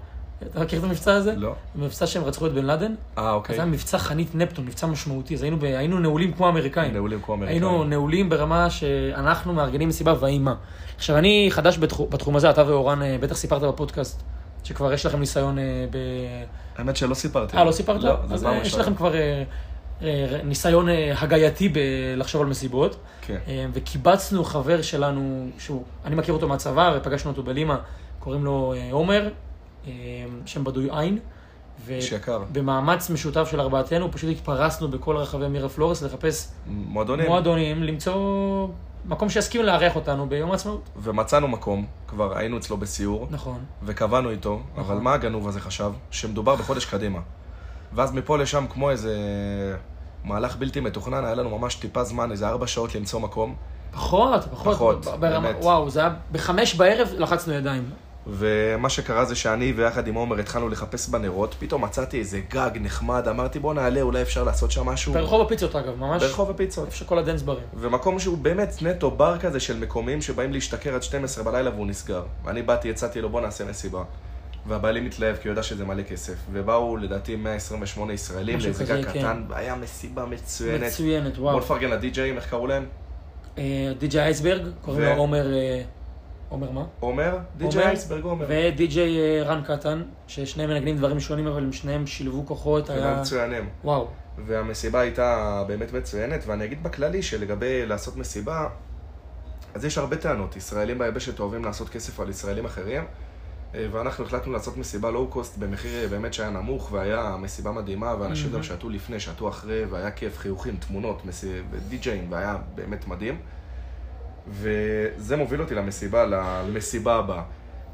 אתה 0.51 0.61
מכיר 0.61 0.79
את 0.79 0.85
המבצע 0.85 1.15
הזה? 1.15 1.35
לא. 1.37 1.55
מבצע 1.77 2.07
שהם 2.07 2.25
רצחו 2.25 2.47
את 2.47 2.53
בן 2.53 2.65
לאדן. 2.65 2.95
אה, 3.19 3.33
אוקיי. 3.33 3.57
זה 3.57 3.63
היה 3.63 3.71
מבצע 3.71 3.99
חנית 3.99 4.35
נפטון, 4.35 4.67
מבצע 4.67 4.87
משמעותי. 4.87 5.35
אז 5.35 5.43
היינו, 5.43 5.59
ב... 5.59 5.65
היינו 5.65 5.99
נעולים 5.99 6.33
כמו 6.33 6.47
האמריקאים. 6.47 6.93
נעולים 6.93 7.21
כמו 7.21 7.35
אמריקאים. 7.35 7.63
היינו 7.63 7.85
נעולים 7.85 8.29
ברמה 8.29 8.71
שאנחנו 8.71 9.53
מארגנים 9.53 9.89
מסיבה 9.89 10.15
ויהי 10.21 10.39
מה. 10.39 10.55
עכשיו, 10.97 11.19
אני 11.19 11.47
חדש 11.51 11.79
בתחום, 11.79 12.11
בתחום 12.11 12.37
הזה, 12.37 12.51
אתה 12.51 12.67
ואורן 12.67 13.03
אה, 13.03 13.17
בטח 13.21 13.37
סיפרת 13.37 13.63
בפודקאסט, 13.63 14.23
שכבר 14.65 14.93
יש 14.93 15.07
לכם 15.07 15.21
ניסיון 15.21 15.59
אה, 15.59 15.87
ב... 15.91 15.97
האמת 16.77 16.97
שלא 16.97 17.15
סיפרתי. 17.15 17.57
אה, 17.57 17.65
לא 17.65 17.73
סיפרת? 17.73 18.03
לא, 18.03 18.17
זה 18.27 18.35
אז 18.35 18.47
יש. 18.63 18.75
לכם 18.75 18.95
כבר 18.95 19.13
ניסיון 20.45 20.89
אה, 20.89 21.15
הגייתי 21.19 21.69
בלחשוב 21.69 22.43
על 22.43 22.49
מסיבות. 22.49 22.97
כן. 23.21 23.39
אה, 23.49 23.67
וקיבצנו 23.73 24.45
חבר 24.45 24.83
שלנו, 24.83 25.49
שהוא, 25.59 25.83
אני 26.05 26.15
מכיר 26.15 26.35
אותו 26.35 26.49
מהצבא, 26.49 26.95
ופגשנו 26.97 27.31
אותו 27.31 27.43
בלימה, 27.43 27.79
קוראים 28.19 28.45
לו 28.45 28.75
אה, 28.77 28.89
עומר, 28.93 29.29
אה, 29.87 29.93
שם 30.47 30.65
בדוי 30.65 30.89
עין. 30.93 31.19
ו- 31.87 31.93
איש 31.93 32.13
יקר. 32.13 32.43
במאמץ 32.53 33.11
משותף 33.11 33.49
של 33.51 33.61
ארבעתנו, 33.61 34.13
פשוט 34.13 34.31
התפרסנו 34.31 34.89
בכל 34.89 35.17
רחבי 35.17 35.49
מירה 35.49 35.69
פלורס 35.69 36.03
לחפש 36.03 36.53
מועדונים. 36.67 37.27
מועדונים, 37.27 37.83
למצוא 37.83 38.69
מקום 39.07 39.29
שיסכים 39.29 39.63
לארח 39.63 39.97
אותנו 39.97 40.29
ביום 40.29 40.51
העצמאות. 40.51 40.89
ומצאנו 41.03 41.49
מקום, 41.49 41.87
כבר 42.09 42.39
היינו 42.39 42.59
אצלו 42.59 42.77
בסיור, 42.77 43.29
נכון. 43.31 43.59
וקבענו 43.83 44.31
איתו, 44.31 44.63
אבל 44.77 44.97
מה 44.97 45.15
הגנוב 45.15 45.49
הזה 45.49 45.61
חשב? 45.61 45.93
שמדובר 46.11 46.55
בחודש 46.55 46.85
קדימה. 46.85 47.21
ואז 47.95 48.13
מפה 48.13 48.39
לשם, 48.39 48.65
כמו 48.71 48.91
איזה 48.91 49.17
מהלך 50.25 50.57
בלתי 50.57 50.81
מתוכנן, 50.81 51.25
היה 51.25 51.35
לנו 51.35 51.59
ממש 51.59 51.75
טיפה 51.75 52.05
זמן, 52.05 52.31
איזה 52.31 52.49
ארבע 52.49 52.67
שעות 52.67 52.95
למצוא 52.95 53.21
מקום. 53.21 53.55
פחות, 53.93 54.45
פחות. 54.51 54.75
פחות, 54.75 55.05
ברמה- 55.05 55.41
באמת. 55.41 55.57
וואו, 55.61 55.91
זה 55.91 56.01
היה 56.01 56.11
בחמש 56.33 56.75
בערב, 56.75 57.09
לחצנו 57.19 57.53
ידיים. 57.53 57.91
ומה 58.27 58.89
שקרה 58.89 59.25
זה 59.25 59.35
שאני 59.35 59.73
ויחד 59.77 60.07
עם 60.09 60.15
עומר 60.15 60.39
התחלנו 60.39 60.69
לחפש 60.69 61.09
בנרות, 61.09 61.55
פתאום 61.59 61.85
מצאתי 61.85 62.19
איזה 62.19 62.41
גג 62.51 62.71
נחמד, 62.81 63.29
אמרתי 63.29 63.59
בוא 63.59 63.75
נעלה, 63.75 64.01
אולי 64.03 64.23
אפשר 64.23 64.45
לעשות 64.45 64.71
שם 64.71 64.87
משהו. 64.87 65.13
ברחוב 65.13 65.41
הפיצות 65.47 65.77
אגב, 65.77 65.99
ממש. 65.99 66.23
ברחוב 66.23 66.51
הפיצות. 66.51 66.87
איפה 66.87 66.97
שכל 66.97 67.19
הדנס 67.19 67.43
ברים. 67.43 67.65
ומקום 67.75 68.19
שהוא 68.19 68.39
באמת 68.39 68.75
נטו 68.83 69.11
בר 69.11 69.39
כזה 69.39 69.61
של 69.61 69.79
מקומיים 69.79 70.23
שבאים 70.23 70.53
להשתכר 70.53 70.95
עד 70.95 71.03
12 71.03 71.45
בלילה 71.45 71.71
והוא 71.71 71.87
נסגר. 71.87 72.23
ואני 72.45 72.63
באתי, 72.63 72.91
הצעתי 72.91 73.21
לו 73.21 73.29
בוא 73.31 73.41
נעשה 73.41 73.65
מסיבה. 73.65 74.03
והבעלים 74.67 75.07
התלהב 75.07 75.37
כי 75.37 75.49
הוא 75.49 75.53
יודע 75.53 75.63
שזה 75.63 75.85
מלא 75.85 76.03
כסף. 76.03 76.35
ובאו 76.53 76.97
לדעתי 76.97 77.37
128 77.37 78.13
ישראלים 78.13 78.59
לאיזה 78.61 78.85
גג 78.85 79.05
כן. 79.05 79.19
קטן, 79.19 79.45
והיה 79.49 79.75
מסיבה 79.75 80.25
מצוינת. 80.27 80.83
מצוינת, 80.87 81.37
בוא 81.39 81.45
וואו. 81.45 81.59
נפרגן 81.59 81.91
לדי-ג'אים, 81.91 82.37
איך 82.37 82.51
קראו 82.51 82.67
להם? 82.67 82.87
אה, 83.59 83.93
די.ג'יי 83.99 84.23
אייסברג, 84.23 84.63
קוראים 84.81 85.03
לו 85.03 85.13
עומר... 85.17 85.55
אה, 85.55 85.83
עומר 86.49 86.71
מה? 86.71 86.85
עומר? 87.01 87.39
די-ג'יי 87.57 87.79
עומר. 87.79 87.89
אייסברג 87.89 88.25
עומר. 88.25 88.47
ודי.ג'יי 88.49 89.19
אה, 89.19 89.43
רן 89.43 89.63
קטן, 89.63 90.03
ששניהם 90.27 90.71
מנגנים 90.71 90.97
דברים 90.97 91.21
שונים, 91.21 91.47
אבל 91.47 91.63
הם 91.63 91.73
שניהם 91.73 92.07
שילבו 92.07 92.47
כוחות, 92.47 92.91
היה... 92.91 93.21
מצוינים. 93.21 93.69
וואו. 93.85 94.09
והמסיבה 94.47 95.01
הייתה 95.01 95.63
באמת 95.67 95.93
מצוינת, 95.93 96.45
ואני 96.47 96.65
אגיד 96.65 96.83
בכללי 96.83 97.23
שלגבי 97.23 97.87
לעשות 97.87 98.17
מסיבה, 98.17 98.69
אז 99.75 99.85
יש 99.85 99.99
הרבה 99.99 100.17
טענות. 100.17 100.57
ישראלים 100.57 100.99
ביבשת 100.99 101.41
אוהבים 101.41 101.65
לעשות 101.65 101.89
כסף 101.89 102.21
על 102.21 102.31
ישראלים 102.31 102.65
אחרים, 102.65 103.05
ואנחנו 103.93 104.25
החלטנו 104.25 104.53
לעשות 104.53 104.77
מסיבה 104.77 105.11
לואו-קוסט 105.11 105.59
במחיר 105.59 106.03
אה, 106.03 106.09
באמת 106.09 106.35
שהיה 106.35 106.51
נמוך, 106.51 106.89
והיה 106.93 107.37
מסיבה 107.39 107.73
מדהימה, 107.73 108.15
ואנשים 108.21 108.47
מהמם. 108.47 108.57
גם 108.57 108.63
שתו 108.63 108.89
לפני, 108.91 109.21
שתו 109.21 109.49
אחרי, 109.49 109.85
והיה 109.85 110.11
כיף, 110.11 110.39
חיוכים, 110.39 110.77
תמונות, 110.77 111.25
מס- 111.25 111.45
ודי-ג'אים, 111.71 112.33
והיה 112.33 112.57
באמת 112.75 113.09
מדהים. 113.09 113.41
וזה 114.49 115.37
מוביל 115.37 115.61
אותי 115.61 115.75
למסיבה, 115.75 116.25
למסיבה 116.27 117.15
הבאה. 117.15 117.43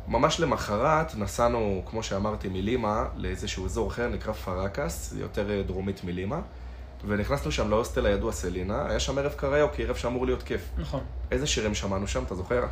ממש 0.08 0.40
למחרת 0.40 1.14
נסענו, 1.16 1.82
כמו 1.86 2.02
שאמרתי, 2.02 2.48
מלימה 2.48 3.04
לאיזשהו 3.16 3.64
אזור 3.66 3.88
אחר, 3.88 4.08
נקרא 4.08 4.32
פרקס, 4.32 5.14
יותר 5.18 5.50
אה, 5.50 5.62
דרומית 5.62 6.04
מלימה, 6.04 6.40
ונכנסנו 7.04 7.52
שם 7.52 7.70
להוסטל 7.70 8.06
הידוע 8.06 8.32
סלינה, 8.32 8.86
היה 8.88 9.00
שם 9.00 9.18
ערב 9.18 9.32
קריוקי, 9.32 9.84
ערב 9.84 9.96
שאמור 9.96 10.26
להיות 10.26 10.42
כיף. 10.42 10.70
נכון. 10.78 11.00
איזה 11.30 11.46
שירים 11.46 11.74
שמענו 11.74 12.06
שם, 12.06 12.24
אתה 12.24 12.34
זוכר? 12.34 12.66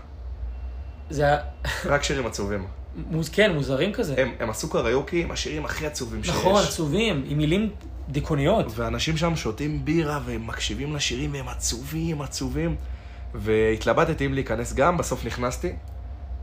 זה 1.10 1.24
היה... 1.26 1.38
רק 1.84 2.02
שירים 2.02 2.26
עצובים. 2.26 2.66
מוז... 3.10 3.28
כן, 3.28 3.52
מוזרים 3.54 3.92
כזה. 3.92 4.14
הם, 4.18 4.30
הם 4.40 4.50
עשו 4.50 4.70
קריוקי 4.70 5.22
עם 5.22 5.30
השירים 5.30 5.64
הכי 5.64 5.86
עצובים 5.86 6.24
שיש. 6.24 6.34
נכון, 6.34 6.62
עצובים, 6.62 7.24
עם 7.28 7.38
מילים 7.38 7.70
דיכאוניות. 8.08 8.66
ואנשים 8.76 9.16
שם 9.16 9.36
שותים 9.36 9.84
בירה 9.84 10.20
והם 10.26 10.46
מקשיבים 10.46 10.96
לשירים 10.96 11.32
והם 11.32 11.48
עצובים, 11.48 12.22
עצובים. 12.22 12.76
והתלבטתי 13.34 14.26
אם 14.26 14.34
להיכנס 14.34 14.72
גם, 14.74 14.96
בסוף 14.96 15.24
נכנסתי, 15.26 15.72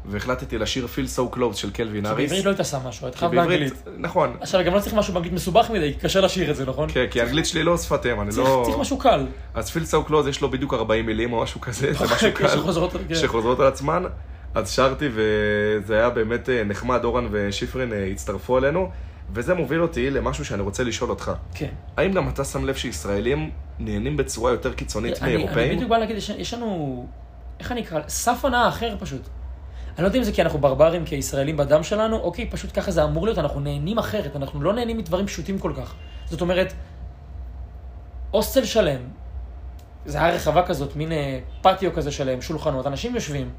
והחלטתי 0.05 0.57
לשיר 0.57 0.85
Feel 0.95 1.17
So 1.19 1.35
Close 1.35 1.53
של 1.55 1.71
קלווין 1.71 2.03
כי 2.03 2.09
אריס. 2.09 2.29
בעברית 2.29 2.45
לא 2.45 2.49
היית 2.51 2.65
שם 2.65 2.77
משהו, 2.85 3.05
היית 3.05 3.13
כי 3.15 3.19
חייב 3.19 3.35
באנגלית. 3.35 3.73
נכון. 3.97 4.35
עכשיו, 4.41 4.61
גם 4.65 4.73
לא 4.73 4.79
צריך 4.79 4.93
משהו 4.95 5.13
באנגלית 5.13 5.33
מסובך 5.33 5.69
מדי, 5.69 5.93
קשה 5.93 6.21
לשיר 6.21 6.51
את 6.51 6.55
זה, 6.55 6.65
נכון? 6.65 6.89
כן, 6.93 7.05
כי 7.11 7.21
האנגלית 7.21 7.45
שלי 7.45 7.63
לא 7.63 7.77
שפת 7.77 8.05
אם, 8.05 8.21
אני 8.21 8.29
לא... 8.37 8.61
צריך 8.65 8.77
משהו 8.77 8.97
קל. 8.97 9.25
אז 9.53 9.69
Feel 9.69 9.93
So 9.93 10.09
Close 10.09 10.29
יש 10.29 10.41
לו 10.41 10.51
בדיוק 10.51 10.73
40 10.73 11.05
מילים 11.05 11.33
או 11.33 11.41
משהו 11.43 11.61
כזה, 11.61 11.93
זה 11.93 12.05
משהו 12.05 12.27
קל. 12.33 12.47
שחוזרות 12.47 12.95
על- 12.95 13.01
כן. 13.07 13.15
שחוזרות 13.15 13.59
על 13.59 13.67
עצמן. 13.67 14.03
אז 14.55 14.71
שרתי 14.71 15.09
וזה 15.13 15.95
היה 15.97 16.09
באמת 16.09 16.49
אה, 16.49 16.63
נחמד, 16.63 17.03
אורן 17.03 17.27
ושפרין 17.31 17.93
אה, 17.93 18.05
הצטרפו 18.11 18.57
אלינו, 18.57 18.89
וזה 19.33 19.53
מוביל 19.53 19.81
אותי 19.81 20.09
למשהו 20.09 20.45
שאני 20.45 20.61
רוצה 20.61 20.83
לשאול 20.83 21.09
אותך. 21.09 21.31
כן. 21.53 21.69
האם 21.97 22.11
גם 22.11 22.29
אתה 22.29 22.43
שם 22.45 22.65
לב 22.65 22.75
שישראלים 22.75 23.51
נהנים 23.79 24.17
בצורה 24.17 24.51
יותר 24.51 24.73
קיצונית 24.73 25.17
אני- 25.23 25.31
אני 25.33 25.37
מאירופאים? 25.37 25.75
בדיוק 25.75 25.89
בא 25.89 25.97
להגיד, 25.97 26.15
יש- 26.37 26.53
לנו, 26.53 27.07
איך 27.59 27.71
אני 27.71 27.81
אקרא, 27.81 27.99
סף 28.07 28.45
הנאה 28.45 28.67
אחר 28.67 28.95
פשוט. 28.99 29.21
אני 29.97 30.03
לא 30.03 30.07
יודע 30.07 30.19
אם 30.19 30.23
זה 30.23 30.31
כי 30.31 30.41
אנחנו 30.41 30.59
ברברים 30.59 31.05
כישראלים 31.05 31.57
בדם 31.57 31.83
שלנו, 31.83 32.15
או 32.17 32.33
כי 32.33 32.45
פשוט 32.45 32.69
ככה 32.73 32.91
זה 32.91 33.03
אמור 33.03 33.25
להיות, 33.25 33.37
אנחנו 33.37 33.59
נהנים 33.59 33.97
אחרת, 33.97 34.35
אנחנו 34.35 34.61
לא 34.61 34.73
נהנים 34.73 34.97
מדברים 34.97 35.25
פשוטים 35.27 35.59
כל 35.59 35.73
כך. 35.77 35.93
זאת 36.25 36.41
אומרת, 36.41 36.73
הוסטל 38.31 38.65
שלם, 38.65 38.99
זה 40.05 40.17
היה 40.23 40.35
רחבה 40.35 40.63
כזאת, 40.65 40.95
מין 40.95 41.11
אה, 41.11 41.39
פטיו 41.61 41.93
כזה 41.93 42.11
שלם, 42.11 42.41
שולחנות, 42.41 42.87
אנשים 42.87 43.15
יושבים, 43.15 43.49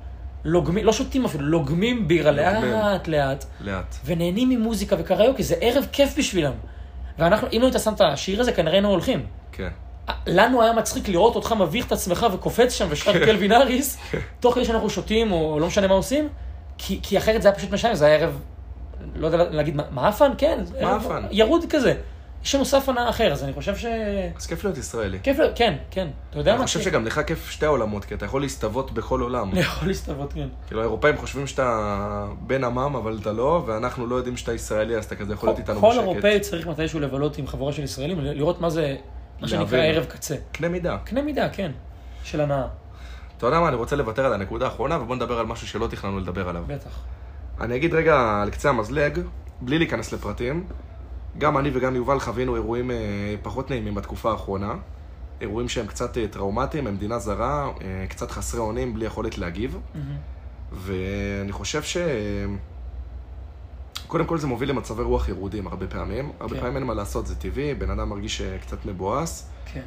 לוגמים, 0.46 0.84
לא 0.84 0.92
שותים 0.92 1.24
אפילו, 1.24 1.46
לוגמים 1.46 2.08
בירה. 2.08 2.30
לאט 2.30 2.64
לאט, 3.08 3.44
לאט. 3.60 3.94
ונהנים 4.04 4.48
ממוזיקה 4.48 4.96
וקריוקי, 4.98 5.42
זה 5.42 5.54
ערב 5.60 5.86
כיף 5.92 6.18
בשבילם. 6.18 6.52
ואנחנו, 7.18 7.48
אם 7.52 7.58
לא 7.60 7.66
היית 7.66 7.76
שם 7.84 7.92
את 7.92 8.00
השיר 8.00 8.40
הזה, 8.40 8.52
כנראה 8.52 8.72
היינו 8.72 8.88
הולכים. 8.88 9.26
כן. 9.52 9.68
לנו 10.26 10.62
היה 10.62 10.72
מצחיק 10.72 11.08
לראות 11.08 11.36
אותך 11.36 11.52
מביך 11.52 11.86
את 11.86 11.92
עצמך 11.92 12.26
וקופץ 12.32 12.72
שם 12.72 12.86
ושר 12.90 13.24
קלווין 13.24 13.52
האריס, 13.52 13.98
תוך 14.40 14.54
כדי 14.54 14.64
שאנחנו 14.64 14.90
שותים, 14.90 15.32
או 15.32 15.58
לא 15.60 15.66
משנה 15.66 15.86
מה 15.86 15.94
עושים, 15.94 16.28
כי, 16.78 17.00
כי 17.02 17.18
אחרת 17.18 17.42
זה 17.42 17.48
היה 17.48 17.56
פשוט 17.58 17.70
משנה, 17.72 17.94
זה 17.94 18.06
היה 18.06 18.14
ערב, 18.16 18.40
לא 19.16 19.26
יודע 19.26 19.44
להגיד, 19.50 19.76
מה- 19.76 19.82
מעפן? 19.90 20.30
כן, 20.38 20.58
ערב 20.78 20.92
מעפן. 21.02 21.22
ירוד 21.30 21.64
כזה. 21.70 21.94
יש 22.44 22.54
לנו 22.54 22.64
סף 22.64 22.88
הנאה 22.88 23.08
אחר, 23.10 23.32
אז 23.32 23.44
אני 23.44 23.52
חושב 23.52 23.76
ש... 23.76 23.86
אז 24.36 24.46
כיף 24.46 24.64
להיות 24.64 24.78
ישראלי. 24.78 25.18
כיף, 25.22 25.38
ל- 25.38 25.52
כן, 25.54 25.76
כן, 25.90 26.08
אתה 26.30 26.38
יודע 26.38 26.50
אני 26.50 26.58
מה? 26.60 26.66
חושב 26.66 26.78
כן. 26.78 26.84
שגם 26.84 27.04
לך 27.06 27.20
כיף 27.26 27.50
שתי 27.50 27.66
העולמות, 27.66 28.04
כי 28.04 28.14
אתה 28.14 28.24
יכול 28.24 28.40
להסתוות 28.40 28.90
בכל 28.90 29.20
עולם. 29.20 29.50
אני 29.52 29.60
יכול 29.60 29.88
להסתוות, 29.88 30.32
כן. 30.32 30.48
כאילו, 30.66 30.80
האירופאים 30.80 31.16
חושבים 31.16 31.46
שאתה 31.46 31.96
בן 32.40 32.64
עמם, 32.64 32.96
אבל 32.96 33.18
אתה 33.22 33.32
לא, 33.32 33.62
ואנחנו 33.66 34.06
לא 34.06 34.14
יודעים 34.16 34.36
שאתה 34.36 34.52
ישראלי, 34.52 34.96
אז 34.96 35.04
אתה 35.04 35.16
כזה 35.16 35.32
יכול 35.32 35.48
להיות 35.48 35.58
איתנו 35.58 35.80
כל 35.80 35.88
בשקט. 35.90 36.02
אירופאי 36.02 36.40
צריך 36.40 36.66
מתישהו 36.66 37.00
לבלות 37.00 37.38
עם 37.38 37.46
חבורה 37.46 37.72
של 37.72 37.82
ישראלים, 37.84 38.20
לראות 38.20 38.60
מה 38.60 38.70
זה, 38.70 38.96
מה 39.40 39.48
שנקרא. 39.48 39.78
ערב 39.78 40.04
קצה. 40.04 40.34
קנה 40.52 40.68
מידה. 40.68 40.96
קנה 41.04 41.22
מידה, 41.22 41.48
כן, 41.48 41.72
של 42.24 42.40
הנאה, 42.40 42.66
אתה 43.38 43.46
יודע 43.46 43.60
מה, 43.60 43.68
אני 43.68 43.76
רוצה 43.76 43.96
לוותר 43.96 44.26
על 44.26 44.32
הנקודה 44.32 44.64
האחרונה, 44.64 44.98
ובוא 45.02 45.16
נדבר 45.16 45.38
על 45.38 45.46
משהו 45.46 45.66
שלא 45.68 45.86
תכננו 45.86 46.20
לדבר 46.20 46.48
עליו. 46.48 46.62
בטח. 46.66 46.98
אני 47.60 47.76
אגיד 47.76 47.94
רגע 47.94 48.40
על 48.42 48.50
קצה 48.50 48.68
המזלג, 48.68 49.20
בלי 49.60 49.78
להיכנס 49.78 50.12
לפרטים. 50.12 50.66
גם 51.38 51.58
אני 51.58 51.70
וגם 51.72 51.96
יובל 51.96 52.20
חווינו 52.20 52.54
אירועים 52.54 52.90
אה, 52.90 52.96
פחות 53.42 53.70
נעימים 53.70 53.94
בתקופה 53.94 54.30
האחרונה. 54.30 54.74
אירועים 55.40 55.68
שהם 55.68 55.86
קצת 55.86 56.18
אה, 56.18 56.28
טראומטיים, 56.28 56.84
ממדינה 56.84 57.18
זרה, 57.18 57.70
אה, 57.82 58.06
קצת 58.08 58.30
חסרי 58.30 58.60
אונים, 58.60 58.94
בלי 58.94 59.06
יכולת 59.06 59.38
להגיב. 59.38 59.78
מהמם. 59.94 60.16
ואני 60.72 61.52
חושב 61.52 61.82
ש... 61.82 61.96
קודם 64.06 64.24
כל 64.24 64.38
זה 64.38 64.46
מוביל 64.46 64.70
למצבי 64.70 65.02
רוח 65.02 65.28
ירודים 65.28 65.66
הרבה 65.66 65.86
פעמים. 65.86 66.32
הרבה 66.40 66.54
כן. 66.54 66.60
פעמים 66.60 66.76
אין 66.76 66.84
מה 66.84 66.94
לעשות, 66.94 67.26
זה 67.26 67.36
טבעי, 67.36 67.74
בן 67.74 67.90
אדם 67.90 68.08
מרגיש 68.08 68.42
קצת 68.42 68.86
מבואס. 68.86 69.50
כן. 69.72 69.82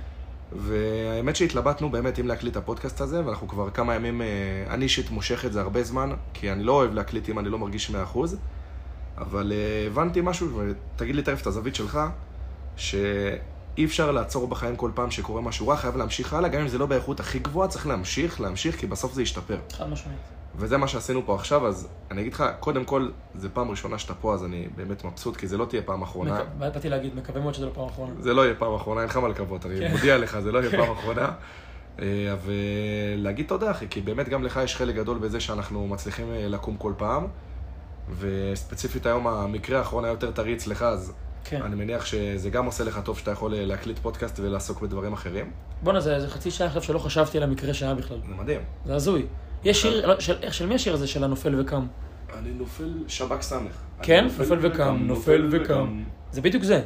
והאמת 0.52 1.36
שהתלבטנו 1.36 1.90
באמת 1.90 2.20
אם 2.20 2.28
להקליט 2.28 2.52
את 2.52 2.58
הפודקאסט 2.58 3.02
הזה, 3.02 3.26
ואנחנו 3.26 3.48
כבר 3.48 3.70
כמה 3.70 3.96
ימים, 3.96 4.22
אני 4.70 4.84
אישית 4.84 5.12
מושך 5.12 5.46
את 5.46 5.54
זה 5.54 5.62
הרבה 5.62 5.84
זמן, 5.84 6.12
כי 6.34 6.52
אני 6.52 6.64
לא 6.64 6.72
אוהב 6.72 6.94
להקליט 6.94 7.30
אם 7.30 7.40
אני 7.40 7.50
לא 7.50 7.58
מרגיש 7.58 7.92
100%. 8.16 8.18
אבל 9.20 9.52
אה, 9.56 9.88
הבנתי 9.88 10.20
משהו, 10.24 10.48
ותגיד 10.96 11.16
לי 11.16 11.22
תכף 11.24 11.42
את 11.42 11.48
הזווית 11.48 11.76
שלך, 11.76 12.00
שאי 12.78 13.40
אפשר 13.86 14.12
לעצור 14.12 14.48
בחיים 14.48 14.76
כל 14.76 14.92
פעם 14.96 15.12
שקורה 15.12 15.42
משהו 15.42 15.68
רע, 15.68 15.76
חייב 15.78 15.98
להמשיך 15.98 16.34
הלאה, 16.34 16.50
גם 16.50 16.62
אם 16.62 16.68
זה 16.68 16.78
לא 16.78 16.86
באיכות 16.86 17.20
הכי 17.20 17.40
גבוהה, 17.40 17.68
צריך 17.68 17.88
להמשיך, 17.88 18.42
להמשיך, 18.42 18.80
כי 18.80 18.88
בסוף 18.88 19.14
זה 19.14 19.22
ישתפר. 19.22 19.58
חד 19.72 19.90
משמעית. 19.90 20.18
וזה 20.56 20.78
מה 20.78 20.88
שעשינו 20.88 21.22
פה 21.26 21.36
עכשיו, 21.36 21.68
אז 21.68 21.88
אני 22.12 22.22
אגיד 22.22 22.34
לך, 22.34 22.44
קודם 22.60 22.86
כל, 22.86 23.10
זו 23.36 23.48
פעם 23.54 23.70
ראשונה 23.72 23.98
שאתה 23.98 24.14
פה, 24.14 24.34
אז 24.34 24.46
אני 24.46 24.68
באמת 24.76 25.04
מבסוט, 25.06 25.38
כי 25.38 25.48
זה 25.48 25.58
לא 25.58 25.66
תהיה 25.66 25.82
פעם 25.82 26.02
אחרונה. 26.02 26.34
מק- 26.40 26.74
באתי 26.74 26.90
להגיד, 26.90 27.16
מקווה 27.16 27.42
מאוד 27.42 27.54
שזה 27.54 27.66
לא 27.66 27.72
פעם 27.74 27.86
אחרונה. 27.86 28.14
זה 28.20 28.34
לא 28.34 28.46
יהיה 28.46 28.56
פעם 28.56 28.76
אחרונה, 28.76 29.02
אין 29.02 29.10
לך 29.10 29.18
מה 29.18 29.28
לקוות, 29.28 29.66
אני 29.66 29.80
כן. 29.80 29.92
מודיע 29.92 30.18
לך, 30.18 30.40
זה 30.40 30.52
לא 30.52 30.60
יהיה 30.60 30.72
פעם 30.86 30.92
אחרונה. 30.92 31.32
אה, 32.02 32.36
ולהגיד 33.18 33.46
תודה, 33.48 33.72
אחי, 33.72 33.86
כי 33.90 34.02
באמת 34.02 34.30
גם 34.30 34.44
לך 34.44 34.60
יש 34.64 34.76
חלק 34.76 34.96
גדול 34.96 35.18
בזה 35.18 35.40
שאנחנו 35.40 35.88
מצליחים 35.88 36.32
אה, 36.32 36.48
לקום 36.48 36.78
כל 36.78 36.94
פעם. 36.98 37.28
וספציפית 38.20 39.06
היום 39.06 39.28
המקרה 39.28 39.78
האחרון 39.78 40.06
היה 40.06 40.12
יותר 40.12 40.32
טרי 40.32 40.54
אצלך, 40.54 40.82
אז 40.82 41.14
כן. 41.44 41.62
אני 41.62 41.76
מניח 41.76 42.06
שזה 42.06 42.50
גם 42.50 42.66
עושה 42.66 42.84
לך 42.84 43.00
טוב 43.04 43.18
שאתה 43.18 43.32
יכול 43.32 43.54
אה, 43.54 43.66
להקליט 43.66 44.00
פודקאסט 44.00 44.40
ולעסוק 44.40 44.82
בדברים 44.82 45.14
אחרים. 45.14 45.52
בואנה, 45.84 46.00
זה 46.00 46.20
זה 46.20 46.30
חצי 46.30 46.52
שעה 46.52 46.68
עכשיו 46.68 46.84
שלא 46.84 47.00
חשבתי 47.00 47.38
על 47.38 47.44
המקרה 47.44 47.74
שהיה 47.74 47.96
בכלל. 47.96 48.18
זה 48.30 48.36
מדהים. 48.36 48.62
זה 48.86 48.96
הזוי. 48.96 49.26
יש 49.64 49.82
שיר, 49.82 50.08
לא, 50.08 50.20
של 50.20 50.52
של 50.52 50.66
מי 50.66 50.76
השיר 50.76 50.94
הזה 50.94 51.08
של 51.08 51.24
הנופל 51.24 51.62
וקם? 51.62 51.88
אני 52.40 52.50
נופל 52.52 52.94
שב"כ 53.08 53.42
סמך. 53.42 53.72
כן? 54.02 54.20
אני 54.20 54.28
נופל 54.28 54.58
וקם, 54.62 54.98
נופל 55.02 55.50
וקם. 55.52 56.04
זה 56.32 56.42
בדיוק 56.42 56.64
זה. 56.64 56.82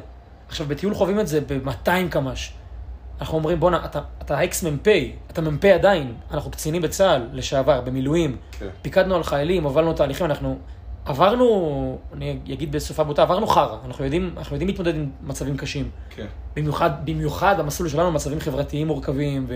עכשיו, 0.48 0.68
בטיול 0.68 0.94
חווים 0.94 1.20
את 1.20 1.28
זה 1.28 1.42
ב-200 1.42 2.10
קמ"ש. 2.10 2.54
אנחנו 3.22 3.38
אומרים, 3.38 3.60
בואנה, 3.60 3.86
אתה, 3.86 4.02
אתה 4.22 4.38
האקס 4.38 4.64
מ"פ, 4.64 4.88
אתה 5.30 5.42
מ"פ 5.42 5.66
עדיין, 5.66 6.14
אנחנו 6.32 6.52
קצינים 6.52 6.82
בצה"ל, 6.82 7.28
לשעבר, 7.34 7.82
במילואים, 7.82 8.38
כן. 8.52 8.68
פיקדנו 8.82 9.16
על 9.16 9.24
חיילים, 9.24 9.64
הובלנו 9.64 9.94
תהליכים, 9.94 10.26
אנחנו 10.26 10.60
עברנו, 11.06 11.98
אני 12.14 12.40
אגיד 12.54 12.72
בשפה 12.72 13.04
בוטה, 13.04 13.22
עברנו 13.22 13.48
חרא, 13.48 13.78
אנחנו 13.86 14.04
יודעים, 14.04 14.34
אנחנו 14.38 14.56
יודעים 14.56 14.68
להתמודד 14.68 14.96
עם 14.96 15.10
מצבים 15.22 15.58
קשים. 15.58 15.90
כן. 16.10 16.26
במיוחד, 16.56 16.90
במיוחד 17.06 17.60
המסלול 17.60 17.90
שלנו, 17.90 18.12
מצבים 18.12 18.40
חברתיים 18.40 18.88
מורכבים, 18.88 19.48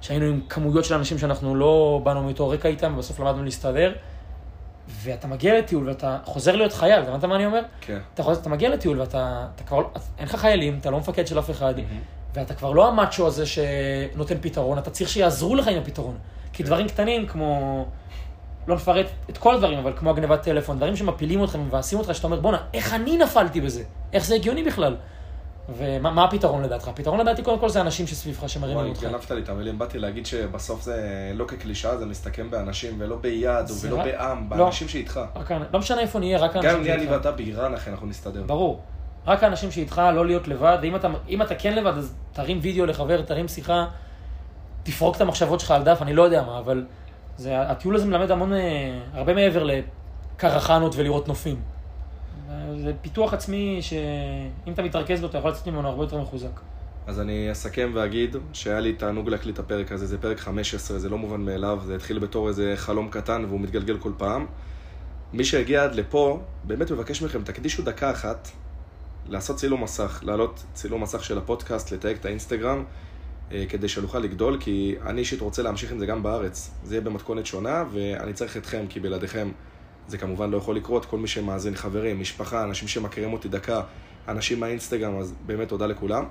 ושהיינו 0.00 0.26
עם 0.26 0.40
כמויות 0.48 0.84
של 0.84 0.94
אנשים 0.94 1.18
שאנחנו 1.18 1.54
לא 1.54 2.00
באנו 2.04 2.22
מאותו 2.22 2.48
רקע 2.48 2.68
איתם, 2.68 2.92
ובסוף 2.94 3.20
למדנו 3.20 3.44
להסתדר. 3.44 3.92
ואתה 4.88 5.26
מגיע 5.26 5.58
לטיול 5.58 5.88
ואתה 5.88 6.18
חוזר 6.24 6.56
להיות 6.56 6.72
חייל, 6.72 7.02
אתה 7.02 7.10
הבנת 7.10 7.24
מה 7.24 7.36
אני 7.36 7.46
אומר? 7.46 7.62
כן. 7.80 7.98
אתה, 8.14 8.22
חוזר, 8.22 8.40
אתה 8.40 8.48
מגיע 8.48 8.68
לטיול 8.68 9.00
ואתה 9.00 9.46
אתה 9.54 9.64
כבר, 9.64 9.82
אין 10.18 10.26
לך 10.26 10.36
חיילים, 10.36 10.78
אתה 10.80 10.90
לא 10.90 10.98
מפקד 10.98 11.26
של 11.26 11.38
אף 11.38 11.50
אחד, 11.50 11.74
ואתה 12.34 12.54
כבר 12.54 12.72
לא 12.72 12.88
המאצ'ו 12.88 13.26
הזה 13.26 13.46
שנותן 13.46 14.34
פתרון, 14.40 14.78
אתה 14.78 14.90
צריך 14.90 15.10
שיעזרו 15.10 15.54
לך 15.54 15.68
עם 15.68 15.78
הפתרון. 15.78 16.16
כי 16.52 16.62
דברים 16.62 16.88
קטנים 16.88 17.26
כמו, 17.26 17.84
לא 18.66 18.74
נפרט 18.74 19.06
את 19.30 19.38
כל 19.38 19.54
הדברים, 19.54 19.78
אבל 19.78 19.92
כמו 19.96 20.10
הגנבת 20.10 20.42
טלפון, 20.42 20.76
דברים 20.76 20.96
שמפילים 20.96 21.40
אותך 21.40 21.54
ומבאסים 21.54 21.98
אותך, 21.98 22.14
שאתה 22.14 22.26
אומר, 22.26 22.40
בואנה, 22.40 22.58
איך 22.74 22.94
אני 22.94 23.16
נפלתי 23.16 23.60
בזה? 23.60 23.82
איך 24.12 24.24
זה 24.24 24.34
הגיוני 24.34 24.62
בכלל? 24.62 24.96
ומה 25.76 26.10
מה 26.10 26.24
הפתרון 26.24 26.62
לדעתך? 26.62 26.88
הפתרון 26.88 27.20
לדעתי 27.20 27.42
קודם 27.42 27.58
כל 27.58 27.68
זה 27.68 27.80
אנשים 27.80 28.06
שסביבך 28.06 28.48
שמרימים 28.48 28.78
וואי, 28.78 28.88
אותך. 28.88 29.02
גנבת 29.02 29.30
לי 29.30 29.40
את 29.42 29.48
המילים, 29.48 29.78
באתי 29.78 29.98
להגיד 29.98 30.26
שבסוף 30.26 30.82
זה 30.82 30.96
לא 31.34 31.44
כקלישאה, 31.44 31.96
זה 31.96 32.06
מסתכם 32.06 32.50
באנשים, 32.50 32.94
ולא 32.98 33.16
ביד, 33.16 33.66
ולא 33.82 33.96
רק- 33.98 34.04
בעם, 34.04 34.46
לא. 34.50 34.56
באנשים 34.56 34.88
שאיתך. 34.88 35.20
רק, 35.36 35.50
לא 35.72 35.78
משנה 35.78 36.00
איפה 36.00 36.18
נהיה, 36.18 36.38
רק 36.38 36.56
האנשים 36.56 36.70
גם 36.70 36.76
אם 36.76 36.82
נהיה 36.82 36.94
אני 36.94 37.02
שאיתך. 37.02 37.16
ואתה 37.16 37.30
באיראן, 37.30 37.74
אחי, 37.74 37.90
אנחנו 37.90 38.06
נסתדר. 38.06 38.42
ברור. 38.46 38.80
רק 39.26 39.42
האנשים 39.44 39.70
שאיתך, 39.70 40.02
לא 40.14 40.26
להיות 40.26 40.48
לבד, 40.48 40.78
ואם 40.82 40.96
אתה, 40.96 41.08
אתה 41.42 41.54
כן 41.54 41.74
לבד, 41.74 41.98
אז 41.98 42.14
תרים 42.32 42.58
וידאו 42.62 42.86
לחבר, 42.86 43.22
תרים 43.22 43.48
שיחה, 43.48 43.86
תפרוק 44.82 45.16
את 45.16 45.20
המחשבות 45.20 45.60
שלך 45.60 45.70
על 45.70 45.82
דף, 45.82 45.98
אני 46.02 46.14
לא 46.14 46.22
יודע 46.22 46.42
מה, 46.42 46.58
אבל 46.58 46.84
זה, 47.36 47.60
הטיול 47.60 47.96
הזה 47.96 48.06
מלמד 48.06 48.30
המון, 48.30 48.52
אה, 48.52 49.00
הרבה 49.12 49.34
מעבר 49.34 49.64
לקרחנות 49.64 50.96
ולראות 50.96 51.28
נופים. 51.28 51.56
זה 52.76 52.92
פיתוח 53.02 53.34
עצמי 53.34 53.78
שאם 53.80 54.72
אתה 54.72 54.82
מתרכז 54.82 55.20
בו, 55.20 55.26
אתה 55.26 55.38
יכול 55.38 55.50
לצאת 55.50 55.66
ממנו 55.66 55.88
הרבה 55.88 56.02
יותר 56.02 56.20
מחוזק. 56.20 56.60
אז 57.06 57.20
אני 57.20 57.52
אסכם 57.52 57.90
ואגיד 57.94 58.36
שהיה 58.52 58.80
לי 58.80 58.92
תענוג 58.92 59.28
להקליט 59.28 59.54
את 59.54 59.64
הפרק 59.64 59.92
הזה, 59.92 60.06
זה 60.06 60.18
פרק 60.18 60.40
15, 60.40 60.98
זה 60.98 61.08
לא 61.08 61.18
מובן 61.18 61.40
מאליו, 61.40 61.80
זה 61.84 61.94
התחיל 61.94 62.18
בתור 62.18 62.48
איזה 62.48 62.72
חלום 62.76 63.08
קטן 63.08 63.44
והוא 63.48 63.60
מתגלגל 63.60 63.98
כל 63.98 64.12
פעם. 64.16 64.46
מי 65.32 65.44
שהגיע 65.44 65.84
עד 65.84 65.94
לפה, 65.94 66.40
באמת 66.64 66.90
מבקש 66.90 67.22
מכם, 67.22 67.42
תקדישו 67.42 67.82
דקה 67.82 68.10
אחת 68.10 68.48
לעשות 69.28 69.56
צילום 69.56 69.82
מסך, 69.82 70.20
להעלות 70.26 70.64
צילום 70.74 71.02
מסך 71.02 71.24
של 71.24 71.38
הפודקאסט, 71.38 71.92
לתייג 71.92 72.16
את 72.16 72.24
האינסטגרם, 72.24 72.84
כדי 73.68 73.88
שנוכל 73.88 74.18
לגדול, 74.18 74.56
כי 74.60 74.94
אני 75.06 75.20
אישית 75.20 75.40
רוצה 75.40 75.62
להמשיך 75.62 75.92
עם 75.92 75.98
זה 75.98 76.06
גם 76.06 76.22
בארץ. 76.22 76.70
זה 76.84 76.94
יהיה 76.94 77.04
במתכונת 77.04 77.46
שונה, 77.46 77.84
ואני 77.92 78.32
צריך 78.32 78.56
אתכם, 78.56 78.84
כי 78.88 79.00
בלעדיכם 79.00 79.50
זה 80.08 80.18
כמובן 80.18 80.50
לא 80.50 80.56
יכול 80.56 80.76
לקרות. 80.76 81.04
כל 81.04 81.18
מי 81.18 81.28
שמאזין, 81.28 81.74
חברים, 81.74 82.20
משפחה, 82.20 82.64
אנשים 82.64 82.88
שמכירים 82.88 83.32
אותי 83.32 83.48
דקה, 83.48 83.82
אנשים 84.28 84.60
מהאינסטגרם, 84.60 85.18
אז 85.18 85.34
באמת 85.46 85.68
תודה 85.68 85.86
לכולם. 85.86 86.24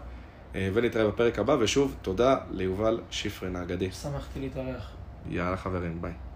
אה, 0.55 0.69
ונתראה 0.73 1.07
בפרק 1.07 1.39
הבא, 1.39 1.55
ושוב, 1.59 1.95
תודה 2.01 2.35
ליובל 2.51 2.99
שפרן 3.09 3.55
האגדי. 3.55 3.91
שמחתי 3.91 4.39
להתארח. 4.39 4.91
יאללה 5.29 5.57
חברים, 5.57 6.01
ביי. 6.01 6.30